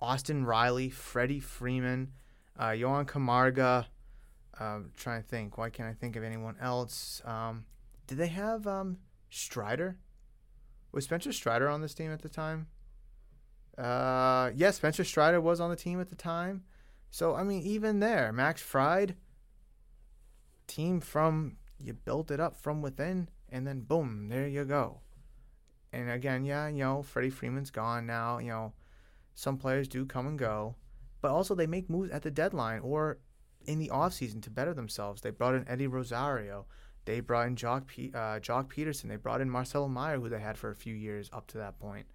Austin 0.01 0.45
Riley, 0.45 0.91
Freddie 0.91 1.39
Freeman, 1.39 2.11
uh, 2.61 2.71
Johan 2.71 3.05
Camargo. 3.05 3.85
Um, 4.59 4.91
trying 4.97 5.23
to 5.23 5.29
think. 5.29 5.57
Why 5.57 5.71
can't 5.71 5.89
I 5.89 5.93
think 5.93 6.17
of 6.17 6.25
anyone 6.25 6.57
else? 6.61 7.23
Um, 7.25 7.65
did 8.09 8.19
they 8.19 8.27
have 8.27 8.67
um, 8.67 8.99
Strider? 9.31 9.99
Was 10.91 11.05
Spencer 11.05 11.33
Strider 11.33 11.69
on 11.69 11.81
this 11.81 11.95
team 11.95 12.11
at 12.11 12.23
the 12.23 12.29
time? 12.29 12.67
Uh, 13.79 14.51
yes, 14.53 14.57
yeah, 14.57 14.71
Spencer 14.73 15.05
Strider 15.05 15.41
was 15.41 15.61
on 15.61 15.71
the 15.71 15.77
team 15.77 16.01
at 16.01 16.09
the 16.09 16.17
time. 16.17 16.65
So 17.13 17.37
I 17.37 17.45
mean, 17.45 17.63
even 17.63 18.01
there, 18.01 18.33
Max 18.33 18.61
Fried, 18.61 19.15
team 20.67 21.01
from 21.01 21.59
you 21.79 21.93
built 21.93 22.33
it 22.33 22.41
up 22.41 22.57
from 22.57 22.83
within, 22.83 23.29
and 23.49 23.67
then 23.67 23.81
boom, 23.81 24.29
there 24.29 24.47
you 24.47 24.65
go. 24.65 25.01
And 25.93 26.11
again, 26.11 26.45
yeah, 26.45 26.69
you 26.69 26.81
know, 26.81 27.03
Freddie 27.03 27.31
Freeman's 27.31 27.71
gone 27.71 28.07
now. 28.07 28.39
You 28.39 28.49
know, 28.49 28.73
some 29.35 29.57
players 29.57 29.89
do 29.89 30.05
come 30.05 30.27
and 30.27 30.39
go, 30.39 30.77
but 31.21 31.31
also 31.31 31.55
they 31.55 31.67
make 31.67 31.89
moves 31.89 32.11
at 32.11 32.23
the 32.23 32.31
deadline 32.31 32.81
or 32.81 33.19
in 33.65 33.79
the 33.79 33.89
offseason 33.89 34.43
to 34.43 34.51
better 34.51 34.75
themselves. 34.75 35.23
They 35.23 35.31
brought 35.31 35.55
in 35.55 35.69
Eddie 35.69 35.87
Rosario. 35.87 36.67
They 37.05 37.21
brought 37.21 37.47
in 37.47 37.57
Joc, 37.57 37.87
P- 37.87 38.13
uh, 38.15 38.41
Joc 38.41 38.69
Pederson. 38.73 39.09
They 39.09 39.17
brought 39.17 39.41
in 39.41 39.49
Marcelo 39.49 39.89
Meyer, 39.89 40.19
who 40.19 40.29
they 40.29 40.41
had 40.41 40.59
for 40.59 40.71
a 40.71 40.75
few 40.75 40.95
years 40.95 41.31
up 41.33 41.47
to 41.49 41.59
that 41.59 41.79
point. 41.79 42.07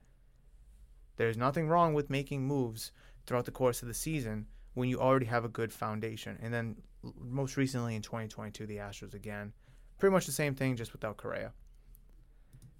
There's 1.16 1.38
nothing 1.38 1.68
wrong 1.68 1.94
with 1.94 2.10
making 2.10 2.46
moves 2.46 2.92
throughout 3.26 3.46
the 3.46 3.52
course 3.52 3.82
of 3.82 3.88
the 3.88 3.94
season 3.94 4.48
when 4.74 4.90
you 4.90 5.00
already 5.00 5.28
have 5.28 5.46
a 5.46 5.50
good 5.50 5.72
foundation. 5.72 6.38
And 6.42 6.54
then 6.54 6.76
most 7.20 7.58
recently 7.58 7.96
in 7.96 8.02
2022, 8.02 8.66
the 8.66 8.78
Astros 8.78 9.14
again. 9.14 9.54
Pretty 10.02 10.14
much 10.14 10.26
the 10.26 10.32
same 10.32 10.56
thing, 10.56 10.76
just 10.76 10.94
without 10.94 11.18
Correa. 11.18 11.54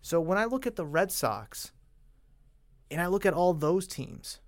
So 0.02 0.20
when 0.20 0.40
I 0.40 0.46
look 0.46 0.66
at 0.66 0.76
the 0.76 0.88
Red 0.88 1.12
Sox 1.12 1.72
and 2.90 3.00
I 3.00 3.06
look 3.06 3.28
at 3.28 3.34
all 3.36 3.54
those 3.54 3.86
teams, 3.86 4.40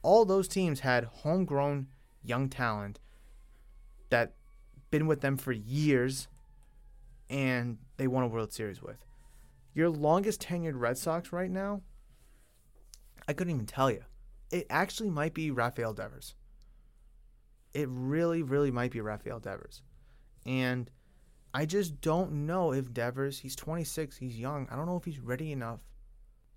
all 0.00 0.24
those 0.24 0.46
teams 0.46 0.80
had 0.80 1.02
homegrown 1.02 1.88
young 2.22 2.48
talent 2.48 3.00
that 4.08 4.34
been 4.92 5.08
with 5.08 5.20
them 5.20 5.36
for 5.36 5.50
years 5.50 6.28
and 7.28 7.78
they 7.96 8.06
won 8.06 8.22
a 8.22 8.28
World 8.28 8.52
Series 8.52 8.80
with. 8.80 9.04
Your 9.74 9.90
longest 9.90 10.40
tenured 10.40 10.78
Red 10.78 10.96
Sox 10.96 11.32
right 11.32 11.50
now, 11.50 11.82
I 13.26 13.32
couldn't 13.32 13.52
even 13.52 13.66
tell 13.66 13.90
you. 13.90 14.04
It 14.52 14.68
actually 14.70 15.10
might 15.10 15.34
be 15.34 15.50
Rafael 15.50 15.92
Devers. 15.92 16.36
It 17.74 17.88
really, 17.90 18.44
really 18.44 18.70
might 18.70 18.92
be 18.92 19.00
Rafael 19.00 19.40
Devers. 19.40 19.82
And 20.46 20.88
I 21.52 21.66
just 21.66 22.00
don't 22.00 22.46
know 22.46 22.72
if 22.72 22.92
Devers, 22.92 23.40
he's 23.40 23.56
26, 23.56 24.16
he's 24.16 24.38
young. 24.38 24.68
I 24.70 24.76
don't 24.76 24.86
know 24.86 24.96
if 24.96 25.04
he's 25.04 25.18
ready 25.18 25.52
enough 25.52 25.80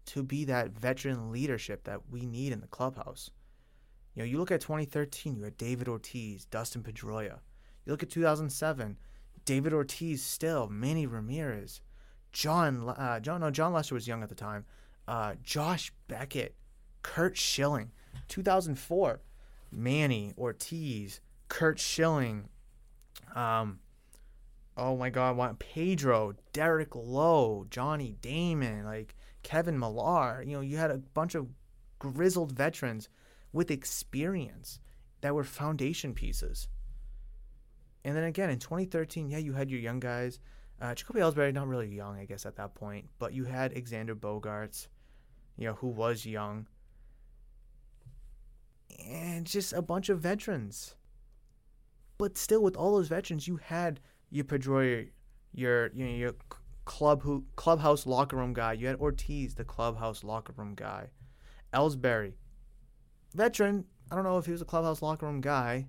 to 0.07 0.23
be 0.23 0.45
that 0.45 0.71
veteran 0.71 1.31
leadership 1.31 1.85
that 1.85 2.01
we 2.11 2.25
need 2.25 2.51
in 2.51 2.61
the 2.61 2.67
clubhouse. 2.67 3.31
You 4.13 4.21
know, 4.21 4.27
you 4.27 4.37
look 4.37 4.51
at 4.51 4.61
2013, 4.61 5.35
you 5.35 5.43
had 5.43 5.57
David 5.57 5.87
Ortiz, 5.87 6.45
Dustin 6.45 6.83
Pedroia. 6.83 7.39
You 7.85 7.91
look 7.91 8.03
at 8.03 8.09
2007, 8.09 8.97
David 9.45 9.73
Ortiz 9.73 10.23
still, 10.23 10.69
Manny 10.69 11.07
Ramirez, 11.07 11.81
John, 12.31 12.87
uh, 12.89 13.19
John, 13.19 13.41
no, 13.41 13.49
Jon 13.49 13.73
Lester 13.73 13.95
was 13.95 14.07
young 14.07 14.21
at 14.21 14.29
the 14.29 14.35
time, 14.35 14.65
uh, 15.07 15.33
Josh 15.43 15.91
Beckett, 16.07 16.55
Curt 17.01 17.37
Schilling. 17.37 17.91
2004, 18.27 19.21
Manny 19.71 20.33
Ortiz, 20.37 21.19
Curt 21.49 21.79
Schilling, 21.79 22.49
um, 23.35 23.79
oh 24.75 24.97
my 24.97 25.09
God, 25.09 25.37
what, 25.37 25.59
Pedro, 25.59 26.33
Derek 26.51 26.95
Lowe, 26.95 27.65
Johnny 27.69 28.15
Damon, 28.21 28.85
like 28.85 29.15
Kevin 29.43 29.77
Millar. 29.77 30.43
You 30.45 30.53
know, 30.53 30.61
you 30.61 30.77
had 30.77 30.91
a 30.91 30.97
bunch 30.97 31.35
of 31.35 31.47
grizzled 31.99 32.51
veterans 32.51 33.09
with 33.51 33.69
experience 33.71 34.79
that 35.21 35.35
were 35.35 35.43
foundation 35.43 36.13
pieces. 36.13 36.67
And 38.03 38.15
then 38.15 38.23
again 38.23 38.49
in 38.49 38.59
2013, 38.59 39.29
yeah, 39.29 39.37
you 39.37 39.53
had 39.53 39.69
your 39.69 39.79
young 39.79 39.99
guys. 39.99 40.39
Uh, 40.81 40.93
Jacoby 40.93 41.21
Ellsbury, 41.21 41.53
not 41.53 41.67
really 41.67 41.87
young, 41.87 42.17
I 42.17 42.25
guess, 42.25 42.45
at 42.45 42.57
that 42.57 42.75
point, 42.75 43.07
but 43.19 43.33
you 43.33 43.45
had 43.45 43.73
Xander 43.73 44.15
Bogaerts, 44.15 44.87
you 45.55 45.65
know, 45.67 45.75
who 45.75 45.87
was 45.87 46.25
young, 46.25 46.67
and 49.07 49.45
just 49.45 49.71
a 49.71 49.81
bunch 49.81 50.09
of 50.09 50.19
veterans. 50.19 50.95
But 52.17 52.37
still, 52.37 52.61
with 52.61 52.75
all 52.75 52.95
those 52.95 53.07
veterans, 53.07 53.47
you 53.47 53.57
had 53.57 54.01
your 54.33 54.45
Pedroia, 54.45 55.09
your 55.53 55.91
you 55.93 56.05
know 56.05 56.11
your 56.11 56.33
club 56.85 57.21
who 57.21 57.45
clubhouse 57.55 58.05
locker 58.07 58.35
room 58.35 58.53
guy. 58.53 58.73
You 58.73 58.87
had 58.87 58.97
Ortiz, 58.97 59.53
the 59.53 59.63
clubhouse 59.63 60.23
locker 60.23 60.53
room 60.57 60.73
guy. 60.75 61.11
Ellsbury, 61.73 62.33
veteran. 63.35 63.85
I 64.11 64.15
don't 64.15 64.23
know 64.23 64.37
if 64.37 64.45
he 64.45 64.51
was 64.51 64.61
a 64.61 64.65
clubhouse 64.65 65.01
locker 65.01 65.27
room 65.27 65.39
guy. 65.39 65.87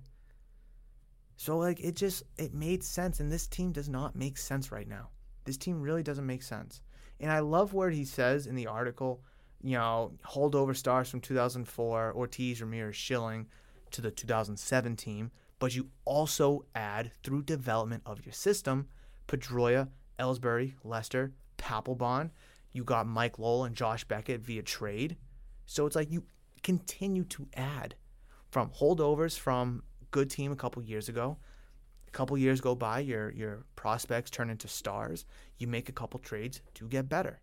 So 1.37 1.57
like 1.57 1.79
it 1.79 1.95
just 1.95 2.23
it 2.37 2.53
made 2.53 2.83
sense 2.83 3.19
and 3.19 3.31
this 3.31 3.47
team 3.47 3.71
does 3.71 3.89
not 3.89 4.15
make 4.15 4.37
sense 4.37 4.71
right 4.71 4.87
now. 4.87 5.09
This 5.43 5.57
team 5.57 5.81
really 5.81 6.03
doesn't 6.03 6.25
make 6.25 6.43
sense. 6.43 6.81
And 7.19 7.31
I 7.31 7.39
love 7.39 7.73
where 7.73 7.89
he 7.89 8.05
says 8.05 8.45
in 8.45 8.55
the 8.55 8.67
article, 8.67 9.21
you 9.61 9.77
know, 9.77 10.13
holdover 10.25 10.75
stars 10.75 11.09
from 11.09 11.21
2004, 11.21 12.13
Ortiz, 12.15 12.61
Ramirez, 12.61 12.95
Schilling 12.95 13.47
to 13.91 14.01
the 14.01 14.11
2007 14.11 14.95
team, 14.95 15.31
but 15.59 15.75
you 15.75 15.89
also 16.03 16.65
add 16.75 17.11
through 17.23 17.43
development 17.43 18.03
of 18.05 18.25
your 18.25 18.33
system, 18.33 18.87
Pedroia, 19.27 19.89
Ellsbury, 20.19 20.73
Lester, 20.83 21.33
Papelbon. 21.57 22.31
You 22.71 22.83
got 22.83 23.07
Mike 23.07 23.39
Lowell 23.39 23.65
and 23.65 23.75
Josh 23.75 24.03
Beckett 24.03 24.41
via 24.41 24.63
trade. 24.63 25.17
So 25.65 25.85
it's 25.85 25.95
like 25.95 26.11
you 26.11 26.23
continue 26.63 27.23
to 27.25 27.47
add 27.55 27.95
from 28.49 28.69
holdovers 28.71 29.37
from 29.37 29.83
good 30.11 30.29
team 30.29 30.51
a 30.51 30.55
couple 30.55 30.81
years 30.83 31.09
ago. 31.09 31.37
A 32.07 32.11
couple 32.11 32.37
years 32.37 32.61
go 32.61 32.75
by, 32.75 32.99
your 32.99 33.31
your 33.31 33.65
prospects 33.75 34.29
turn 34.29 34.49
into 34.49 34.67
stars. 34.67 35.25
You 35.57 35.67
make 35.67 35.89
a 35.89 35.93
couple 35.93 36.19
trades 36.19 36.61
to 36.75 36.87
get 36.87 37.09
better. 37.09 37.39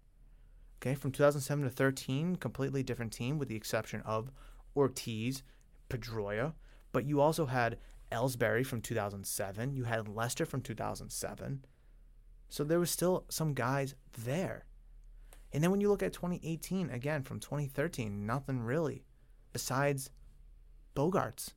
Okay, 0.80 0.94
from 0.94 1.12
2007 1.12 1.64
to 1.64 1.70
13, 1.70 2.36
completely 2.36 2.82
different 2.82 3.12
team 3.12 3.38
with 3.38 3.48
the 3.48 3.54
exception 3.54 4.00
of 4.04 4.32
Ortiz, 4.74 5.42
Pedroia, 5.88 6.54
but 6.90 7.04
you 7.04 7.20
also 7.20 7.46
had 7.46 7.78
Ellsbury 8.12 8.64
from 8.64 8.80
2007. 8.80 9.74
You 9.74 9.84
had 9.84 10.08
Lester 10.08 10.44
from 10.44 10.60
2007. 10.60 11.64
So 12.48 12.62
there 12.64 12.78
was 12.78 12.90
still 12.90 13.24
some 13.28 13.54
guys 13.54 13.94
there. 14.24 14.66
And 15.52 15.62
then 15.62 15.70
when 15.70 15.80
you 15.80 15.88
look 15.88 16.02
at 16.02 16.12
2018, 16.12 16.90
again 16.90 17.22
from 17.22 17.40
2013, 17.40 18.26
nothing 18.26 18.60
really. 18.60 19.04
besides 19.52 20.10
Bogaerts. 20.94 21.50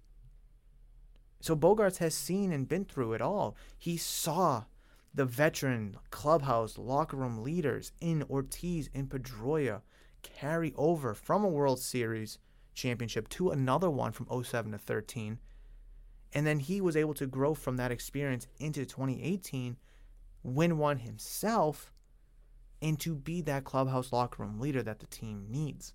So 1.41 1.55
Bogaerts 1.55 1.97
has 1.97 2.13
seen 2.15 2.51
and 2.51 2.67
been 2.67 2.85
through 2.85 3.13
it 3.13 3.21
all. 3.21 3.55
He 3.77 3.97
saw 3.97 4.63
the 5.13 5.25
veteran 5.25 5.97
clubhouse 6.11 6.77
locker 6.77 7.17
room 7.17 7.43
leaders 7.43 7.91
in 8.01 8.23
Ortiz 8.29 8.89
and 8.93 9.09
Pedroia 9.09 9.81
carry 10.23 10.73
over 10.75 11.13
from 11.13 11.43
a 11.43 11.49
World 11.49 11.79
Series 11.79 12.39
championship 12.73 13.29
to 13.29 13.51
another 13.51 13.89
one 13.89 14.11
from 14.11 14.27
07 14.43 14.71
to 14.71 14.77
13. 14.77 15.39
And 16.35 16.45
then 16.45 16.59
he 16.59 16.81
was 16.81 16.97
able 16.97 17.13
to 17.15 17.25
grow 17.25 17.53
from 17.53 17.77
that 17.77 17.91
experience 17.91 18.45
into 18.59 18.85
2018, 18.85 19.77
win 20.43 20.77
one 20.77 20.99
himself, 20.99 21.93
and 22.81 22.99
to 22.99 23.15
be 23.15 23.41
that 23.41 23.63
clubhouse 23.63 24.11
locker 24.11 24.43
room 24.43 24.59
leader 24.59 24.83
that 24.83 24.99
the 24.99 25.07
team 25.07 25.47
needs. 25.49 25.93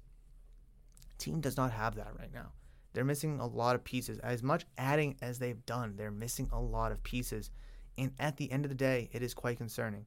team 1.18 1.42
does 1.42 1.58
not 1.58 1.70
have 1.70 1.94
that 1.96 2.18
right 2.18 2.32
now. 2.32 2.52
They're 2.94 3.04
missing 3.04 3.38
a 3.38 3.46
lot 3.46 3.76
of 3.76 3.84
pieces. 3.84 4.18
As 4.20 4.42
much 4.42 4.64
adding 4.78 5.16
as 5.20 5.38
they've 5.38 5.64
done, 5.66 5.96
they're 5.96 6.10
missing 6.10 6.48
a 6.50 6.60
lot 6.60 6.90
of 6.90 7.02
pieces. 7.02 7.50
And 7.98 8.12
at 8.18 8.38
the 8.38 8.50
end 8.50 8.64
of 8.64 8.70
the 8.70 8.74
day, 8.74 9.10
it 9.12 9.22
is 9.22 9.34
quite 9.34 9.58
concerning. 9.58 10.06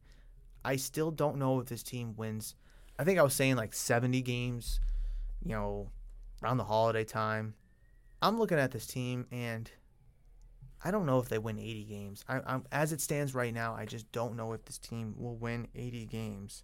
I 0.66 0.78
still 0.78 1.12
don't 1.12 1.38
know 1.38 1.60
if 1.60 1.68
this 1.68 1.84
team 1.84 2.16
wins. 2.18 2.56
I 2.98 3.04
think 3.04 3.20
I 3.20 3.24
was 3.24 3.36
saying 3.36 3.56
like 3.56 3.74
70 3.74 4.22
games, 4.24 4.80
you 5.44 5.52
know, 5.52 5.92
around 6.42 6.58
the 6.58 6.64
holiday 6.64 7.04
time. 7.04 7.54
I'm 8.22 8.40
looking 8.40 8.58
at 8.58 8.72
this 8.72 8.88
team 8.88 9.28
and 9.32 9.70
I 10.84 10.92
don't 10.92 11.06
know 11.06 11.20
if 11.20 11.30
they 11.30 11.40
win 11.40 11.58
80 11.58 11.84
games. 11.86 12.26
I, 12.28 12.42
I'm, 12.46 12.66
as 12.72 12.92
it 12.92 13.00
stands 13.00 13.34
right 13.34 13.54
now, 13.54 13.74
I 13.74 13.86
just 13.86 14.12
don't 14.12 14.36
know 14.36 14.52
if 14.52 14.66
this 14.66 14.78
team 14.78 15.16
will 15.18 15.36
win 15.36 15.68
80 15.74 16.06
games. 16.08 16.64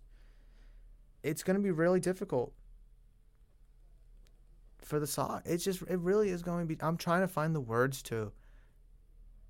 It's 1.24 1.44
going 1.44 1.56
to 1.56 1.64
be 1.64 1.72
really 1.72 2.00
difficult 2.00 2.54
for 4.82 5.00
the 5.00 5.08
Sox. 5.08 5.48
It's 5.48 5.64
just 5.64 5.82
it 5.84 6.00
really 6.00 6.30
is 6.30 6.42
going 6.42 6.68
to 6.68 6.76
be. 6.76 6.82
I'm 6.82 6.98
trying 6.98 7.22
to 7.22 7.28
find 7.28 7.56
the 7.56 7.62
words 7.62 8.02
to 8.04 8.32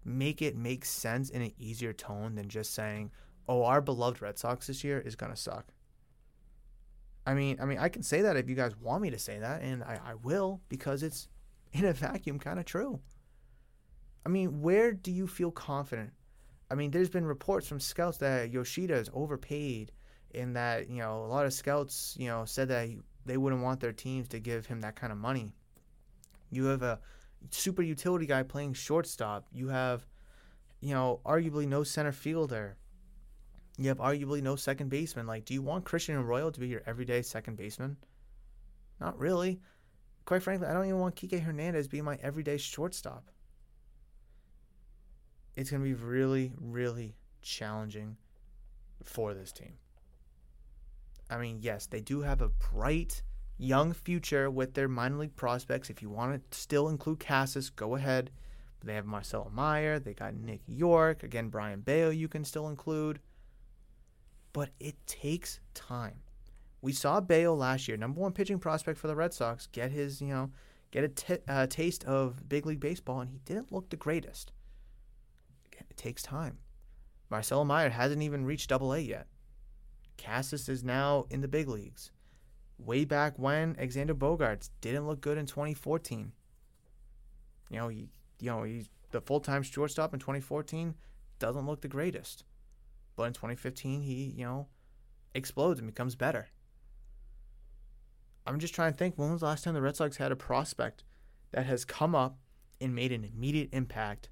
make 0.03 0.41
it 0.41 0.55
make 0.55 0.85
sense 0.85 1.29
in 1.29 1.41
an 1.41 1.51
easier 1.57 1.93
tone 1.93 2.35
than 2.35 2.49
just 2.49 2.73
saying, 2.73 3.11
"Oh, 3.47 3.63
our 3.63 3.81
beloved 3.81 4.21
Red 4.21 4.39
Sox 4.39 4.67
this 4.67 4.83
year 4.83 4.99
is 4.99 5.15
going 5.15 5.31
to 5.31 5.37
suck." 5.37 5.67
I 7.25 7.35
mean, 7.35 7.59
I 7.61 7.65
mean, 7.65 7.77
I 7.77 7.89
can 7.89 8.01
say 8.01 8.21
that 8.21 8.37
if 8.37 8.49
you 8.49 8.55
guys 8.55 8.75
want 8.75 9.03
me 9.03 9.11
to 9.11 9.19
say 9.19 9.39
that, 9.39 9.61
and 9.61 9.83
I, 9.83 9.99
I 10.03 10.13
will 10.15 10.61
because 10.67 11.03
it's 11.03 11.27
in 11.73 11.85
a 11.85 11.93
vacuum 11.93 12.39
kind 12.39 12.59
of 12.59 12.65
true. 12.65 12.99
I 14.29 14.31
mean, 14.31 14.61
where 14.61 14.91
do 14.91 15.11
you 15.11 15.25
feel 15.25 15.49
confident? 15.49 16.11
I 16.69 16.75
mean, 16.75 16.91
there's 16.91 17.09
been 17.09 17.25
reports 17.25 17.67
from 17.67 17.79
scouts 17.79 18.19
that 18.19 18.51
Yoshida 18.51 18.93
is 18.93 19.09
overpaid, 19.11 19.91
and 20.35 20.55
that 20.55 20.87
you 20.87 20.99
know 20.99 21.23
a 21.23 21.25
lot 21.25 21.47
of 21.47 21.53
scouts, 21.53 22.15
you 22.15 22.27
know, 22.27 22.45
said 22.45 22.67
that 22.67 22.89
they 23.25 23.37
wouldn't 23.37 23.63
want 23.63 23.79
their 23.79 23.91
teams 23.91 24.27
to 24.27 24.39
give 24.39 24.67
him 24.67 24.81
that 24.81 24.95
kind 24.95 25.11
of 25.11 25.17
money. 25.17 25.51
You 26.51 26.65
have 26.65 26.83
a 26.83 26.99
super 27.49 27.81
utility 27.81 28.27
guy 28.27 28.43
playing 28.43 28.73
shortstop. 28.73 29.47
You 29.51 29.69
have, 29.69 30.05
you 30.79 30.93
know, 30.93 31.21
arguably 31.25 31.67
no 31.67 31.81
center 31.81 32.11
fielder. 32.11 32.77
You 33.79 33.87
have 33.87 33.97
arguably 33.97 34.43
no 34.43 34.55
second 34.55 34.91
baseman. 34.91 35.25
Like, 35.25 35.45
do 35.45 35.55
you 35.55 35.63
want 35.63 35.85
Christian 35.85 36.17
Arroyo 36.17 36.51
to 36.51 36.59
be 36.59 36.67
your 36.67 36.83
everyday 36.85 37.23
second 37.23 37.57
baseman? 37.57 37.97
Not 39.01 39.17
really. 39.17 39.59
Quite 40.25 40.43
frankly, 40.43 40.67
I 40.67 40.73
don't 40.73 40.85
even 40.85 40.99
want 40.99 41.15
Kike 41.15 41.41
Hernandez 41.41 41.87
being 41.87 42.03
my 42.03 42.19
everyday 42.21 42.57
shortstop. 42.57 43.31
It's 45.55 45.69
going 45.69 45.81
to 45.81 45.87
be 45.87 45.93
really, 45.93 46.53
really 46.59 47.15
challenging 47.41 48.17
for 49.03 49.33
this 49.33 49.51
team. 49.51 49.73
I 51.29 51.37
mean, 51.37 51.59
yes, 51.61 51.85
they 51.85 52.01
do 52.01 52.21
have 52.21 52.41
a 52.41 52.49
bright 52.49 53.21
young 53.57 53.93
future 53.93 54.49
with 54.49 54.73
their 54.73 54.87
minor 54.87 55.17
league 55.17 55.35
prospects. 55.35 55.89
If 55.89 56.01
you 56.01 56.09
want 56.09 56.51
to 56.51 56.57
still 56.57 56.89
include 56.89 57.19
Casas, 57.19 57.69
go 57.69 57.95
ahead. 57.95 58.31
They 58.83 58.95
have 58.95 59.05
Marcelo 59.05 59.51
Meyer. 59.53 59.99
They 59.99 60.13
got 60.13 60.33
Nick 60.33 60.61
Yorke. 60.65 61.23
Again, 61.23 61.49
Brayan 61.49 61.81
Bello 61.81 62.09
you 62.09 62.27
can 62.27 62.45
still 62.45 62.69
include. 62.69 63.19
But 64.53 64.69
it 64.79 64.95
takes 65.05 65.59
time. 65.73 66.21
We 66.81 66.93
saw 66.93 67.19
Bello 67.19 67.53
last 67.53 67.87
year, 67.87 67.97
number 67.97 68.21
one 68.21 68.31
pitching 68.31 68.57
prospect 68.57 68.97
for 68.97 69.07
the 69.07 69.15
Red 69.15 69.33
Sox, 69.33 69.67
get 69.67 69.91
his, 69.91 70.21
you 70.21 70.29
know, 70.29 70.51
get 70.91 71.03
a 71.03 71.09
t- 71.09 71.37
uh, 71.47 71.67
taste 71.67 72.05
of 72.05 72.47
big 72.47 72.65
league 72.65 72.79
baseball, 72.79 73.19
and 73.19 73.29
he 73.29 73.39
didn't 73.43 73.71
look 73.71 73.89
the 73.89 73.97
greatest. 73.97 74.53
It 75.89 75.97
takes 75.97 76.23
time. 76.23 76.59
Marcelo 77.29 77.63
Meyer 77.63 77.89
hasn't 77.89 78.21
even 78.21 78.45
reached 78.45 78.69
Double 78.69 78.93
A 78.93 78.99
yet. 78.99 79.27
Casas 80.17 80.67
is 80.67 80.83
now 80.83 81.25
in 81.29 81.41
the 81.41 81.47
big 81.47 81.67
leagues. 81.67 82.11
Way 82.77 83.05
back 83.05 83.37
when 83.37 83.75
Xander 83.75 84.17
Bogaerts 84.17 84.69
didn't 84.81 85.07
look 85.07 85.21
good 85.21 85.37
in 85.37 85.45
2014. 85.45 86.31
You 87.69 87.77
know, 87.77 87.87
he, 87.87 88.09
you 88.39 88.49
know, 88.49 88.63
he's 88.63 88.89
the 89.11 89.21
full-time 89.21 89.63
shortstop 89.63 90.13
in 90.13 90.19
2014 90.19 90.95
doesn't 91.39 91.65
look 91.65 91.81
the 91.81 91.87
greatest. 91.87 92.43
But 93.15 93.23
in 93.23 93.33
2015, 93.33 94.01
he, 94.01 94.33
you 94.35 94.45
know, 94.45 94.67
explodes 95.33 95.79
and 95.79 95.87
becomes 95.87 96.15
better. 96.15 96.47
I'm 98.45 98.59
just 98.59 98.73
trying 98.73 98.93
to 98.93 98.97
think 98.97 99.15
when 99.17 99.31
was 99.31 99.41
the 99.41 99.47
last 99.47 99.63
time 99.63 99.73
the 99.73 99.81
Red 99.81 99.95
Sox 99.95 100.17
had 100.17 100.31
a 100.31 100.35
prospect 100.35 101.03
that 101.51 101.65
has 101.65 101.85
come 101.85 102.15
up 102.15 102.37
and 102.81 102.95
made 102.95 103.11
an 103.11 103.23
immediate 103.23 103.69
impact 103.71 104.29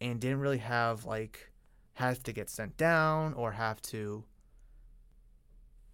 and 0.00 0.20
didn't 0.20 0.40
really 0.40 0.58
have 0.58 1.04
like 1.04 1.50
have 1.94 2.22
to 2.22 2.32
get 2.32 2.48
sent 2.48 2.76
down 2.76 3.34
or 3.34 3.52
have 3.52 3.80
to 3.82 4.24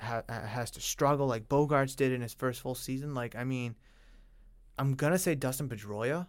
ha- 0.00 0.22
has 0.28 0.70
to 0.72 0.80
struggle 0.80 1.26
like 1.26 1.48
Bogaerts 1.48 1.96
did 1.96 2.12
in 2.12 2.20
his 2.20 2.34
first 2.34 2.60
full 2.60 2.74
season. 2.74 3.14
Like, 3.14 3.34
I 3.34 3.44
mean, 3.44 3.74
I'm 4.78 4.94
gonna 4.94 5.18
say 5.18 5.34
Dustin 5.34 5.68
Pedroia. 5.68 6.28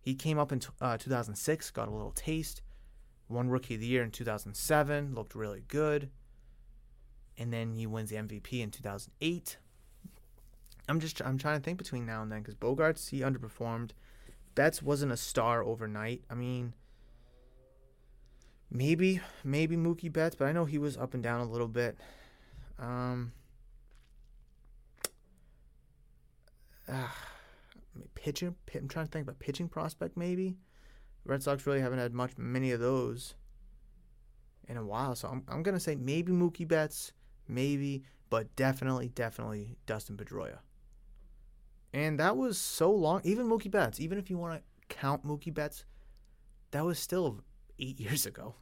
He 0.00 0.14
came 0.14 0.38
up 0.38 0.50
in 0.52 0.60
t- 0.60 0.68
uh, 0.80 0.96
2006, 0.96 1.70
got 1.72 1.88
a 1.88 1.90
little 1.90 2.12
taste, 2.12 2.62
won 3.28 3.50
Rookie 3.50 3.74
of 3.74 3.80
the 3.80 3.86
Year 3.86 4.02
in 4.02 4.10
2007, 4.10 5.14
looked 5.14 5.34
really 5.34 5.62
good, 5.68 6.10
and 7.36 7.52
then 7.52 7.74
he 7.74 7.86
wins 7.86 8.10
the 8.10 8.16
MVP 8.16 8.60
in 8.60 8.70
2008. 8.70 9.58
I'm 10.88 11.00
just 11.00 11.20
I'm 11.22 11.38
trying 11.38 11.58
to 11.58 11.62
think 11.62 11.78
between 11.78 12.06
now 12.06 12.22
and 12.22 12.32
then 12.32 12.40
because 12.40 12.54
Bogaerts 12.54 13.10
he 13.10 13.20
underperformed. 13.20 13.90
Betts 14.54 14.82
wasn't 14.82 15.12
a 15.12 15.16
star 15.16 15.62
overnight. 15.62 16.24
I 16.28 16.34
mean, 16.34 16.74
maybe 18.70 19.20
maybe 19.44 19.76
Mookie 19.76 20.12
Betts, 20.12 20.34
but 20.34 20.46
I 20.46 20.52
know 20.52 20.64
he 20.64 20.78
was 20.78 20.96
up 20.96 21.14
and 21.14 21.22
down 21.22 21.40
a 21.40 21.50
little 21.50 21.68
bit. 21.68 21.96
Um, 22.78 23.32
uh, 26.88 27.08
pitching. 28.14 28.54
I'm 28.74 28.88
trying 28.88 29.06
to 29.06 29.10
think 29.10 29.24
about 29.24 29.38
pitching 29.38 29.68
prospect. 29.68 30.16
Maybe 30.16 30.56
Red 31.24 31.42
Sox 31.42 31.66
really 31.66 31.80
haven't 31.80 31.98
had 31.98 32.14
much, 32.14 32.32
many 32.36 32.70
of 32.72 32.80
those 32.80 33.34
in 34.68 34.76
a 34.76 34.84
while. 34.84 35.14
So 35.14 35.28
I'm, 35.28 35.42
I'm 35.48 35.62
gonna 35.62 35.80
say 35.80 35.96
maybe 35.96 36.32
Mookie 36.32 36.66
Betts, 36.66 37.12
maybe, 37.48 38.04
but 38.30 38.54
definitely, 38.56 39.08
definitely 39.08 39.76
Dustin 39.86 40.16
Pedroia. 40.16 40.58
And 41.92 42.20
that 42.20 42.36
was 42.36 42.56
so 42.56 42.90
long. 42.90 43.20
Even 43.24 43.48
Mookie 43.48 43.70
Betts, 43.70 44.00
even 44.00 44.16
if 44.18 44.30
you 44.30 44.38
want 44.38 44.62
to 44.62 44.96
count 44.96 45.26
Mookie 45.26 45.52
Betts, 45.52 45.84
that 46.70 46.84
was 46.84 46.98
still 46.98 47.42
eight 47.80 47.98
years 48.00 48.26
ago, 48.26 48.54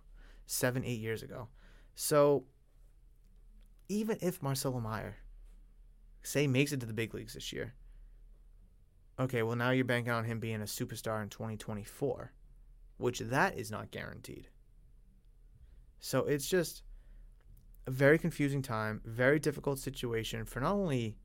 seven, 0.46 0.84
eight 0.84 1.00
years 1.00 1.22
ago. 1.22 1.48
So 1.94 2.44
even 3.88 4.18
if 4.20 4.42
Marcelo 4.42 4.80
Meyer, 4.80 5.16
say, 6.22 6.46
makes 6.46 6.72
it 6.72 6.80
to 6.80 6.86
the 6.86 6.92
big 6.92 7.14
leagues 7.14 7.34
this 7.34 7.52
year, 7.52 7.74
okay, 9.18 9.42
well, 9.42 9.56
now 9.56 9.70
you're 9.70 9.84
banking 9.84 10.12
on 10.12 10.24
him 10.24 10.40
being 10.40 10.60
a 10.60 10.64
superstar 10.64 11.22
in 11.22 11.28
2024, 11.28 12.32
which 12.98 13.18
that 13.20 13.58
is 13.58 13.70
not 13.70 13.90
guaranteed. 13.90 14.48
So 16.00 16.20
it's 16.20 16.48
just 16.48 16.82
a 17.86 17.90
very 17.90 18.18
confusing 18.18 18.62
time, 18.62 19.00
very 19.04 19.38
difficult 19.38 19.78
situation 19.78 20.44
for 20.44 20.60
not 20.60 20.74
only 20.74 21.16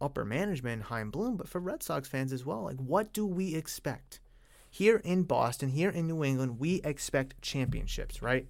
upper 0.00 0.24
management, 0.24 0.84
Chaim 0.84 1.10
Bloom, 1.10 1.36
but 1.36 1.48
for 1.48 1.60
Red 1.60 1.82
Sox 1.82 2.08
fans 2.08 2.32
as 2.32 2.46
well. 2.46 2.62
Like, 2.62 2.78
what 2.78 3.12
do 3.12 3.26
we 3.26 3.54
expect? 3.54 4.20
Here 4.72 4.98
in 4.98 5.24
Boston, 5.24 5.68
here 5.68 5.90
in 5.90 6.06
New 6.06 6.22
England, 6.22 6.60
we 6.60 6.80
expect 6.84 7.42
championships, 7.42 8.22
right? 8.22 8.46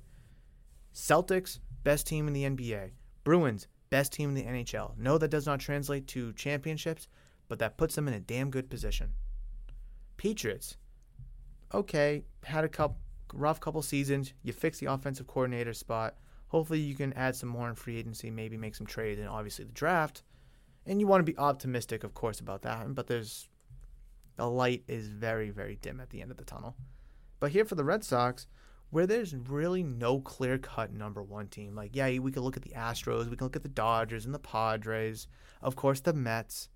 Celtics, 0.94 1.58
best 1.82 2.06
team 2.06 2.28
in 2.28 2.34
the 2.34 2.44
NBA. 2.44 2.90
Bruins, 3.24 3.66
best 3.88 4.12
team 4.12 4.28
in 4.28 4.34
the 4.34 4.44
NHL. 4.44 4.96
No, 4.98 5.16
that 5.16 5.30
does 5.30 5.46
not 5.46 5.60
translate 5.60 6.06
to 6.08 6.34
championships, 6.34 7.08
but 7.48 7.58
that 7.58 7.78
puts 7.78 7.94
them 7.94 8.06
in 8.06 8.14
a 8.14 8.20
damn 8.20 8.50
good 8.50 8.68
position. 8.68 9.12
Patriots, 10.18 10.76
okay, 11.72 12.24
had 12.44 12.64
a 12.64 12.68
couple 12.68 12.98
rough 13.32 13.60
couple 13.60 13.82
seasons. 13.82 14.34
You 14.42 14.52
fix 14.52 14.78
the 14.78 14.86
offensive 14.86 15.26
coordinator 15.26 15.72
spot. 15.72 16.16
Hopefully, 16.48 16.80
you 16.80 16.94
can 16.94 17.12
add 17.14 17.36
some 17.36 17.48
more 17.48 17.68
in 17.68 17.74
free 17.74 17.96
agency, 17.96 18.30
maybe 18.30 18.56
make 18.56 18.74
some 18.74 18.86
trades, 18.86 19.20
and 19.20 19.28
obviously 19.28 19.64
the 19.64 19.72
draft. 19.72 20.22
And 20.84 21.00
you 21.00 21.06
want 21.06 21.24
to 21.24 21.32
be 21.32 21.38
optimistic, 21.38 22.04
of 22.04 22.14
course, 22.14 22.40
about 22.40 22.62
that. 22.62 22.94
But 22.94 23.06
there's 23.06 23.48
the 24.40 24.48
light 24.48 24.82
is 24.88 25.08
very, 25.08 25.50
very 25.50 25.76
dim 25.76 26.00
at 26.00 26.08
the 26.08 26.22
end 26.22 26.30
of 26.30 26.38
the 26.38 26.44
tunnel. 26.44 26.74
But 27.40 27.50
here 27.50 27.66
for 27.66 27.74
the 27.74 27.84
Red 27.84 28.02
Sox, 28.02 28.46
where 28.88 29.06
there's 29.06 29.34
really 29.34 29.82
no 29.82 30.18
clear 30.18 30.56
cut 30.56 30.94
number 30.94 31.22
one 31.22 31.48
team. 31.48 31.74
Like, 31.74 31.94
yeah, 31.94 32.18
we 32.18 32.32
could 32.32 32.42
look 32.42 32.56
at 32.56 32.62
the 32.62 32.70
Astros, 32.70 33.28
we 33.28 33.36
can 33.36 33.44
look 33.44 33.56
at 33.56 33.62
the 33.62 33.68
Dodgers 33.68 34.24
and 34.24 34.34
the 34.34 34.38
Padres, 34.38 35.28
of 35.60 35.76
course, 35.76 36.00
the 36.00 36.14
Mets. 36.14 36.70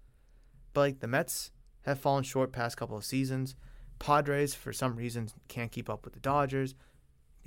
But 0.75 0.81
like 0.81 1.01
the 1.01 1.09
Mets 1.09 1.53
have 1.87 1.99
fallen 1.99 2.23
short 2.23 2.53
past 2.53 2.77
couple 2.77 2.99
of 2.99 3.05
seasons. 3.05 3.55
Padres, 3.99 4.55
for 4.55 4.75
some 4.75 4.95
reason, 4.95 5.31
can't 5.49 5.73
keep 5.73 5.89
up 5.89 6.05
with 6.05 6.13
the 6.13 6.21
Dodgers. 6.21 6.75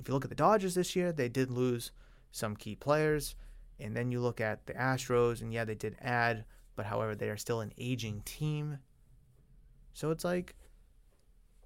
If 0.00 0.08
you 0.08 0.14
look 0.14 0.24
at 0.24 0.30
the 0.30 0.34
Dodgers 0.36 0.74
this 0.74 0.96
year, 0.96 1.12
they 1.12 1.28
did 1.28 1.48
lose 1.48 1.92
some 2.32 2.56
key 2.56 2.74
players. 2.74 3.36
And 3.78 3.96
then 3.96 4.10
you 4.10 4.20
look 4.20 4.40
at 4.40 4.66
the 4.66 4.74
Astros, 4.74 5.42
and 5.42 5.52
yeah, 5.52 5.64
they 5.64 5.76
did 5.76 5.96
add, 6.00 6.44
but 6.74 6.86
however, 6.86 7.14
they 7.14 7.28
are 7.28 7.36
still 7.36 7.60
an 7.60 7.72
aging 7.78 8.22
team. 8.24 8.78
So 9.98 10.12
it's 10.12 10.24
like, 10.24 10.54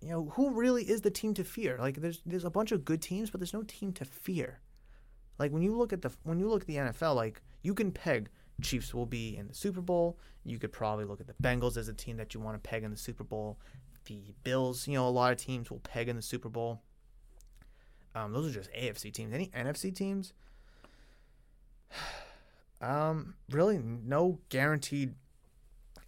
you 0.01 0.09
know, 0.09 0.33
who 0.37 0.53
really 0.53 0.85
is 0.85 1.03
the 1.03 1.11
team 1.11 1.35
to 1.35 1.45
fear? 1.45 1.77
Like, 1.79 1.97
there's 1.97 2.23
there's 2.25 2.47
a 2.47 2.51
bunch 2.51 2.73
of 2.73 2.83
good 2.83 3.03
teams, 3.03 3.29
but 3.29 3.41
there's 3.41 3.53
no 3.53 3.63
team 3.63 3.93
to 3.93 4.07
fear. 4.07 4.61
Like 5.39 5.53
when 5.53 5.61
you 5.61 5.77
look 5.77 5.93
at 5.93 6.01
the 6.01 6.11
when 6.23 6.39
you 6.39 6.49
look 6.49 6.63
at 6.63 6.67
the 6.67 6.77
NFL, 6.77 7.15
like 7.15 7.43
you 7.61 7.75
can 7.75 7.93
peg 7.93 8.31
Chiefs 8.63 8.95
will 8.95 9.05
be 9.05 9.37
in 9.37 9.49
the 9.49 9.55
Super 9.55 9.83
Bowl. 9.83 10.19
You 10.45 10.59
could 10.59 10.73
probably 10.73 11.05
look 11.05 11.21
at 11.21 11.27
the 11.27 11.35
Bengals 11.43 11.77
as 11.77 11.89
a 11.89 11.93
team 11.93 12.17
that 12.17 12.33
you 12.33 12.41
want 12.41 12.55
to 12.63 12.67
peg 12.67 12.85
in 12.85 12.91
the 12.91 12.97
Super 12.97 13.25
Bowl. 13.25 13.59
The 14.07 14.35
Bills, 14.45 14.89
you 14.89 14.95
know, 14.95 15.07
a 15.07 15.11
lot 15.11 15.33
of 15.33 15.39
teams 15.39 15.71
will 15.71 15.81
peg 15.81 16.09
in 16.09 16.17
the 16.17 16.23
Super 16.23 16.49
Bowl. 16.49 16.81
Um, 18.15 18.33
those 18.33 18.49
are 18.49 18.55
just 18.55 18.73
AFC 18.73 19.13
teams. 19.13 19.35
Any 19.35 19.49
NFC 19.49 19.95
teams? 19.95 20.33
Um, 22.81 23.35
really, 23.49 23.79
no 23.79 24.41
guaranteed 24.49 25.15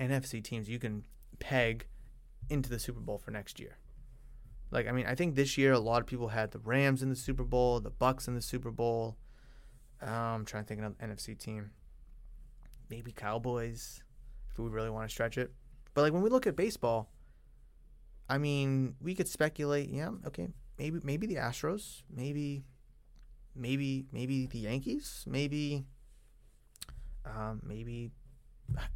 NFC 0.01 0.43
teams 0.43 0.69
you 0.69 0.81
can 0.81 1.05
peg 1.39 1.87
into 2.49 2.69
the 2.69 2.79
Super 2.79 3.01
Bowl 3.01 3.19
for 3.19 3.31
next 3.31 3.59
year. 3.61 3.79
Like, 4.71 4.89
I 4.89 4.93
mean, 4.93 5.07
I 5.07 5.15
think 5.15 5.35
this 5.35 5.57
year 5.57 5.73
a 5.73 5.79
lot 5.79 6.01
of 6.01 6.07
people 6.07 6.29
had 6.29 6.51
the 6.51 6.59
Rams 6.59 7.03
in 7.03 7.09
the 7.09 7.17
Super 7.17 7.45
Bowl, 7.45 7.81
the 7.81 7.91
Bucs 7.91 8.27
in 8.27 8.35
the 8.35 8.43
Super 8.43 8.71
Bowl. 8.71 9.17
Um, 10.03 10.11
I'm 10.11 10.45
trying 10.45 10.65
to 10.65 10.69
think 10.69 10.81
of 10.81 10.95
an 10.99 11.11
NFC 11.11 11.39
team. 11.39 11.71
Maybe 12.91 13.13
Cowboys, 13.13 14.03
if 14.51 14.59
we 14.59 14.69
really 14.69 14.91
want 14.91 15.09
to 15.09 15.13
stretch 15.13 15.39
it. 15.39 15.53
But 15.95 16.03
like 16.03 16.13
when 16.13 16.23
we 16.23 16.31
look 16.31 16.47
at 16.47 16.57
baseball, 16.57 17.09
I 18.29 18.39
mean, 18.39 18.97
we 19.01 19.15
could 19.15 19.29
speculate. 19.29 19.91
Yeah, 19.91 20.11
okay, 20.27 20.49
maybe 20.79 20.99
maybe 21.03 21.27
the 21.27 21.37
Astros, 21.37 22.03
maybe, 22.11 22.65
maybe 23.55 24.07
maybe 24.13 24.47
the 24.47 24.59
Yankees, 24.59 25.25
maybe, 25.27 25.85
um, 27.25 27.61
maybe 27.65 28.11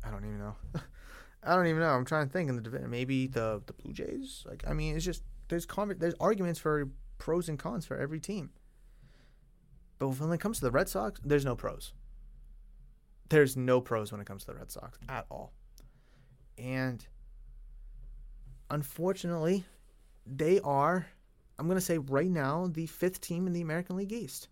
I 0.05 0.11
don't 0.11 0.25
even 0.25 0.39
know. 0.39 0.57
I 1.43 1.55
don't 1.55 1.67
even 1.67 1.81
know. 1.81 1.91
I'm 1.91 2.05
trying 2.05 2.27
to 2.27 2.33
think 2.33 2.49
in 2.49 2.63
the. 2.63 2.89
Maybe 2.89 3.27
the 3.27 3.63
the 3.67 3.73
Blue 3.73 3.93
Jays. 3.93 4.45
Like 4.49 4.65
I 4.67 4.73
mean, 4.73 4.97
it's 4.97 5.05
just 5.05 5.23
there's 5.49 5.67
there's 5.99 6.15
arguments 6.21 6.59
for 6.59 6.89
pros 7.19 7.49
and 7.49 7.59
cons 7.59 7.87
for 7.87 7.97
every 7.97 8.21
team. 8.21 8.51
But 9.99 10.09
when 10.09 10.33
it 10.33 10.41
comes 10.41 10.59
to 10.59 10.65
the 10.65 10.71
Red 10.71 10.89
Sox, 10.89 11.21
there's 11.25 11.45
no 11.45 11.57
pros. 11.57 11.93
There's 13.29 13.57
no 13.57 13.81
pros 13.81 14.13
when 14.13 14.21
it 14.21 14.27
comes 14.27 14.45
to 14.45 14.53
the 14.53 14.59
Red 14.59 14.71
Sox 14.71 14.99
at 15.09 15.27
all. 15.31 15.53
And 16.57 17.05
unfortunately, 18.71 19.65
they 20.27 20.61
are, 20.61 21.07
I'm 21.59 21.67
going 21.67 21.77
to 21.79 21.85
say 21.85 21.99
right 21.99 22.31
now, 22.31 22.69
the 22.73 22.87
fifth 22.87 23.21
team 23.21 23.47
in 23.47 23.53
the 23.53 23.61
American 23.61 23.97
League 23.97 24.13
East. 24.13 24.49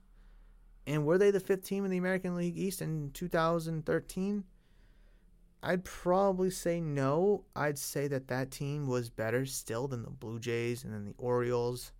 And 0.86 1.04
were 1.04 1.18
they 1.18 1.30
the 1.30 1.40
fifth 1.40 1.64
team 1.64 1.84
in 1.84 1.90
the 1.90 1.96
American 1.96 2.36
League 2.36 2.58
East 2.58 2.82
in 2.82 3.10
2013? 3.12 4.44
I'd 5.62 5.84
probably 5.84 6.50
say 6.50 6.80
no. 6.80 7.44
I'd 7.54 7.78
say 7.78 8.08
that 8.08 8.28
that 8.28 8.50
team 8.50 8.86
was 8.86 9.10
better 9.10 9.44
still 9.46 9.88
than 9.88 10.02
the 10.02 10.10
Blue 10.10 10.38
Jays 10.38 10.84
and 10.84 10.92
then 10.92 11.04
the 11.04 11.14
Orioles. 11.18 11.92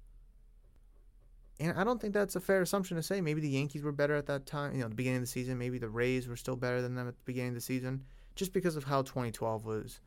And 1.59 1.77
I 1.79 1.85
don't 1.85 2.01
think 2.01 2.13
that's 2.13 2.37
a 2.37 2.41
fair 2.41 2.61
assumption 2.61 2.97
to 2.97 3.03
say. 3.03 3.21
Maybe 3.21 3.41
the 3.41 3.49
Yankees 3.49 3.83
were 3.83 3.93
better 3.93 4.15
at 4.15 4.27
that 4.27 4.47
time, 4.47 4.75
you 4.75 4.83
know, 4.83 4.89
the 4.89 4.95
beginning 4.95 5.19
of 5.19 5.23
the 5.23 5.29
season. 5.29 5.57
Maybe 5.57 5.79
the 5.79 5.89
Rays 5.89 6.29
were 6.29 6.37
still 6.37 6.57
better 6.57 6.83
than 6.83 6.95
them 6.95 7.09
at 7.09 7.17
the 7.17 7.25
beginning 7.25 7.51
of 7.51 7.55
the 7.55 7.61
season, 7.61 8.05
just 8.35 8.53
because 8.53 8.77
of 8.77 8.85
how 8.85 9.03
2012 9.03 9.65
was, 9.65 10.01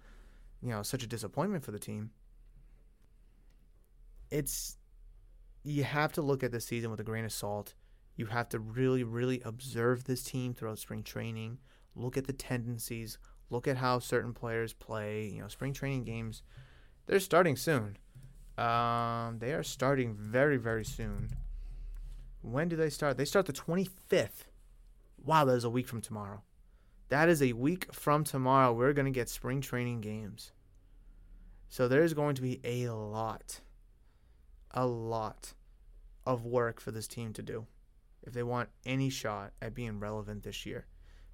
you 0.61 0.69
know, 0.69 0.83
such 0.83 1.03
a 1.03 1.07
disappointment 1.07 1.63
for 1.63 1.71
the 1.71 1.79
team. 1.79 2.11
It's 4.29 4.77
you 5.63 5.83
have 5.83 6.13
to 6.13 6.21
look 6.21 6.43
at 6.43 6.51
the 6.51 6.61
season 6.61 6.91
with 6.91 6.99
a 6.99 7.03
grain 7.03 7.25
of 7.25 7.31
salt. 7.31 7.73
You 8.15 8.27
have 8.27 8.49
to 8.49 8.59
really, 8.59 9.03
really 9.03 9.41
observe 9.43 10.03
this 10.03 10.23
team 10.23 10.53
throughout 10.53 10.77
spring 10.77 11.03
training. 11.03 11.57
Look 11.95 12.17
at 12.17 12.27
the 12.27 12.33
tendencies. 12.33 13.17
Look 13.49 13.67
at 13.67 13.77
how 13.77 13.99
certain 13.99 14.33
players 14.33 14.73
play. 14.73 15.29
You 15.33 15.41
know, 15.41 15.47
spring 15.47 15.73
training 15.73 16.03
games, 16.03 16.43
they're 17.05 17.19
starting 17.19 17.55
soon. 17.55 17.97
Um, 18.57 19.39
they 19.39 19.53
are 19.53 19.63
starting 19.63 20.15
very, 20.15 20.57
very 20.57 20.83
soon. 20.85 21.29
When 22.41 22.69
do 22.69 22.75
they 22.75 22.89
start? 22.89 23.17
They 23.17 23.25
start 23.25 23.45
the 23.45 23.53
25th. 23.53 24.45
Wow, 25.23 25.45
that 25.45 25.55
is 25.55 25.63
a 25.63 25.69
week 25.69 25.87
from 25.87 26.01
tomorrow. 26.01 26.41
That 27.09 27.29
is 27.29 27.41
a 27.41 27.53
week 27.53 27.93
from 27.93 28.23
tomorrow. 28.23 28.71
We're 28.71 28.93
going 28.93 29.05
to 29.05 29.11
get 29.11 29.29
spring 29.29 29.61
training 29.61 30.01
games. 30.01 30.51
So 31.67 31.87
there's 31.87 32.13
going 32.13 32.35
to 32.35 32.41
be 32.41 32.59
a 32.63 32.89
lot, 32.89 33.61
a 34.71 34.85
lot 34.85 35.53
of 36.25 36.45
work 36.45 36.79
for 36.79 36.91
this 36.91 37.07
team 37.07 37.33
to 37.33 37.41
do 37.41 37.65
if 38.23 38.33
they 38.33 38.43
want 38.43 38.69
any 38.85 39.09
shot 39.09 39.53
at 39.61 39.73
being 39.73 39.99
relevant 39.99 40.43
this 40.43 40.65
year. 40.65 40.85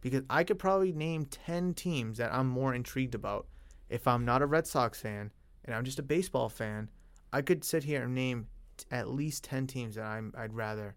Because 0.05 0.21
I 0.29 0.43
could 0.43 0.59
probably 0.59 0.91
name 0.91 1.25
10 1.25 1.73
teams 1.73 2.19
that 2.19 2.31
I'm 2.31 2.45
more 2.45 2.75
intrigued 2.75 3.15
about 3.15 3.47
if 3.89 4.07
I'm 4.07 4.23
not 4.23 4.43
a 4.43 4.45
Red 4.45 4.67
Sox 4.67 5.01
fan 5.01 5.31
and 5.63 5.73
I'm 5.73 5.83
just 5.83 5.97
a 5.97 6.03
baseball 6.03 6.47
fan 6.47 6.91
I 7.33 7.41
could 7.41 7.63
sit 7.63 7.83
here 7.83 8.03
and 8.03 8.13
name 8.13 8.45
t- 8.77 8.85
at 8.91 9.09
least 9.09 9.43
10 9.45 9.65
teams 9.65 9.95
that 9.95 10.05
I'm, 10.05 10.31
I'd 10.37 10.53
rather, 10.53 10.95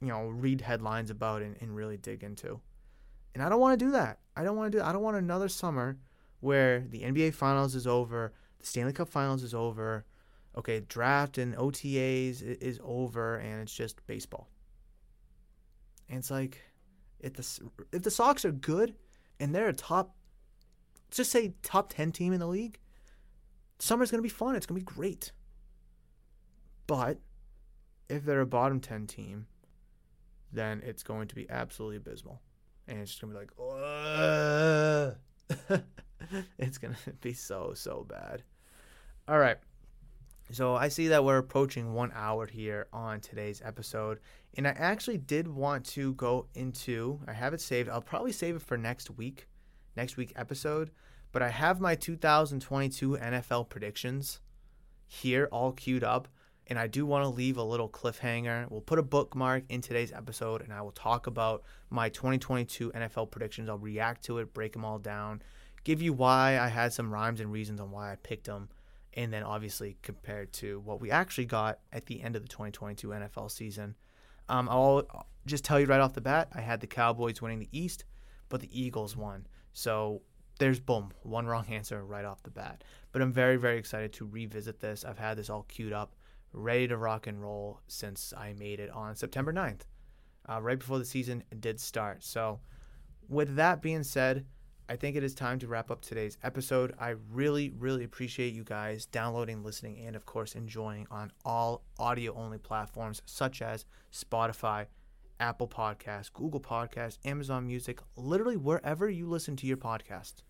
you 0.00 0.08
know, 0.08 0.28
read 0.28 0.62
headlines 0.62 1.10
about 1.10 1.42
and, 1.42 1.54
and 1.60 1.76
really 1.76 1.98
dig 1.98 2.24
into. 2.24 2.60
And 3.34 3.42
I 3.42 3.50
don't 3.50 3.60
want 3.60 3.78
to 3.78 3.84
do 3.84 3.90
that. 3.92 4.20
I 4.34 4.42
don't 4.42 4.56
want 4.56 4.72
to 4.72 4.78
do 4.78 4.82
I 4.82 4.90
don't 4.90 5.02
want 5.02 5.18
another 5.18 5.50
summer 5.50 5.98
where 6.40 6.80
the 6.88 7.02
NBA 7.02 7.34
Finals 7.34 7.74
is 7.74 7.86
over, 7.86 8.32
the 8.58 8.66
Stanley 8.66 8.94
Cup 8.94 9.10
Finals 9.10 9.42
is 9.42 9.52
over, 9.52 10.06
okay, 10.56 10.80
draft 10.80 11.36
and 11.36 11.54
OTAs 11.54 12.40
is 12.40 12.80
over, 12.82 13.36
and 13.36 13.60
it's 13.60 13.74
just 13.74 14.04
baseball. 14.06 14.48
And 16.08 16.20
it's 16.20 16.30
like, 16.30 16.62
if 17.20 17.34
the 17.34 17.70
if 17.92 18.02
the 18.02 18.10
Sox 18.10 18.44
are 18.44 18.52
good 18.52 18.94
and 19.40 19.54
they're 19.54 19.68
a 19.68 19.72
top, 19.72 20.14
just 21.10 21.30
say 21.30 21.54
top 21.62 21.92
ten 21.92 22.12
team 22.12 22.32
in 22.32 22.40
the 22.40 22.46
league, 22.46 22.78
summer's 23.78 24.10
to 24.18 24.22
be 24.22 24.28
fun. 24.28 24.54
It's 24.54 24.66
to 24.78 24.86
be 24.86 24.94
great. 24.94 25.32
But 26.86 27.18
if 28.08 28.24
they're 28.24 28.40
a 28.40 28.46
bottom 28.46 28.80
10 28.80 29.06
team, 29.06 29.46
then 30.52 30.82
it's 30.84 31.02
going 31.02 31.28
to 31.28 31.34
be 31.34 31.48
absolutely 31.48 31.98
abysmal. 31.98 32.40
And 32.88 32.98
it's 32.98 33.10
just 33.10 33.20
to 33.20 33.26
be 33.26 33.34
like, 33.34 33.50
it's 36.58 36.78
to 36.94 37.12
be 37.20 37.34
so, 37.34 37.72
so 37.74 38.06
bad. 38.08 38.42
All 39.28 39.38
right. 39.38 39.58
So 40.50 40.74
I 40.74 40.88
see 40.88 41.08
that 41.08 41.22
we're 41.24 41.36
approaching 41.36 41.92
one 41.92 42.10
hour 42.14 42.46
here 42.46 42.86
on 42.90 43.20
today's 43.20 43.60
episode. 43.62 44.20
And 44.54 44.66
I 44.66 44.70
actually 44.70 45.18
did 45.18 45.46
want 45.46 45.84
to 45.86 46.14
go 46.14 46.46
into, 46.54 47.20
I 47.28 47.32
have 47.32 47.54
it 47.54 47.60
saved. 47.60 47.88
I'll 47.88 48.00
probably 48.00 48.32
save 48.32 48.56
it 48.56 48.62
for 48.62 48.76
next 48.76 49.10
week, 49.10 49.46
next 49.96 50.16
week 50.16 50.32
episode. 50.36 50.90
But 51.32 51.42
I 51.42 51.48
have 51.48 51.80
my 51.80 51.94
2022 51.94 53.18
NFL 53.18 53.68
predictions 53.68 54.40
here 55.06 55.48
all 55.52 55.72
queued 55.72 56.04
up. 56.04 56.28
And 56.68 56.78
I 56.78 56.86
do 56.86 57.06
want 57.06 57.24
to 57.24 57.28
leave 57.28 57.56
a 57.56 57.62
little 57.62 57.88
cliffhanger. 57.88 58.70
We'll 58.70 58.82
put 58.82 58.98
a 58.98 59.02
bookmark 59.02 59.64
in 59.70 59.80
today's 59.80 60.12
episode 60.12 60.60
and 60.60 60.72
I 60.72 60.82
will 60.82 60.92
talk 60.92 61.26
about 61.26 61.62
my 61.88 62.10
2022 62.10 62.92
NFL 62.92 63.30
predictions. 63.30 63.70
I'll 63.70 63.78
react 63.78 64.24
to 64.24 64.38
it, 64.38 64.52
break 64.52 64.74
them 64.74 64.84
all 64.84 64.98
down, 64.98 65.40
give 65.84 66.02
you 66.02 66.12
why 66.12 66.58
I 66.58 66.68
had 66.68 66.92
some 66.92 67.10
rhymes 67.10 67.40
and 67.40 67.50
reasons 67.50 67.80
on 67.80 67.90
why 67.90 68.12
I 68.12 68.16
picked 68.16 68.46
them. 68.46 68.68
And 69.14 69.32
then 69.32 69.42
obviously 69.42 69.96
compared 70.02 70.52
to 70.54 70.80
what 70.80 71.00
we 71.00 71.10
actually 71.10 71.46
got 71.46 71.78
at 71.90 72.04
the 72.04 72.22
end 72.22 72.36
of 72.36 72.42
the 72.42 72.48
2022 72.48 73.08
NFL 73.08 73.50
season. 73.50 73.96
Um, 74.48 74.68
I'll 74.68 75.26
just 75.46 75.64
tell 75.64 75.80
you 75.80 75.86
right 75.86 76.00
off 76.00 76.14
the 76.14 76.20
bat 76.20 76.48
I 76.54 76.60
had 76.60 76.80
the 76.80 76.86
Cowboys 76.86 77.40
winning 77.42 77.58
the 77.58 77.68
East, 77.72 78.04
but 78.48 78.60
the 78.60 78.80
Eagles 78.80 79.16
won. 79.16 79.46
So 79.72 80.22
there's 80.58 80.80
boom, 80.80 81.12
one 81.22 81.46
wrong 81.46 81.66
answer 81.70 82.04
right 82.04 82.24
off 82.24 82.42
the 82.42 82.50
bat. 82.50 82.84
But 83.12 83.22
I'm 83.22 83.32
very, 83.32 83.56
very 83.56 83.78
excited 83.78 84.12
to 84.14 84.26
revisit 84.26 84.80
this. 84.80 85.04
I've 85.04 85.18
had 85.18 85.38
this 85.38 85.50
all 85.50 85.64
queued 85.68 85.92
up, 85.92 86.14
ready 86.52 86.88
to 86.88 86.96
rock 86.96 87.26
and 87.26 87.40
roll 87.40 87.80
since 87.88 88.32
I 88.36 88.54
made 88.54 88.80
it 88.80 88.90
on 88.90 89.16
September 89.16 89.52
9th, 89.52 89.82
uh, 90.48 90.60
right 90.60 90.78
before 90.78 90.98
the 90.98 91.04
season 91.04 91.44
did 91.60 91.80
start. 91.80 92.22
So, 92.24 92.60
with 93.28 93.56
that 93.56 93.82
being 93.82 94.02
said, 94.02 94.46
I 94.88 94.96
think 94.96 95.16
it 95.16 95.24
is 95.24 95.34
time 95.34 95.58
to 95.58 95.68
wrap 95.68 95.90
up 95.90 96.00
today's 96.00 96.38
episode. 96.42 96.94
I 96.98 97.14
really, 97.30 97.70
really 97.78 98.04
appreciate 98.04 98.54
you 98.54 98.64
guys 98.64 99.06
downloading, 99.06 99.62
listening, 99.62 99.98
and 100.06 100.16
of 100.16 100.24
course, 100.24 100.54
enjoying 100.54 101.06
on 101.10 101.30
all 101.44 101.82
audio 101.98 102.34
only 102.34 102.58
platforms 102.58 103.20
such 103.26 103.60
as 103.60 103.84
Spotify, 104.12 104.86
Apple 105.40 105.68
Podcasts, 105.68 106.32
Google 106.32 106.60
Podcasts, 106.60 107.18
Amazon 107.24 107.66
Music, 107.66 108.00
literally 108.16 108.56
wherever 108.56 109.08
you 109.10 109.28
listen 109.28 109.56
to 109.56 109.66
your 109.66 109.76
podcast 109.76 110.42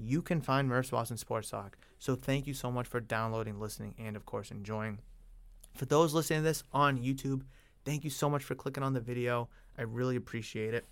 you 0.00 0.22
can 0.22 0.40
find 0.40 0.68
Murph's 0.68 0.90
Boston 0.90 1.16
Sports 1.16 1.50
Talk. 1.50 1.76
So 1.98 2.14
thank 2.14 2.46
you 2.46 2.54
so 2.54 2.70
much 2.70 2.86
for 2.86 3.00
downloading, 3.00 3.58
listening, 3.58 3.94
and 3.98 4.16
of 4.16 4.24
course 4.24 4.50
enjoying. 4.50 5.00
For 5.74 5.86
those 5.86 6.14
listening 6.14 6.40
to 6.40 6.44
this 6.44 6.62
on 6.72 6.98
YouTube, 6.98 7.42
thank 7.84 8.04
you 8.04 8.10
so 8.10 8.30
much 8.30 8.44
for 8.44 8.54
clicking 8.54 8.82
on 8.82 8.92
the 8.92 9.00
video. 9.00 9.48
I 9.76 9.82
really 9.82 10.16
appreciate 10.16 10.74
it. 10.74 10.86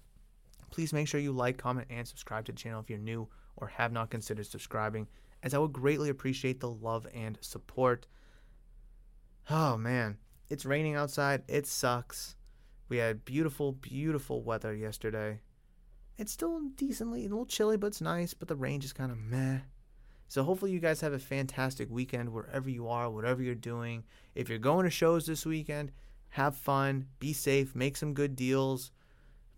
Please 0.71 0.93
make 0.93 1.09
sure 1.09 1.21
you 1.21 1.33
like, 1.33 1.59
comment, 1.59 1.87
and 1.91 2.07
subscribe 2.07 2.45
to 2.47 2.53
the 2.53 2.59
channel 2.59 2.81
if 2.81 2.91
you're 2.91 2.99
new 2.99 3.29
or 3.57 3.69
have 3.69 3.93
not 3.93 4.11
considered 4.11 4.47
subscribing, 4.47 5.07
as 5.43 5.55
I 5.55 5.59
would 5.59 5.73
greatly 5.73 6.11
appreciate 6.11 6.61
the 6.61 6.71
love 6.71 7.07
and 7.14 7.39
support. 7.41 8.07
Oh 9.49 9.77
man, 9.77 10.19
it's 10.49 10.67
raining 10.67 10.95
outside. 10.95 11.43
It 11.49 11.67
sucks. 11.67 12.37
We 12.89 12.99
had 12.99 13.25
beautiful, 13.25 13.73
beautiful 13.73 14.43
weather 14.43 14.75
yesterday. 14.75 15.41
It's 16.19 16.33
still 16.33 16.61
decently 16.77 17.21
a 17.21 17.29
little 17.29 17.47
chilly, 17.47 17.77
but 17.77 17.89
it's 17.89 18.01
nice. 18.01 18.35
But 18.35 18.49
the 18.49 18.57
rain 18.57 18.81
just 18.81 18.95
kind 18.95 19.12
of 19.12 19.19
meh. 19.19 19.61
So 20.29 20.43
hopefully 20.43 20.73
you 20.73 20.81
guys 20.81 21.01
have 21.01 21.12
a 21.12 21.19
fantastic 21.19 21.89
weekend 21.91 22.33
wherever 22.33 22.69
you 22.69 22.89
are, 22.89 23.11
whatever 23.11 23.43
you're 23.43 23.55
doing. 23.55 24.05
If 24.35 24.49
you're 24.49 24.59
going 24.59 24.85
to 24.85 24.91
shows 24.91 25.27
this 25.27 25.47
weekend, 25.47 25.93
have 26.31 26.57
fun, 26.57 27.07
be 27.21 27.33
safe, 27.33 27.75
make 27.75 27.97
some 27.97 28.14
good 28.14 28.35
deals. 28.35 28.91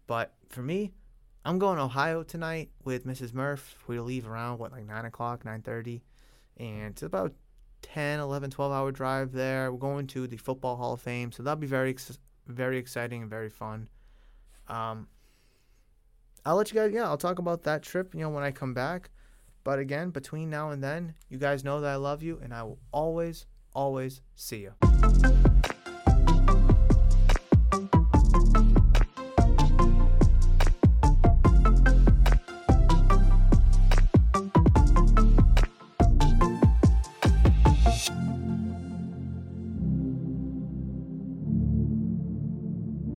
But 0.08 0.32
for 0.48 0.62
me, 0.62 0.90
I'm 1.44 1.60
going 1.60 1.78
Ohio 1.78 2.24
tonight 2.24 2.70
with 2.82 3.06
Mrs. 3.06 3.32
Murph. 3.32 3.76
We 3.86 4.00
leave 4.00 4.26
around 4.26 4.58
what 4.58 4.72
like 4.72 4.86
nine 4.86 5.04
o'clock, 5.04 5.44
nine 5.44 5.62
thirty, 5.62 6.02
and 6.56 6.90
it's 6.90 7.02
about 7.02 7.32
10, 7.82 8.18
11, 8.18 8.50
12 8.50 8.72
hour 8.72 8.90
drive 8.90 9.32
there. 9.32 9.70
We're 9.70 9.78
going 9.78 10.08
to 10.08 10.26
the 10.26 10.36
Football 10.36 10.76
Hall 10.76 10.94
of 10.94 11.00
Fame, 11.00 11.30
so 11.30 11.44
that'll 11.44 11.60
be 11.60 11.68
very, 11.68 11.94
very 12.46 12.78
exciting 12.78 13.22
and 13.22 13.30
very 13.30 13.50
fun. 13.50 13.88
Um, 14.66 15.06
I'll 16.44 16.56
let 16.56 16.72
you 16.72 16.80
guys, 16.80 16.92
yeah, 16.92 17.04
I'll 17.04 17.16
talk 17.16 17.38
about 17.38 17.62
that 17.64 17.82
trip, 17.82 18.14
you 18.14 18.20
know, 18.22 18.30
when 18.30 18.42
I 18.42 18.50
come 18.50 18.74
back. 18.74 19.10
But 19.62 19.78
again, 19.78 20.10
between 20.10 20.50
now 20.50 20.70
and 20.70 20.82
then, 20.82 21.14
you 21.28 21.38
guys 21.38 21.62
know 21.62 21.80
that 21.80 21.90
I 21.90 21.96
love 21.96 22.22
you, 22.22 22.40
and 22.42 22.52
I 22.54 22.62
will 22.62 22.78
always, 22.92 23.46
always 23.74 24.22
see 24.34 24.62
you. 24.62 25.57